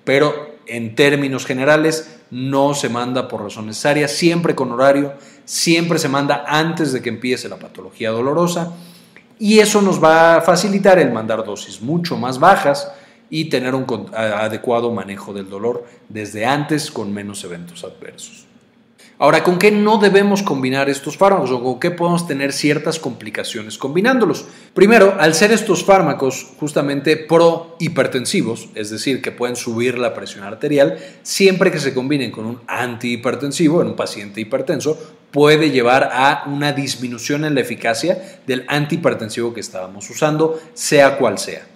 pero 0.08 0.54
en 0.64 0.94
términos 0.94 1.44
generales 1.44 2.18
no 2.30 2.72
se 2.72 2.88
manda 2.88 3.28
por 3.28 3.42
razón 3.42 3.66
necesaria, 3.66 4.08
siempre 4.08 4.54
con 4.54 4.72
horario, 4.72 5.12
siempre 5.44 5.98
se 5.98 6.08
manda 6.08 6.46
antes 6.48 6.94
de 6.94 7.02
que 7.02 7.10
empiece 7.10 7.46
la 7.46 7.58
patología 7.58 8.08
dolorosa 8.08 8.72
y 9.38 9.58
eso 9.58 9.82
nos 9.82 10.02
va 10.02 10.36
a 10.36 10.40
facilitar 10.40 10.98
el 10.98 11.12
mandar 11.12 11.44
dosis 11.44 11.82
mucho 11.82 12.16
más 12.16 12.38
bajas 12.38 12.90
y 13.30 13.46
tener 13.46 13.74
un 13.74 13.86
adecuado 14.14 14.92
manejo 14.92 15.32
del 15.32 15.48
dolor 15.48 15.86
desde 16.08 16.46
antes 16.46 16.90
con 16.90 17.12
menos 17.12 17.44
eventos 17.44 17.84
adversos. 17.84 18.48
Ahora, 19.20 19.42
¿con 19.42 19.58
qué 19.58 19.72
no 19.72 19.98
debemos 19.98 20.44
combinar 20.44 20.88
estos 20.88 21.16
fármacos 21.16 21.50
o 21.50 21.60
con 21.60 21.80
qué 21.80 21.90
podemos 21.90 22.28
tener 22.28 22.52
ciertas 22.52 23.00
complicaciones 23.00 23.76
combinándolos? 23.76 24.44
Primero, 24.74 25.16
al 25.18 25.34
ser 25.34 25.50
estos 25.50 25.84
fármacos 25.84 26.52
justamente 26.60 27.16
prohipertensivos, 27.16 28.68
es 28.76 28.90
decir, 28.90 29.20
que 29.20 29.32
pueden 29.32 29.56
subir 29.56 29.98
la 29.98 30.14
presión 30.14 30.44
arterial, 30.44 30.98
siempre 31.24 31.72
que 31.72 31.80
se 31.80 31.94
combinen 31.94 32.30
con 32.30 32.46
un 32.46 32.60
antihipertensivo 32.68 33.82
en 33.82 33.88
un 33.88 33.96
paciente 33.96 34.40
hipertenso, 34.40 34.96
puede 35.32 35.72
llevar 35.72 36.10
a 36.12 36.44
una 36.46 36.72
disminución 36.72 37.44
en 37.44 37.56
la 37.56 37.62
eficacia 37.62 38.40
del 38.46 38.64
antihipertensivo 38.68 39.52
que 39.52 39.60
estábamos 39.60 40.08
usando, 40.10 40.60
sea 40.74 41.18
cual 41.18 41.38
sea. 41.38 41.66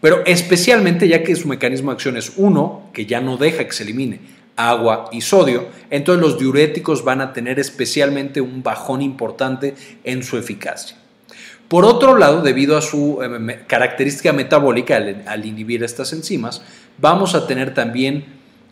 Pero 0.00 0.22
especialmente 0.26 1.08
ya 1.08 1.22
que 1.22 1.36
su 1.36 1.48
mecanismo 1.48 1.90
de 1.90 1.94
acción 1.94 2.16
es 2.16 2.32
uno, 2.36 2.90
que 2.92 3.06
ya 3.06 3.20
no 3.20 3.36
deja 3.36 3.64
que 3.64 3.72
se 3.72 3.82
elimine 3.82 4.20
agua 4.56 5.08
y 5.12 5.20
sodio, 5.22 5.68
entonces 5.90 6.20
los 6.20 6.38
diuréticos 6.38 7.04
van 7.04 7.20
a 7.20 7.32
tener 7.32 7.58
especialmente 7.58 8.40
un 8.40 8.62
bajón 8.62 9.02
importante 9.02 9.74
en 10.04 10.22
su 10.22 10.36
eficacia. 10.36 10.96
Por 11.68 11.84
otro 11.84 12.16
lado, 12.18 12.42
debido 12.42 12.76
a 12.76 12.82
su 12.82 13.22
eh, 13.22 13.60
característica 13.66 14.32
metabólica 14.32 14.96
al, 14.96 15.46
inhibir 15.46 15.84
estas 15.84 16.12
enzimas, 16.12 16.62
vamos 16.98 17.34
a 17.34 17.46
tener 17.46 17.74
también 17.74 18.24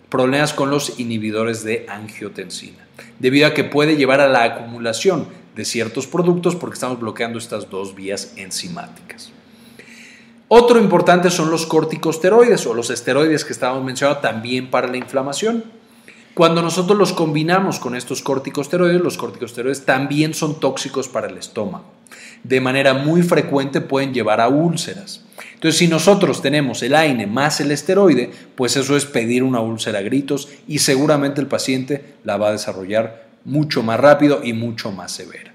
problemas 0.09 0.53
con 0.53 0.71
los 0.71 0.99
inhibidores 0.99 1.63
de 1.63 1.87
angiotensina, 1.89 2.87
debido 3.19 3.47
a 3.47 3.55
que 3.55 3.65
puede 3.65 3.97
llevar 3.97 4.21
a 4.21 4.29
la 4.29 4.43
acumulación 4.43 5.29
de 5.55 5.65
ciertos 5.65 6.07
productos 6.07 6.57
porque 6.57 6.75
estamos 6.75 6.99
bloqueando 6.99 7.39
estas 7.39 7.71
dos 7.71 7.95
vías 7.95 8.33
enzimáticas. 8.37 9.33
Otro 10.49 10.81
importante 10.81 11.31
son 11.31 11.51
los 11.51 11.67
corticosteroides 11.67 12.67
o 12.67 12.75
los 12.75 12.91
esteroides 12.91 13.45
que 13.45 13.53
estábamos 13.53 13.85
mencionando 13.85 14.21
también 14.21 14.71
para 14.71 14.89
la 14.89 14.97
inflamación. 14.97 15.65
Cuando 16.35 16.63
nosotros 16.63 16.97
los 16.97 17.13
combinamos 17.13 17.79
con 17.79 17.95
estos 17.95 18.23
corticosteroides, 18.23 19.01
los 19.01 19.19
corticosteroides 19.19 19.85
también 19.85 20.35
son 20.35 20.61
tóxicos 20.61 21.09
para 21.09 21.27
el 21.27 21.37
estómago 21.37 21.99
de 22.45 22.61
manera 22.61 22.95
muy 22.95 23.23
frecuente 23.23 23.81
pueden 23.81 24.15
llevar 24.15 24.41
a 24.41 24.49
úlceras. 24.49 25.25
Entonces, 25.55 25.79
si 25.79 25.89
nosotros 25.89 26.41
tenemos 26.41 26.83
el 26.83 26.95
AINE 26.95 27.27
más 27.27 27.61
el 27.61 27.71
esteroide, 27.71 28.31
pues 28.55 28.77
eso 28.77 28.97
es 28.97 29.05
pedir 29.05 29.43
una 29.43 29.61
úlcera 29.61 29.99
a 29.99 30.03
gritos 30.03 30.49
y 30.67 30.79
seguramente 30.79 31.41
el 31.41 31.47
paciente 31.47 32.15
la 32.25 32.37
va 32.37 32.49
a 32.49 32.53
desarrollar 32.53 33.29
mucho 33.45 33.83
más 33.83 33.99
rápido 33.99 34.41
y 34.43 34.53
mucho 34.53 34.93
más 34.93 35.13
severa. 35.13 35.53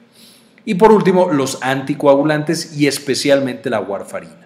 Y 0.65 0.75
por 0.75 0.91
último, 0.91 1.31
los 1.31 1.61
anticoagulantes 1.61 2.77
y 2.77 2.87
especialmente 2.87 3.69
la 3.69 3.81
warfarina. 3.81 4.42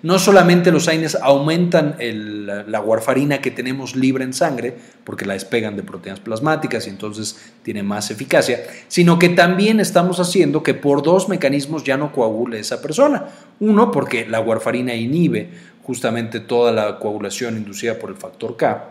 No 0.00 0.20
solamente 0.20 0.70
los 0.70 0.86
AINES 0.86 1.16
aumentan 1.16 1.96
la 1.98 2.80
warfarina 2.80 3.40
que 3.40 3.50
tenemos 3.50 3.96
libre 3.96 4.22
en 4.22 4.32
sangre, 4.32 4.76
porque 5.02 5.26
la 5.26 5.32
despegan 5.32 5.76
de 5.76 5.82
proteínas 5.82 6.20
plasmáticas 6.20 6.86
y 6.86 6.90
entonces 6.90 7.52
tiene 7.64 7.82
más 7.82 8.12
eficacia, 8.12 8.60
sino 8.86 9.18
que 9.18 9.30
también 9.30 9.80
estamos 9.80 10.20
haciendo 10.20 10.62
que 10.62 10.74
por 10.74 11.02
dos 11.02 11.28
mecanismos 11.28 11.82
ya 11.82 11.96
no 11.96 12.12
coagule 12.12 12.60
esa 12.60 12.80
persona. 12.80 13.26
Uno, 13.58 13.90
porque 13.90 14.24
la 14.26 14.40
warfarina 14.40 14.94
inhibe 14.94 15.50
justamente 15.82 16.38
toda 16.38 16.70
la 16.70 16.98
coagulación 16.98 17.56
inducida 17.56 17.98
por 17.98 18.10
el 18.10 18.16
factor 18.16 18.56
K 18.56 18.90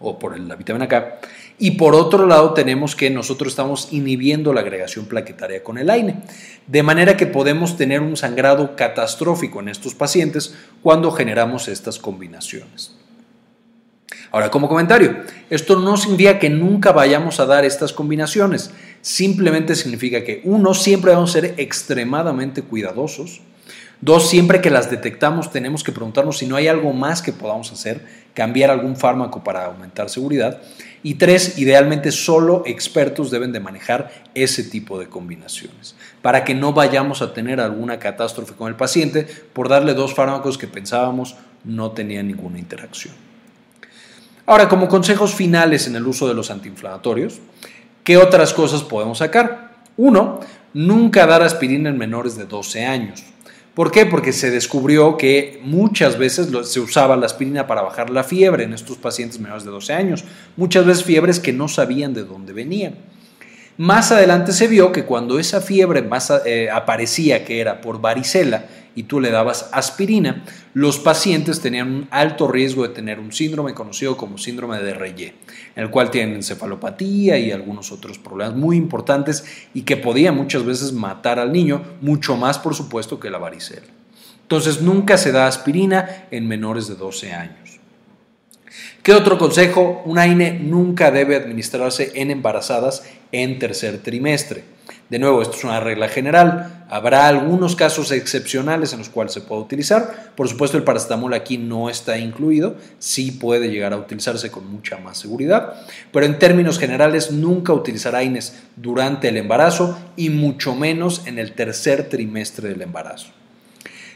o 0.00 0.18
por 0.18 0.38
la 0.38 0.56
vitamina 0.56 0.88
K. 0.88 1.18
Y 1.62 1.70
por 1.70 1.94
otro 1.94 2.26
lado 2.26 2.54
tenemos 2.54 2.96
que 2.96 3.08
nosotros 3.08 3.52
estamos 3.52 3.92
inhibiendo 3.92 4.52
la 4.52 4.62
agregación 4.62 5.04
plaquetaria 5.04 5.62
con 5.62 5.78
el 5.78 5.90
AINE, 5.90 6.16
de 6.66 6.82
manera 6.82 7.16
que 7.16 7.28
podemos 7.28 7.76
tener 7.76 8.00
un 8.00 8.16
sangrado 8.16 8.74
catastrófico 8.74 9.60
en 9.60 9.68
estos 9.68 9.94
pacientes 9.94 10.56
cuando 10.82 11.12
generamos 11.12 11.68
estas 11.68 12.00
combinaciones. 12.00 12.96
Ahora, 14.32 14.50
como 14.50 14.68
comentario, 14.68 15.18
esto 15.50 15.78
no 15.78 15.96
significa 15.96 16.40
que 16.40 16.50
nunca 16.50 16.90
vayamos 16.90 17.38
a 17.38 17.46
dar 17.46 17.64
estas 17.64 17.92
combinaciones, 17.92 18.72
simplemente 19.00 19.76
significa 19.76 20.24
que 20.24 20.40
uno, 20.42 20.74
siempre 20.74 21.12
vamos 21.12 21.30
a 21.30 21.40
ser 21.40 21.54
extremadamente 21.58 22.62
cuidadosos, 22.62 23.40
Dos, 24.02 24.28
siempre 24.28 24.60
que 24.60 24.68
las 24.68 24.90
detectamos 24.90 25.52
tenemos 25.52 25.84
que 25.84 25.92
preguntarnos 25.92 26.38
si 26.38 26.46
no 26.48 26.56
hay 26.56 26.66
algo 26.66 26.92
más 26.92 27.22
que 27.22 27.32
podamos 27.32 27.70
hacer, 27.70 28.04
cambiar 28.34 28.68
algún 28.72 28.96
fármaco 28.96 29.44
para 29.44 29.66
aumentar 29.66 30.10
seguridad. 30.10 30.60
Y 31.02 31.14
tres, 31.14 31.58
idealmente 31.58 32.12
solo 32.12 32.62
expertos 32.64 33.30
deben 33.30 33.52
de 33.52 33.58
manejar 33.58 34.12
ese 34.34 34.62
tipo 34.62 34.98
de 34.98 35.08
combinaciones, 35.08 35.96
para 36.22 36.44
que 36.44 36.54
no 36.54 36.72
vayamos 36.72 37.22
a 37.22 37.32
tener 37.34 37.60
alguna 37.60 37.98
catástrofe 37.98 38.54
con 38.54 38.68
el 38.68 38.76
paciente 38.76 39.26
por 39.52 39.68
darle 39.68 39.94
dos 39.94 40.14
fármacos 40.14 40.58
que 40.58 40.68
pensábamos 40.68 41.36
no 41.64 41.90
tenían 41.90 42.28
ninguna 42.28 42.58
interacción. 42.58 43.14
Ahora, 44.46 44.68
como 44.68 44.88
consejos 44.88 45.34
finales 45.34 45.86
en 45.86 45.96
el 45.96 46.06
uso 46.06 46.28
de 46.28 46.34
los 46.34 46.50
antiinflamatorios, 46.50 47.40
¿qué 48.04 48.16
otras 48.16 48.52
cosas 48.52 48.82
podemos 48.82 49.18
sacar? 49.18 49.72
Uno, 49.96 50.40
nunca 50.74 51.26
dar 51.26 51.42
aspirina 51.42 51.88
en 51.88 51.98
menores 51.98 52.36
de 52.36 52.46
12 52.46 52.84
años. 52.84 53.24
¿Por 53.74 53.90
qué? 53.90 54.04
Porque 54.04 54.32
se 54.32 54.50
descubrió 54.50 55.16
que 55.16 55.60
muchas 55.64 56.18
veces 56.18 56.48
se 56.64 56.80
usaba 56.80 57.16
la 57.16 57.24
aspirina 57.24 57.66
para 57.66 57.80
bajar 57.80 58.10
la 58.10 58.22
fiebre 58.22 58.64
en 58.64 58.74
estos 58.74 58.98
pacientes 58.98 59.40
menores 59.40 59.64
de 59.64 59.70
12 59.70 59.94
años. 59.94 60.24
Muchas 60.56 60.84
veces 60.84 61.04
fiebres 61.04 61.40
que 61.40 61.54
no 61.54 61.68
sabían 61.68 62.12
de 62.12 62.24
dónde 62.24 62.52
venían. 62.52 62.96
Más 63.78 64.12
adelante 64.12 64.52
se 64.52 64.68
vio 64.68 64.92
que 64.92 65.04
cuando 65.04 65.38
esa 65.38 65.62
fiebre 65.62 66.02
más, 66.02 66.30
eh, 66.44 66.68
aparecía 66.70 67.46
que 67.46 67.60
era 67.60 67.80
por 67.80 68.02
varicela 68.02 68.66
y 68.94 69.04
tú 69.04 69.20
le 69.20 69.30
dabas 69.30 69.70
aspirina, 69.72 70.44
los 70.74 70.98
pacientes 70.98 71.60
tenían 71.60 71.92
un 71.92 72.08
alto 72.10 72.48
riesgo 72.48 72.82
de 72.82 72.94
tener 72.94 73.20
un 73.20 73.32
síndrome 73.32 73.74
conocido 73.74 74.16
como 74.16 74.38
síndrome 74.38 74.78
de 74.78 74.94
Reye, 74.94 75.34
en 75.74 75.82
el 75.82 75.90
cual 75.90 76.10
tienen 76.10 76.34
encefalopatía 76.36 77.38
y 77.38 77.50
algunos 77.50 77.92
otros 77.92 78.18
problemas 78.18 78.56
muy 78.56 78.76
importantes 78.76 79.44
y 79.74 79.82
que 79.82 79.96
podía 79.96 80.32
muchas 80.32 80.64
veces 80.64 80.92
matar 80.92 81.38
al 81.38 81.52
niño, 81.52 81.82
mucho 82.00 82.36
más 82.36 82.58
por 82.58 82.74
supuesto 82.74 83.18
que 83.18 83.30
la 83.30 83.38
varicela. 83.38 83.86
Entonces 84.42 84.82
nunca 84.82 85.16
se 85.16 85.32
da 85.32 85.46
aspirina 85.46 86.26
en 86.30 86.46
menores 86.46 86.86
de 86.88 86.94
12 86.94 87.32
años. 87.32 87.80
¿Qué 89.02 89.14
otro 89.14 89.36
consejo? 89.36 90.02
Un 90.04 90.18
AINE 90.18 90.60
nunca 90.60 91.10
debe 91.10 91.36
administrarse 91.36 92.12
en 92.14 92.30
embarazadas 92.30 93.02
en 93.32 93.58
tercer 93.58 93.98
trimestre. 93.98 94.62
De 95.12 95.18
nuevo, 95.18 95.42
esto 95.42 95.58
es 95.58 95.64
una 95.64 95.78
regla 95.78 96.08
general. 96.08 96.86
Habrá 96.88 97.28
algunos 97.28 97.76
casos 97.76 98.12
excepcionales 98.12 98.94
en 98.94 99.00
los 99.00 99.10
cuales 99.10 99.34
se 99.34 99.42
puede 99.42 99.60
utilizar. 99.60 100.32
Por 100.34 100.48
supuesto, 100.48 100.78
el 100.78 100.84
paracetamol 100.84 101.34
aquí 101.34 101.58
no 101.58 101.90
está 101.90 102.16
incluido. 102.16 102.76
Sí 102.98 103.30
puede 103.30 103.68
llegar 103.68 103.92
a 103.92 103.98
utilizarse 103.98 104.50
con 104.50 104.72
mucha 104.72 104.96
más 104.96 105.18
seguridad. 105.18 105.74
Pero 106.10 106.24
en 106.24 106.38
términos 106.38 106.78
generales, 106.78 107.30
nunca 107.30 107.74
utilizar 107.74 108.16
AINES 108.16 108.54
durante 108.74 109.28
el 109.28 109.36
embarazo 109.36 109.98
y 110.16 110.30
mucho 110.30 110.74
menos 110.74 111.26
en 111.26 111.38
el 111.38 111.52
tercer 111.52 112.08
trimestre 112.08 112.70
del 112.70 112.80
embarazo. 112.80 113.32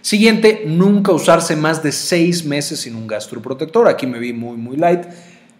Siguiente, 0.00 0.62
nunca 0.64 1.12
usarse 1.12 1.56
más 1.56 1.82
de 1.82 1.92
seis 1.92 2.42
meses 2.46 2.80
sin 2.80 2.96
un 2.96 3.06
gastroprotector. 3.06 3.86
Aquí 3.86 4.06
me 4.06 4.18
vi 4.18 4.32
muy, 4.32 4.56
muy 4.56 4.78
light. 4.78 5.02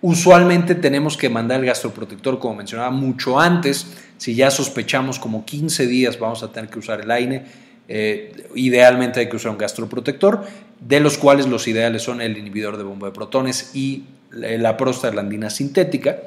Usualmente 0.00 0.74
tenemos 0.74 1.16
que 1.16 1.28
mandar 1.28 1.60
el 1.60 1.66
gastroprotector, 1.66 2.38
como 2.38 2.54
mencionaba, 2.54 2.90
mucho 2.90 3.40
antes. 3.40 3.86
Si 4.18 4.34
ya 4.34 4.50
sospechamos 4.50 5.18
como 5.18 5.44
15 5.44 5.86
días 5.86 6.18
vamos 6.18 6.42
a 6.42 6.52
tener 6.52 6.70
que 6.70 6.78
usar 6.78 7.00
el 7.00 7.10
AINE, 7.10 7.44
eh, 7.88 8.48
idealmente 8.54 9.20
hay 9.20 9.28
que 9.28 9.36
usar 9.36 9.52
un 9.52 9.58
gastroprotector, 9.58 10.44
de 10.80 11.00
los 11.00 11.18
cuales 11.18 11.46
los 11.46 11.68
ideales 11.68 12.02
son 12.02 12.20
el 12.20 12.36
inhibidor 12.36 12.76
de 12.76 12.84
bomba 12.84 13.08
de 13.08 13.12
protones 13.12 13.70
y 13.74 14.04
la 14.30 14.76
prostaglandina 14.76 15.50
sintética. 15.50 16.18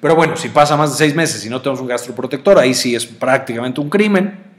Pero 0.00 0.14
bueno, 0.14 0.36
si 0.36 0.48
pasa 0.48 0.76
más 0.76 0.92
de 0.92 0.96
seis 0.96 1.14
meses 1.14 1.44
y 1.44 1.50
no 1.50 1.60
tenemos 1.60 1.80
un 1.80 1.88
gastroprotector, 1.88 2.58
ahí 2.58 2.74
sí 2.74 2.94
es 2.94 3.06
prácticamente 3.06 3.80
un 3.80 3.90
crimen. 3.90 4.50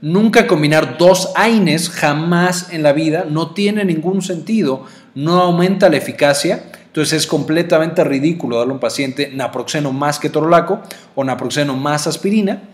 Nunca 0.00 0.46
combinar 0.46 0.98
dos 0.98 1.32
AINES 1.34 1.88
jamás 1.88 2.72
en 2.72 2.82
la 2.82 2.92
vida 2.92 3.26
no 3.28 3.52
tiene 3.54 3.84
ningún 3.84 4.20
sentido 4.22 4.84
no 5.14 5.40
aumenta 5.40 5.88
la 5.88 5.96
eficacia. 5.96 6.64
Entonces 6.94 7.24
es 7.24 7.26
completamente 7.26 8.04
ridículo 8.04 8.56
darle 8.56 8.70
a 8.70 8.74
un 8.74 8.80
paciente 8.80 9.28
naproxeno 9.34 9.92
más 9.92 10.20
que 10.20 10.30
torolaco 10.30 10.80
o 11.16 11.24
naproxeno 11.24 11.76
más 11.76 12.06
aspirina. 12.06 12.68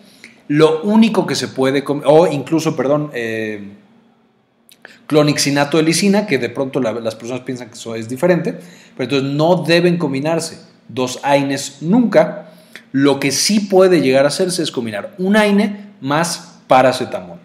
Lo 0.46 0.82
único 0.82 1.26
que 1.26 1.34
se 1.34 1.48
puede, 1.48 1.82
o 2.04 2.26
incluso, 2.26 2.76
perdón, 2.76 3.10
eh, 3.14 3.70
clonixinato 5.06 5.82
de 5.82 6.26
que 6.28 6.36
de 6.36 6.50
pronto 6.50 6.80
las 6.80 7.14
personas 7.14 7.44
piensan 7.44 7.68
que 7.68 7.76
eso 7.76 7.94
es 7.94 8.10
diferente, 8.10 8.58
pero 8.94 9.04
entonces 9.04 9.30
no 9.30 9.64
deben 9.66 9.96
combinarse 9.96 10.58
dos 10.86 11.18
AINES 11.22 11.78
nunca. 11.80 12.50
Lo 12.92 13.20
que 13.20 13.30
sí 13.30 13.60
puede 13.60 14.02
llegar 14.02 14.26
a 14.26 14.28
hacerse 14.28 14.62
es 14.62 14.70
combinar 14.70 15.14
un 15.16 15.34
AINE 15.34 15.94
más 16.02 16.60
paracetamol. 16.66 17.39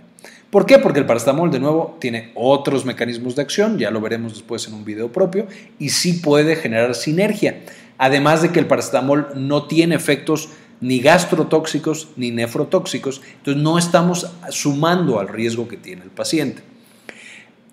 ¿Por 0.55 0.65
qué? 0.65 0.79
Porque 0.79 1.01
el 1.01 1.05
paracetamol, 1.05 1.51
de 1.51 1.59
nuevo, 1.59 1.97
tiene 1.99 2.31
otros 2.33 2.85
mecanismos 2.85 3.35
de 3.35 3.41
acción, 3.41 3.77
ya 3.77 3.91
lo 3.91 3.99
veremos 3.99 4.31
después 4.31 4.65
en 4.69 4.73
un 4.73 4.85
video 4.85 5.11
propio, 5.11 5.47
y 5.79 5.89
sí 5.89 6.13
puede 6.13 6.55
generar 6.55 6.95
sinergia. 6.95 7.59
Además 7.97 8.41
de 8.41 8.53
que 8.53 8.61
el 8.61 8.65
paracetamol 8.65 9.27
no 9.35 9.65
tiene 9.65 9.95
efectos 9.95 10.47
ni 10.79 11.01
gastrotóxicos 11.01 12.07
ni 12.15 12.31
nefrotóxicos, 12.31 13.21
entonces 13.39 13.61
no 13.61 13.77
estamos 13.77 14.31
sumando 14.49 15.19
al 15.19 15.27
riesgo 15.27 15.67
que 15.67 15.75
tiene 15.75 16.03
el 16.03 16.09
paciente. 16.09 16.61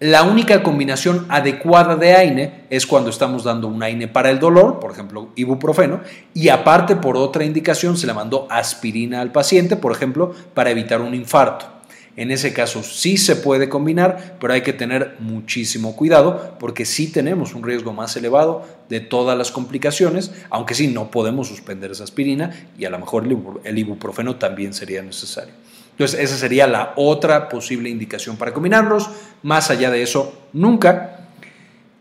La 0.01 0.25
única 0.25 0.65
combinación 0.65 1.27
adecuada 1.29 1.95
de 1.95 2.15
AINE 2.17 2.65
es 2.69 2.85
cuando 2.85 3.11
estamos 3.11 3.45
dando 3.45 3.69
un 3.69 3.81
AINE 3.81 4.09
para 4.09 4.31
el 4.31 4.41
dolor, 4.41 4.81
por 4.81 4.91
ejemplo, 4.91 5.29
ibuprofeno, 5.37 6.01
y 6.35 6.49
aparte 6.49 6.97
por 6.97 7.17
otra 7.17 7.45
indicación 7.45 7.97
se 7.97 8.09
le 8.09 8.13
mandó 8.13 8.49
aspirina 8.51 9.21
al 9.21 9.31
paciente, 9.31 9.77
por 9.77 9.93
ejemplo, 9.93 10.35
para 10.53 10.71
evitar 10.71 11.01
un 11.01 11.15
infarto. 11.15 11.72
En 12.17 12.31
ese 12.31 12.53
caso 12.53 12.83
sí 12.83 13.17
se 13.17 13.37
puede 13.37 13.71
combinar, 13.71 14.37
pero 14.39 14.53
hay 14.53 14.61
que 14.61 14.75
tener 14.75 15.17
muchísimo 15.19 15.97
cuidado 15.97 16.57
porque 16.59 16.85
sí 16.85 17.11
tenemos 17.11 17.55
un 17.55 17.63
riesgo 17.63 17.95
más 17.95 18.17
elevado 18.17 18.67
de 18.91 19.01
todas 19.01 19.37
las 19.39 19.51
complicaciones, 19.51 20.33
aunque 20.51 20.75
sí 20.75 20.89
no 20.89 21.11
podemos 21.11 21.49
suspender 21.49 21.91
esa 21.91 22.05
aspirina 22.05 22.69
y 22.79 22.85
a 22.85 22.91
lo 22.91 22.99
mejor 22.99 23.27
el 23.65 23.79
ibuprofeno 23.79 24.37
también 24.37 24.75
sería 24.75 25.03
necesario. 25.03 25.55
Entonces 25.93 26.21
esa 26.21 26.37
sería 26.37 26.67
la 26.67 26.93
otra 26.97 27.49
posible 27.49 27.89
indicación 27.89 28.37
para 28.37 28.53
combinarlos. 28.53 29.09
Más 29.43 29.71
allá 29.71 29.91
de 29.91 30.03
eso, 30.03 30.49
nunca. 30.53 31.19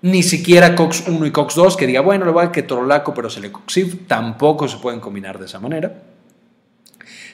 Ni 0.01 0.23
siquiera 0.23 0.75
COX-1 0.75 1.27
y 1.27 1.31
COX-2, 1.31 1.75
que 1.75 1.85
diga, 1.87 2.01
bueno, 2.01 2.25
le 2.25 2.31
voy 2.31 2.43
a 2.43 2.51
ketorolaco, 2.51 3.13
pero 3.13 3.29
celecoxib, 3.29 4.07
tampoco 4.07 4.67
se 4.67 4.77
pueden 4.77 4.99
combinar 4.99 5.37
de 5.37 5.45
esa 5.45 5.59
manera. 5.59 5.93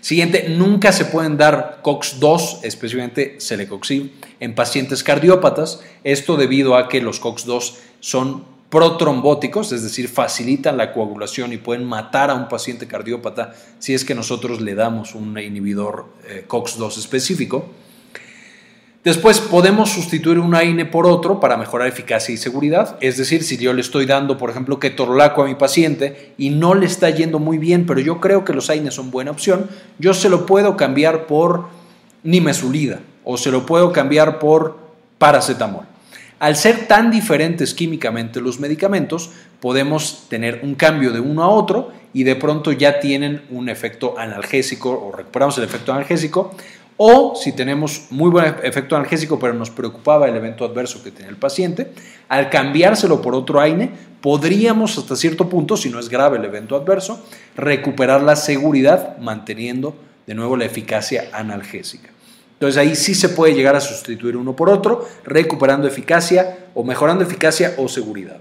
Siguiente, 0.01 0.47
nunca 0.49 0.91
se 0.91 1.05
pueden 1.05 1.37
dar 1.37 1.79
COX-2, 1.83 2.59
especialmente 2.63 3.37
celecoxib, 3.39 4.11
en 4.39 4.55
pacientes 4.55 5.03
cardiópatas. 5.03 5.81
Esto 6.03 6.37
debido 6.37 6.75
a 6.75 6.87
que 6.89 7.01
los 7.01 7.21
COX-2 7.21 7.73
son 7.99 8.43
protrombóticos, 8.69 9.71
es 9.71 9.83
decir, 9.83 10.09
facilitan 10.09 10.77
la 10.77 10.93
coagulación 10.93 11.53
y 11.53 11.57
pueden 11.57 11.85
matar 11.85 12.29
a 12.29 12.35
un 12.35 12.49
paciente 12.49 12.87
cardiópata 12.87 13.53
si 13.79 13.93
es 13.93 14.03
que 14.03 14.13
nosotros 14.13 14.59
le 14.61 14.75
damos 14.75 15.15
un 15.15 15.37
inhibidor 15.39 16.05
eh, 16.27 16.45
COX-2 16.47 16.97
específico. 16.97 17.69
Después 19.03 19.39
podemos 19.39 19.91
sustituir 19.91 20.39
un 20.39 20.53
AINE 20.53 20.85
por 20.85 21.07
otro 21.07 21.39
para 21.39 21.55
mejorar 21.55 21.87
eficacia 21.87 22.33
y 22.33 22.37
seguridad. 22.37 22.97
Es 22.99 23.17
decir, 23.17 23.43
si 23.43 23.57
yo 23.57 23.71
le 23.71 23.81
estoy 23.81 24.05
dando, 24.05 24.37
por 24.37 24.49
ejemplo, 24.49 24.79
ketorolaco 24.79 25.43
a 25.43 25.45
mi 25.45 25.55
paciente 25.55 26.33
y 26.37 26.49
no 26.49 26.73
le 26.73 26.87
está 26.87 27.09
yendo 27.09 27.39
muy 27.39 27.57
bien, 27.57 27.85
pero 27.85 27.99
yo 28.01 28.19
creo 28.19 28.43
que 28.43 28.53
los 28.53 28.69
AINES 28.69 28.95
son 28.95 29.11
buena 29.11 29.31
opción, 29.31 29.69
yo 29.97 30.13
se 30.13 30.29
lo 30.29 30.45
puedo 30.45 30.75
cambiar 30.75 31.25
por 31.25 31.67
nimesulida 32.23 32.99
o 33.23 33.37
se 33.37 33.51
lo 33.51 33.65
puedo 33.65 33.93
cambiar 33.93 34.39
por 34.39 34.77
paracetamol. 35.17 35.85
Al 36.39 36.55
ser 36.55 36.87
tan 36.87 37.09
diferentes 37.09 37.73
químicamente 37.73 38.41
los 38.41 38.59
medicamentos, 38.59 39.31
podemos 39.59 40.27
tener 40.29 40.59
un 40.63 40.75
cambio 40.75 41.11
de 41.11 41.19
uno 41.19 41.43
a 41.43 41.49
otro 41.49 41.91
y 42.13 42.23
de 42.23 42.35
pronto 42.35 42.71
ya 42.71 42.99
tienen 42.99 43.43
un 43.49 43.69
efecto 43.69 44.19
analgésico 44.19 44.91
o 44.91 45.15
recuperamos 45.15 45.57
el 45.57 45.63
efecto 45.63 45.93
analgésico 45.93 46.55
o 46.97 47.35
si 47.35 47.51
tenemos 47.51 48.07
muy 48.09 48.29
buen 48.29 48.55
efecto 48.63 48.95
analgésico, 48.95 49.39
pero 49.39 49.53
nos 49.53 49.69
preocupaba 49.69 50.27
el 50.27 50.35
evento 50.35 50.65
adverso 50.65 51.03
que 51.03 51.11
tenía 51.11 51.29
el 51.29 51.37
paciente, 51.37 51.91
al 52.27 52.49
cambiárselo 52.49 53.21
por 53.21 53.35
otro 53.35 53.59
AINE, 53.59 53.91
podríamos 54.21 54.97
hasta 54.97 55.15
cierto 55.15 55.47
punto, 55.47 55.77
si 55.77 55.89
no 55.89 55.99
es 55.99 56.09
grave 56.09 56.37
el 56.37 56.45
evento 56.45 56.75
adverso, 56.75 57.23
recuperar 57.55 58.23
la 58.23 58.35
seguridad 58.35 59.17
manteniendo 59.19 59.95
de 60.25 60.33
nuevo 60.33 60.57
la 60.57 60.65
eficacia 60.65 61.29
analgésica. 61.31 62.09
Entonces 62.53 62.77
ahí 62.77 62.95
sí 62.95 63.13
se 63.13 63.29
puede 63.29 63.53
llegar 63.53 63.75
a 63.75 63.81
sustituir 63.81 64.35
uno 64.35 64.55
por 64.55 64.69
otro, 64.69 65.07
recuperando 65.23 65.87
eficacia 65.87 66.57
o 66.73 66.83
mejorando 66.83 67.23
eficacia 67.23 67.75
o 67.77 67.87
seguridad. 67.87 68.37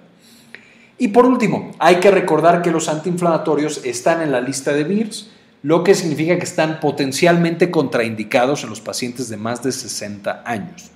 Y 0.98 1.08
por 1.08 1.26
último, 1.26 1.72
hay 1.78 1.96
que 1.96 2.10
recordar 2.10 2.62
que 2.62 2.70
los 2.70 2.88
antiinflamatorios 2.88 3.84
están 3.84 4.22
en 4.22 4.32
la 4.32 4.40
lista 4.40 4.72
de 4.72 4.84
VIRS, 4.84 5.30
lo 5.66 5.82
que 5.82 5.96
significa 5.96 6.38
que 6.38 6.44
están 6.44 6.78
potencialmente 6.78 7.72
contraindicados 7.72 8.62
en 8.62 8.70
los 8.70 8.80
pacientes 8.80 9.28
de 9.28 9.36
más 9.36 9.64
de 9.64 9.72
60 9.72 10.44
años. 10.46 10.92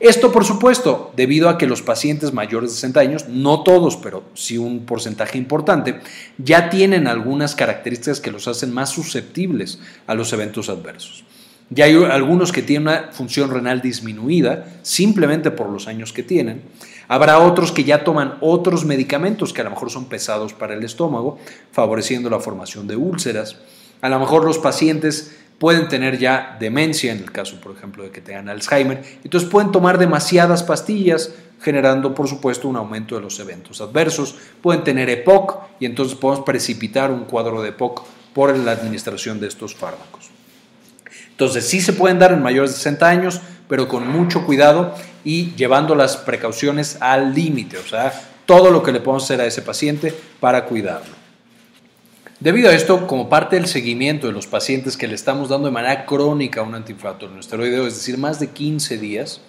Esto, 0.00 0.30
por 0.30 0.44
supuesto, 0.44 1.14
debido 1.16 1.48
a 1.48 1.56
que 1.56 1.66
los 1.66 1.80
pacientes 1.80 2.34
mayores 2.34 2.68
de 2.68 2.74
60 2.74 3.00
años, 3.00 3.28
no 3.30 3.62
todos, 3.62 3.96
pero 3.96 4.24
sí 4.34 4.58
un 4.58 4.84
porcentaje 4.84 5.38
importante, 5.38 6.00
ya 6.36 6.68
tienen 6.68 7.06
algunas 7.06 7.54
características 7.54 8.20
que 8.20 8.30
los 8.30 8.48
hacen 8.48 8.70
más 8.74 8.90
susceptibles 8.90 9.78
a 10.06 10.12
los 10.12 10.30
eventos 10.34 10.68
adversos. 10.68 11.24
Ya 11.70 11.86
hay 11.86 11.94
algunos 11.94 12.52
que 12.52 12.60
tienen 12.60 12.88
una 12.88 13.12
función 13.12 13.50
renal 13.50 13.80
disminuida 13.80 14.66
simplemente 14.82 15.50
por 15.50 15.70
los 15.70 15.88
años 15.88 16.12
que 16.12 16.22
tienen. 16.22 16.60
Habrá 17.08 17.38
otros 17.38 17.72
que 17.72 17.84
ya 17.84 18.04
toman 18.04 18.34
otros 18.42 18.84
medicamentos 18.84 19.54
que 19.54 19.62
a 19.62 19.64
lo 19.64 19.70
mejor 19.70 19.90
son 19.90 20.04
pesados 20.04 20.52
para 20.52 20.74
el 20.74 20.84
estómago, 20.84 21.38
favoreciendo 21.70 22.28
la 22.28 22.40
formación 22.40 22.86
de 22.86 22.96
úlceras. 22.96 23.56
A 24.02 24.08
lo 24.08 24.18
mejor 24.18 24.44
los 24.44 24.58
pacientes 24.58 25.36
pueden 25.58 25.88
tener 25.88 26.18
ya 26.18 26.56
demencia, 26.58 27.12
en 27.12 27.18
el 27.18 27.30
caso, 27.30 27.60
por 27.60 27.74
ejemplo, 27.76 28.02
de 28.02 28.10
que 28.10 28.20
tengan 28.20 28.48
Alzheimer, 28.48 29.02
entonces 29.22 29.48
pueden 29.48 29.70
tomar 29.70 29.96
demasiadas 29.96 30.64
pastillas, 30.64 31.32
generando, 31.60 32.12
por 32.12 32.26
supuesto, 32.26 32.66
un 32.66 32.76
aumento 32.76 33.14
de 33.14 33.20
los 33.20 33.38
eventos 33.38 33.80
adversos. 33.80 34.34
Pueden 34.60 34.82
tener 34.82 35.08
EPOC 35.08 35.78
y 35.78 35.86
entonces 35.86 36.18
podemos 36.18 36.44
precipitar 36.44 37.12
un 37.12 37.26
cuadro 37.26 37.62
de 37.62 37.68
EPOC 37.68 38.04
por 38.34 38.56
la 38.58 38.72
administración 38.72 39.38
de 39.38 39.46
estos 39.46 39.76
fármacos. 39.76 40.30
Entonces, 41.30 41.68
sí 41.68 41.80
se 41.80 41.92
pueden 41.92 42.18
dar 42.18 42.32
en 42.32 42.42
mayores 42.42 42.72
de 42.72 42.76
60 42.78 43.08
años, 43.08 43.40
pero 43.68 43.86
con 43.86 44.08
mucho 44.08 44.44
cuidado 44.44 44.96
y 45.24 45.54
llevando 45.54 45.94
las 45.94 46.16
precauciones 46.16 46.98
al 47.00 47.34
límite, 47.34 47.78
o 47.78 47.86
sea, 47.86 48.12
todo 48.46 48.72
lo 48.72 48.82
que 48.82 48.90
le 48.90 48.98
podemos 48.98 49.22
hacer 49.22 49.40
a 49.40 49.46
ese 49.46 49.62
paciente 49.62 50.12
para 50.40 50.64
cuidarlo. 50.64 51.21
Debido 52.42 52.70
a 52.70 52.74
esto, 52.74 53.06
como 53.06 53.28
parte 53.28 53.54
del 53.54 53.68
seguimiento 53.68 54.26
de 54.26 54.32
los 54.32 54.48
pacientes 54.48 54.96
que 54.96 55.06
le 55.06 55.14
estamos 55.14 55.48
dando 55.48 55.68
de 55.68 55.72
manera 55.72 56.04
crónica 56.06 56.62
un 56.62 56.74
antiinflamatorio 56.74 57.38
esteroideo, 57.38 57.86
es 57.86 57.94
decir, 57.94 58.18
más 58.18 58.40
de 58.40 58.48
15 58.48 58.98
días, 58.98 59.40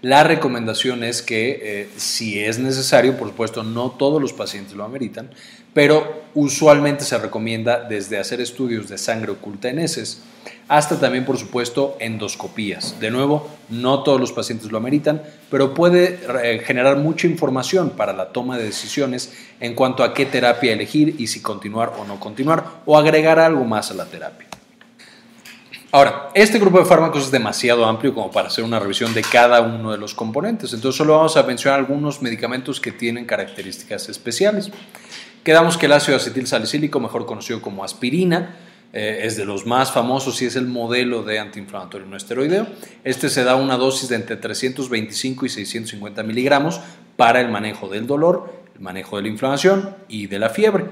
la 0.00 0.24
recomendación 0.24 1.04
es 1.04 1.22
que 1.22 1.60
eh, 1.62 1.88
si 1.96 2.40
es 2.40 2.58
necesario, 2.58 3.16
por 3.16 3.28
supuesto, 3.28 3.62
no 3.62 3.92
todos 3.92 4.20
los 4.20 4.32
pacientes 4.32 4.74
lo 4.74 4.82
ameritan, 4.82 5.30
pero 5.72 6.24
usualmente 6.34 7.04
se 7.04 7.16
recomienda 7.16 7.86
desde 7.88 8.18
hacer 8.18 8.40
estudios 8.40 8.88
de 8.88 8.98
sangre 8.98 9.30
oculta 9.30 9.68
en 9.68 9.78
heces 9.78 10.20
hasta 10.72 10.98
también, 10.98 11.26
por 11.26 11.36
supuesto, 11.36 11.98
endoscopías. 12.00 12.98
De 12.98 13.10
nuevo, 13.10 13.46
no 13.68 14.02
todos 14.02 14.18
los 14.18 14.32
pacientes 14.32 14.72
lo 14.72 14.78
ameritan, 14.78 15.22
pero 15.50 15.74
puede 15.74 16.18
eh, 16.42 16.62
generar 16.64 16.96
mucha 16.96 17.26
información 17.26 17.90
para 17.90 18.14
la 18.14 18.30
toma 18.32 18.56
de 18.56 18.64
decisiones 18.64 19.34
en 19.60 19.74
cuanto 19.74 20.02
a 20.02 20.14
qué 20.14 20.24
terapia 20.24 20.72
elegir 20.72 21.16
y 21.18 21.26
si 21.26 21.42
continuar 21.42 21.92
o 21.98 22.06
no 22.06 22.18
continuar 22.18 22.64
o 22.86 22.96
agregar 22.96 23.38
algo 23.38 23.66
más 23.66 23.90
a 23.90 23.94
la 23.94 24.06
terapia. 24.06 24.48
Ahora, 25.90 26.30
este 26.32 26.58
grupo 26.58 26.78
de 26.78 26.86
fármacos 26.86 27.24
es 27.24 27.30
demasiado 27.30 27.84
amplio 27.84 28.14
como 28.14 28.30
para 28.30 28.48
hacer 28.48 28.64
una 28.64 28.80
revisión 28.80 29.12
de 29.12 29.20
cada 29.20 29.60
uno 29.60 29.92
de 29.92 29.98
los 29.98 30.14
componentes, 30.14 30.72
entonces 30.72 30.96
solo 30.96 31.16
vamos 31.16 31.36
a 31.36 31.42
mencionar 31.42 31.80
algunos 31.80 32.22
medicamentos 32.22 32.80
que 32.80 32.92
tienen 32.92 33.26
características 33.26 34.08
especiales. 34.08 34.70
Quedamos 35.44 35.76
que 35.76 35.84
el 35.84 35.92
ácido 35.92 36.16
acetil 36.16 36.46
salicílico, 36.46 36.98
mejor 36.98 37.26
conocido 37.26 37.60
como 37.60 37.84
aspirina, 37.84 38.56
eh, 38.92 39.20
es 39.22 39.36
de 39.36 39.46
los 39.46 39.64
más 39.64 39.90
famosos 39.90 40.42
y 40.42 40.46
es 40.46 40.56
el 40.56 40.66
modelo 40.66 41.22
de 41.22 41.38
antiinflamatorio 41.38 42.06
no 42.06 42.16
esteroideo. 42.16 42.66
Este 43.04 43.30
se 43.30 43.42
da 43.42 43.56
una 43.56 43.78
dosis 43.78 44.10
de 44.10 44.16
entre 44.16 44.36
325 44.36 45.46
y 45.46 45.48
650 45.48 46.22
miligramos 46.22 46.80
para 47.16 47.40
el 47.40 47.48
manejo 47.48 47.88
del 47.88 48.06
dolor, 48.06 48.52
el 48.74 48.82
manejo 48.82 49.16
de 49.16 49.22
la 49.22 49.28
inflamación 49.28 49.96
y 50.08 50.26
de 50.26 50.38
la 50.38 50.50
fiebre. 50.50 50.84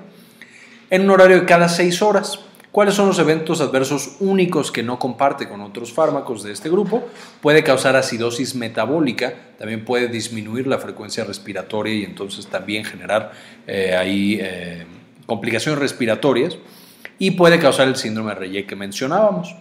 En 0.88 1.03
un 1.03 1.11
horario 1.11 1.40
de 1.40 1.46
cada 1.46 1.68
6 1.68 2.03
horas. 2.03 2.40
¿Cuáles 2.72 2.94
son 2.94 3.09
los 3.09 3.18
eventos 3.18 3.61
adversos 3.61 4.18
únicos 4.20 4.70
que 4.70 4.84
no 4.84 4.96
comparte 5.01 5.48
con 5.48 5.61
otros 5.61 5.92
fármacos 5.92 6.44
de 6.44 6.53
este 6.53 6.70
grupo? 6.70 7.05
Puede 7.40 7.64
causar 7.64 7.96
acidosis 7.96 8.55
metabólica, 8.55 9.34
también 9.59 9.84
puede 9.84 10.07
disminuir 10.07 10.68
la 10.68 10.78
frecuencia 10.78 11.24
respiratoria 11.24 11.94
y 11.94 12.05
entonces 12.05 12.46
también 12.46 12.84
generar 12.84 13.32
eh, 13.66 13.96
ahí 13.96 14.38
eh, 14.40 14.86
complicaciones 15.26 15.80
respiratorias 15.80 16.59
y 17.20 17.32
puede 17.32 17.60
causar 17.60 17.86
el 17.86 17.94
síndrome 17.94 18.30
de 18.30 18.40
Reye 18.40 18.66
que 18.66 18.74
mencionábamos. 18.74 19.54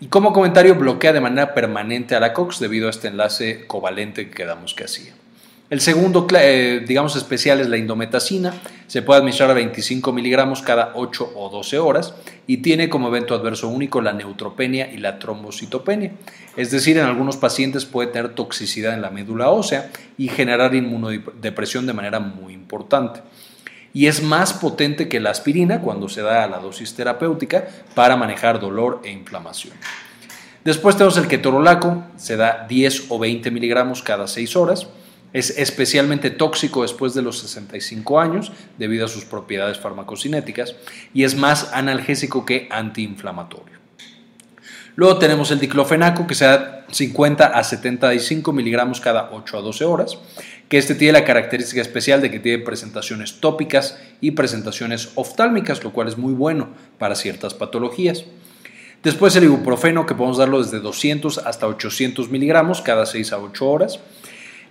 Y 0.00 0.06
como 0.06 0.32
comentario 0.32 0.74
bloquea 0.74 1.12
de 1.12 1.20
manera 1.20 1.54
permanente 1.54 2.16
a 2.16 2.20
la 2.20 2.32
COX 2.32 2.58
debido 2.58 2.88
a 2.88 2.90
este 2.90 3.06
enlace 3.06 3.66
covalente 3.68 4.28
que 4.28 4.34
quedamos 4.34 4.74
que 4.74 4.84
hacía. 4.84 5.12
El 5.70 5.80
segundo, 5.80 6.26
eh, 6.38 6.82
digamos, 6.86 7.14
especial 7.16 7.60
es 7.60 7.68
la 7.68 7.76
indometacina. 7.76 8.54
Se 8.86 9.02
puede 9.02 9.20
administrar 9.20 9.50
a 9.50 9.54
25 9.54 10.12
miligramos 10.12 10.62
cada 10.62 10.92
8 10.94 11.32
o 11.34 11.48
12 11.50 11.78
horas 11.78 12.14
y 12.46 12.58
tiene 12.58 12.88
como 12.88 13.08
evento 13.08 13.34
adverso 13.34 13.68
único 13.68 14.00
la 14.00 14.12
neutropenia 14.12 14.90
y 14.92 14.98
la 14.98 15.18
trombocitopenia. 15.18 16.12
Es 16.56 16.70
decir, 16.70 16.96
en 16.96 17.04
algunos 17.04 17.36
pacientes 17.36 17.84
puede 17.84 18.08
tener 18.08 18.34
toxicidad 18.34 18.94
en 18.94 19.02
la 19.02 19.10
médula 19.10 19.50
ósea 19.50 19.90
y 20.16 20.28
generar 20.28 20.74
inmunodepresión 20.74 21.86
de 21.86 21.92
manera 21.92 22.20
muy 22.20 22.54
importante. 22.54 23.20
Y 23.94 24.08
es 24.08 24.22
más 24.22 24.52
potente 24.52 25.08
que 25.08 25.20
la 25.20 25.30
aspirina 25.30 25.80
cuando 25.80 26.10
se 26.10 26.20
da 26.20 26.44
a 26.44 26.48
la 26.48 26.58
dosis 26.58 26.94
terapéutica 26.94 27.66
para 27.94 28.16
manejar 28.16 28.60
dolor 28.60 29.00
e 29.04 29.10
inflamación. 29.10 29.74
Después 30.64 30.96
tenemos 30.96 31.16
el 31.16 31.28
ketorolaco, 31.28 32.04
se 32.16 32.36
da 32.36 32.66
10 32.68 33.06
o 33.08 33.18
20 33.18 33.50
miligramos 33.50 34.02
cada 34.02 34.26
6 34.26 34.56
horas 34.56 34.88
es 35.34 35.58
especialmente 35.58 36.30
tóxico 36.30 36.82
después 36.82 37.12
de 37.12 37.20
los 37.20 37.40
65 37.40 38.20
años 38.20 38.52
debido 38.78 39.04
a 39.04 39.08
sus 39.08 39.24
propiedades 39.24 39.78
farmacocinéticas 39.78 40.76
y 41.12 41.24
es 41.24 41.34
más 41.36 41.72
analgésico 41.74 42.46
que 42.46 42.68
antiinflamatorio. 42.70 43.83
Luego 44.96 45.18
tenemos 45.18 45.50
el 45.50 45.58
diclofenaco 45.58 46.26
que 46.26 46.36
se 46.36 46.44
da 46.44 46.86
50 46.90 47.46
a 47.46 47.64
75 47.64 48.52
miligramos 48.52 49.00
cada 49.00 49.30
8 49.32 49.58
a 49.58 49.60
12 49.60 49.84
horas, 49.84 50.18
que 50.68 50.78
este 50.78 50.94
tiene 50.94 51.18
la 51.18 51.24
característica 51.24 51.80
especial 51.82 52.20
de 52.20 52.30
que 52.30 52.38
tiene 52.38 52.62
presentaciones 52.62 53.40
tópicas 53.40 53.98
y 54.20 54.32
presentaciones 54.32 55.10
oftálmicas, 55.16 55.82
lo 55.82 55.92
cual 55.92 56.08
es 56.08 56.16
muy 56.16 56.32
bueno 56.32 56.68
para 56.98 57.16
ciertas 57.16 57.54
patologías. 57.54 58.24
Después 59.02 59.34
el 59.36 59.44
ibuprofeno 59.44 60.06
que 60.06 60.14
podemos 60.14 60.38
darlo 60.38 60.62
desde 60.62 60.78
200 60.78 61.38
hasta 61.38 61.66
800 61.66 62.30
miligramos 62.30 62.80
cada 62.80 63.04
6 63.04 63.32
a 63.32 63.38
8 63.38 63.68
horas 63.68 64.00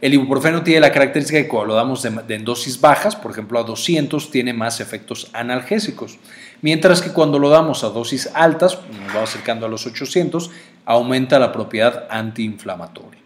el 0.04 0.14
ibuprofeno 0.14 0.64
tiene 0.64 0.82
la 0.82 0.92
característica 0.92 1.38
de 1.38 1.44
que 1.46 1.50
cuando 1.50 1.68
lo 1.68 1.76
damos 1.76 2.04
en 2.04 2.44
dosis 2.44 2.82
bajas, 2.82 3.16
por 3.16 3.32
ejemplo 3.32 3.58
a 3.58 3.64
200, 3.64 4.32
tiene 4.32 4.52
más 4.52 4.82
efectos 4.82 5.30
analgésicos, 5.32 6.20
mientras 6.64 7.04
que 7.04 7.12
cuando 7.12 7.38
lo 7.38 7.50
damos 7.50 7.84
a 7.84 7.90
dosis 7.90 8.32
altas, 8.34 8.80
nos 9.04 9.14
vamos 9.14 9.30
acercando 9.30 9.68
a 9.68 9.70
los 9.70 9.86
800, 9.86 10.50
aumenta 10.86 11.38
la 11.38 11.52
propiedad 11.52 12.08
antiinflamatoria. 12.10 13.22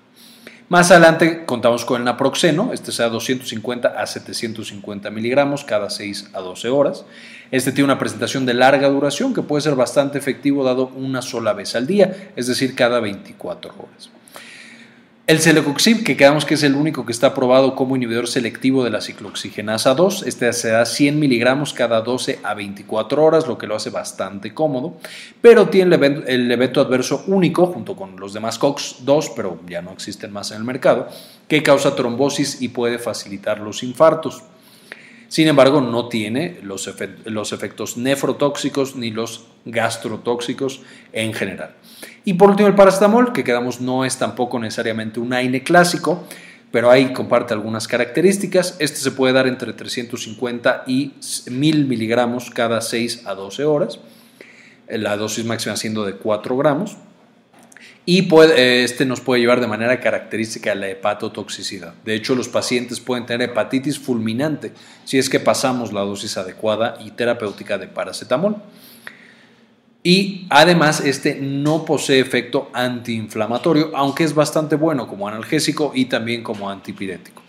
Más 0.69 0.91
adelante 0.91 1.45
contamos 1.45 1.85
con 1.85 2.01
el 2.01 2.03
naproxeno, 2.03 2.73
este 2.73 2.91
sea 2.91 3.07
250 3.07 3.87
a 3.87 4.05
750 4.05 5.09
miligramos 5.11 5.63
cada 5.63 5.89
6 5.89 6.31
a 6.33 6.41
12 6.41 6.67
horas. 6.67 7.05
Este 7.51 7.71
tiene 7.71 7.85
una 7.85 7.99
presentación 7.99 8.45
de 8.45 8.53
larga 8.53 8.89
duración 8.89 9.33
que 9.33 9.41
puede 9.41 9.61
ser 9.61 9.75
bastante 9.75 10.17
efectivo 10.17 10.65
dado 10.65 10.87
una 10.87 11.21
sola 11.21 11.53
vez 11.53 11.73
al 11.75 11.87
día, 11.87 12.31
es 12.35 12.47
decir, 12.47 12.75
cada 12.75 12.99
24 12.99 13.73
horas. 13.77 14.09
El 15.27 15.41
celecoxib, 15.41 16.05
que 16.05 16.15
quedamos 16.15 16.45
que 16.45 16.53
es 16.53 16.63
el 16.63 16.73
único 16.73 17.05
que 17.05 17.11
está 17.11 17.27
aprobado 17.27 17.75
como 17.75 17.97
inhibidor 17.97 18.29
selectivo 18.29 18.85
de 18.85 18.91
la 18.91 19.01
ciclooxigenasa 19.01 19.93
2, 19.93 20.23
este 20.25 20.53
se 20.53 20.69
da 20.69 20.85
100 20.85 21.19
miligramos 21.19 21.73
cada 21.73 21.99
12 21.99 22.39
a 22.43 22.53
24 22.53 23.21
horas, 23.21 23.45
lo 23.45 23.57
que 23.57 23.67
lo 23.67 23.75
hace 23.75 23.89
bastante 23.89 24.53
cómodo, 24.53 24.95
pero 25.41 25.67
tiene 25.67 25.93
el 26.27 26.49
evento 26.49 26.79
adverso 26.79 27.25
único, 27.27 27.65
junto 27.65 27.97
con 27.97 28.17
los 28.17 28.31
demás 28.31 28.57
COX-2, 28.57 29.33
pero 29.35 29.59
ya 29.67 29.81
no 29.81 29.91
existen 29.91 30.31
más 30.31 30.51
en 30.51 30.59
el 30.59 30.63
mercado, 30.63 31.09
que 31.49 31.61
causa 31.61 31.93
trombosis 31.93 32.61
y 32.61 32.69
puede 32.69 32.97
facilitar 32.97 33.59
los 33.59 33.83
infartos. 33.83 34.43
Sin 35.27 35.49
embargo, 35.49 35.81
no 35.81 36.07
tiene 36.07 36.57
los, 36.63 36.89
los 37.25 37.51
efectos 37.51 37.97
nefrotóxicos 37.97 38.95
ni 38.95 39.11
los 39.11 39.43
gastrotóxicos 39.65 40.79
en 41.11 41.33
general. 41.33 41.75
Y 42.27 42.33
por 42.33 42.49
último, 42.49 42.67
el 42.67 42.75
paracetamol, 42.75 43.31
que 43.31 43.45
quedamos 43.45 43.79
no 43.79 44.03
es 44.03 44.17
tampoco 44.17 44.59
necesariamente 44.59 45.21
un 45.21 45.31
AINE 45.31 45.63
clásico, 45.63 46.25
pero 46.71 46.91
ahí 46.91 47.13
comparte 47.13 47.53
algunas 47.53 47.87
características. 47.87 48.75
Este 48.79 48.97
se 48.97 49.11
puede 49.11 49.31
dar 49.31 49.47
entre 49.47 49.71
350 49.71 50.83
y 50.87 51.13
1000 51.49 51.85
miligramos 51.85 52.51
cada 52.51 52.81
6 52.81 53.21
a 53.27 53.33
12 53.33 53.63
horas, 53.63 54.01
la 54.89 55.15
dosis 55.15 55.45
máxima 55.45 55.77
siendo 55.77 56.03
de 56.03 56.15
4 56.15 56.57
gramos. 56.57 56.97
Y 58.05 58.27
este 58.57 59.05
nos 59.05 59.21
puede 59.21 59.39
llevar 59.39 59.61
de 59.61 59.67
manera 59.67 60.01
característica 60.01 60.73
a 60.73 60.75
la 60.75 60.89
hepatotoxicidad. 60.89 61.93
De 62.03 62.13
hecho, 62.13 62.35
los 62.35 62.49
pacientes 62.49 62.99
pueden 62.99 63.25
tener 63.25 63.51
hepatitis 63.51 63.97
fulminante 63.99 64.73
si 65.05 65.17
es 65.17 65.29
que 65.29 65.39
pasamos 65.39 65.93
la 65.93 66.01
dosis 66.01 66.35
adecuada 66.35 66.97
y 66.99 67.11
terapéutica 67.11 67.77
de 67.77 67.87
paracetamol. 67.87 68.57
Y 70.03 70.45
además 70.49 71.01
este 71.01 71.35
no 71.41 71.83
posee 71.83 72.19
efecto 72.19 72.69
antiinflamatorio, 72.73 73.91
aunque 73.95 74.23
es 74.23 74.33
bastante 74.33 74.75
bueno 74.75 75.07
como 75.07 75.27
analgésico 75.27 75.91
y 75.93 76.05
también 76.05 76.43
como 76.43 76.69
antipirético. 76.69 77.41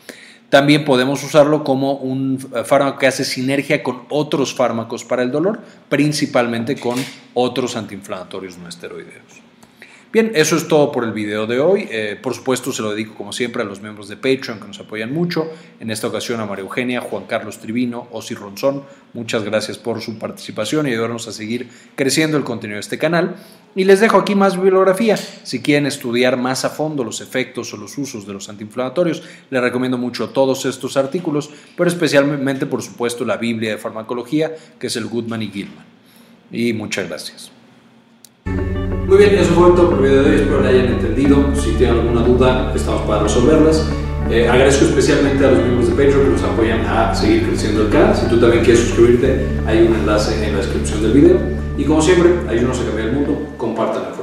También 0.48 0.84
podemos 0.84 1.22
usarlo 1.22 1.62
como 1.62 1.92
un 1.92 2.38
fármaco 2.64 2.98
que 2.98 3.06
hace 3.06 3.24
sinergia 3.24 3.82
con 3.82 4.04
otros 4.08 4.54
fármacos 4.54 5.04
para 5.04 5.22
el 5.22 5.30
dolor, 5.30 5.60
principalmente 5.90 6.76
con 6.76 6.96
otros 7.34 7.76
antiinflamatorios 7.76 8.56
no 8.56 8.68
esteroideos. 8.68 9.47
Bien, 10.10 10.32
eso 10.34 10.56
es 10.56 10.66
todo 10.68 10.90
por 10.90 11.04
el 11.04 11.12
video 11.12 11.46
de 11.46 11.60
hoy. 11.60 11.86
Eh, 11.90 12.18
por 12.22 12.32
supuesto, 12.32 12.72
se 12.72 12.80
lo 12.80 12.92
dedico 12.92 13.14
como 13.14 13.30
siempre 13.30 13.60
a 13.60 13.66
los 13.66 13.82
miembros 13.82 14.08
de 14.08 14.16
Patreon 14.16 14.58
que 14.58 14.66
nos 14.66 14.80
apoyan 14.80 15.12
mucho. 15.12 15.50
En 15.80 15.90
esta 15.90 16.06
ocasión 16.06 16.40
a 16.40 16.46
María 16.46 16.64
Eugenia, 16.64 17.02
Juan 17.02 17.24
Carlos 17.26 17.58
Tribino, 17.58 18.08
Osi 18.10 18.34
Ronzón. 18.34 18.84
Muchas 19.12 19.44
gracias 19.44 19.76
por 19.76 20.00
su 20.00 20.18
participación 20.18 20.86
y 20.86 20.92
ayudarnos 20.92 21.28
a 21.28 21.32
seguir 21.32 21.68
creciendo 21.94 22.38
el 22.38 22.44
contenido 22.44 22.76
de 22.76 22.80
este 22.80 22.96
canal. 22.96 23.36
Y 23.74 23.84
les 23.84 24.00
dejo 24.00 24.16
aquí 24.16 24.34
más 24.34 24.58
bibliografía. 24.58 25.18
Si 25.18 25.60
quieren 25.60 25.84
estudiar 25.84 26.38
más 26.38 26.64
a 26.64 26.70
fondo 26.70 27.04
los 27.04 27.20
efectos 27.20 27.74
o 27.74 27.76
los 27.76 27.98
usos 27.98 28.26
de 28.26 28.32
los 28.32 28.48
antiinflamatorios, 28.48 29.22
les 29.50 29.60
recomiendo 29.60 29.98
mucho 29.98 30.30
todos 30.30 30.64
estos 30.64 30.96
artículos, 30.96 31.50
pero 31.76 31.90
especialmente, 31.90 32.64
por 32.64 32.80
supuesto, 32.80 33.26
la 33.26 33.36
Biblia 33.36 33.72
de 33.72 33.78
Farmacología, 33.78 34.56
que 34.78 34.86
es 34.86 34.96
el 34.96 35.04
Goodman 35.04 35.42
y 35.42 35.50
Gilman. 35.50 35.84
Y 36.50 36.72
muchas 36.72 37.06
gracias. 37.08 37.57
Muy 39.08 39.16
bien, 39.16 39.36
eso 39.36 39.54
fue 39.54 39.70
todo 39.70 39.88
por 39.88 40.04
el 40.04 40.10
video 40.10 40.22
de 40.22 40.30
hoy, 40.32 40.36
espero 40.36 40.60
que 40.60 40.68
hayan 40.68 40.86
entendido. 40.88 41.54
Si 41.54 41.70
tienen 41.70 41.96
alguna 41.96 42.20
duda, 42.20 42.70
estamos 42.76 43.00
para 43.06 43.22
resolverlas. 43.22 43.88
Eh, 44.30 44.46
agradezco 44.46 44.84
especialmente 44.84 45.46
a 45.46 45.50
los 45.50 45.60
miembros 45.62 45.88
de 45.88 45.92
Patreon 45.92 46.24
que 46.24 46.30
nos 46.32 46.42
apoyan 46.42 46.84
a 46.84 47.14
seguir 47.14 47.48
creciendo 47.48 47.84
el 47.84 47.88
canal. 47.88 48.14
Si 48.14 48.26
tú 48.26 48.38
también 48.38 48.62
quieres 48.62 48.82
suscribirte, 48.82 49.46
hay 49.66 49.86
un 49.86 49.94
enlace 49.94 50.44
en 50.44 50.52
la 50.52 50.58
descripción 50.58 51.00
del 51.00 51.12
video. 51.12 51.38
Y 51.78 51.84
como 51.84 52.02
siempre, 52.02 52.34
ayúdanos 52.50 52.80
a 52.80 52.84
cambiar 52.84 53.08
el 53.08 53.14
mundo, 53.14 53.46
compártanlo. 53.56 54.17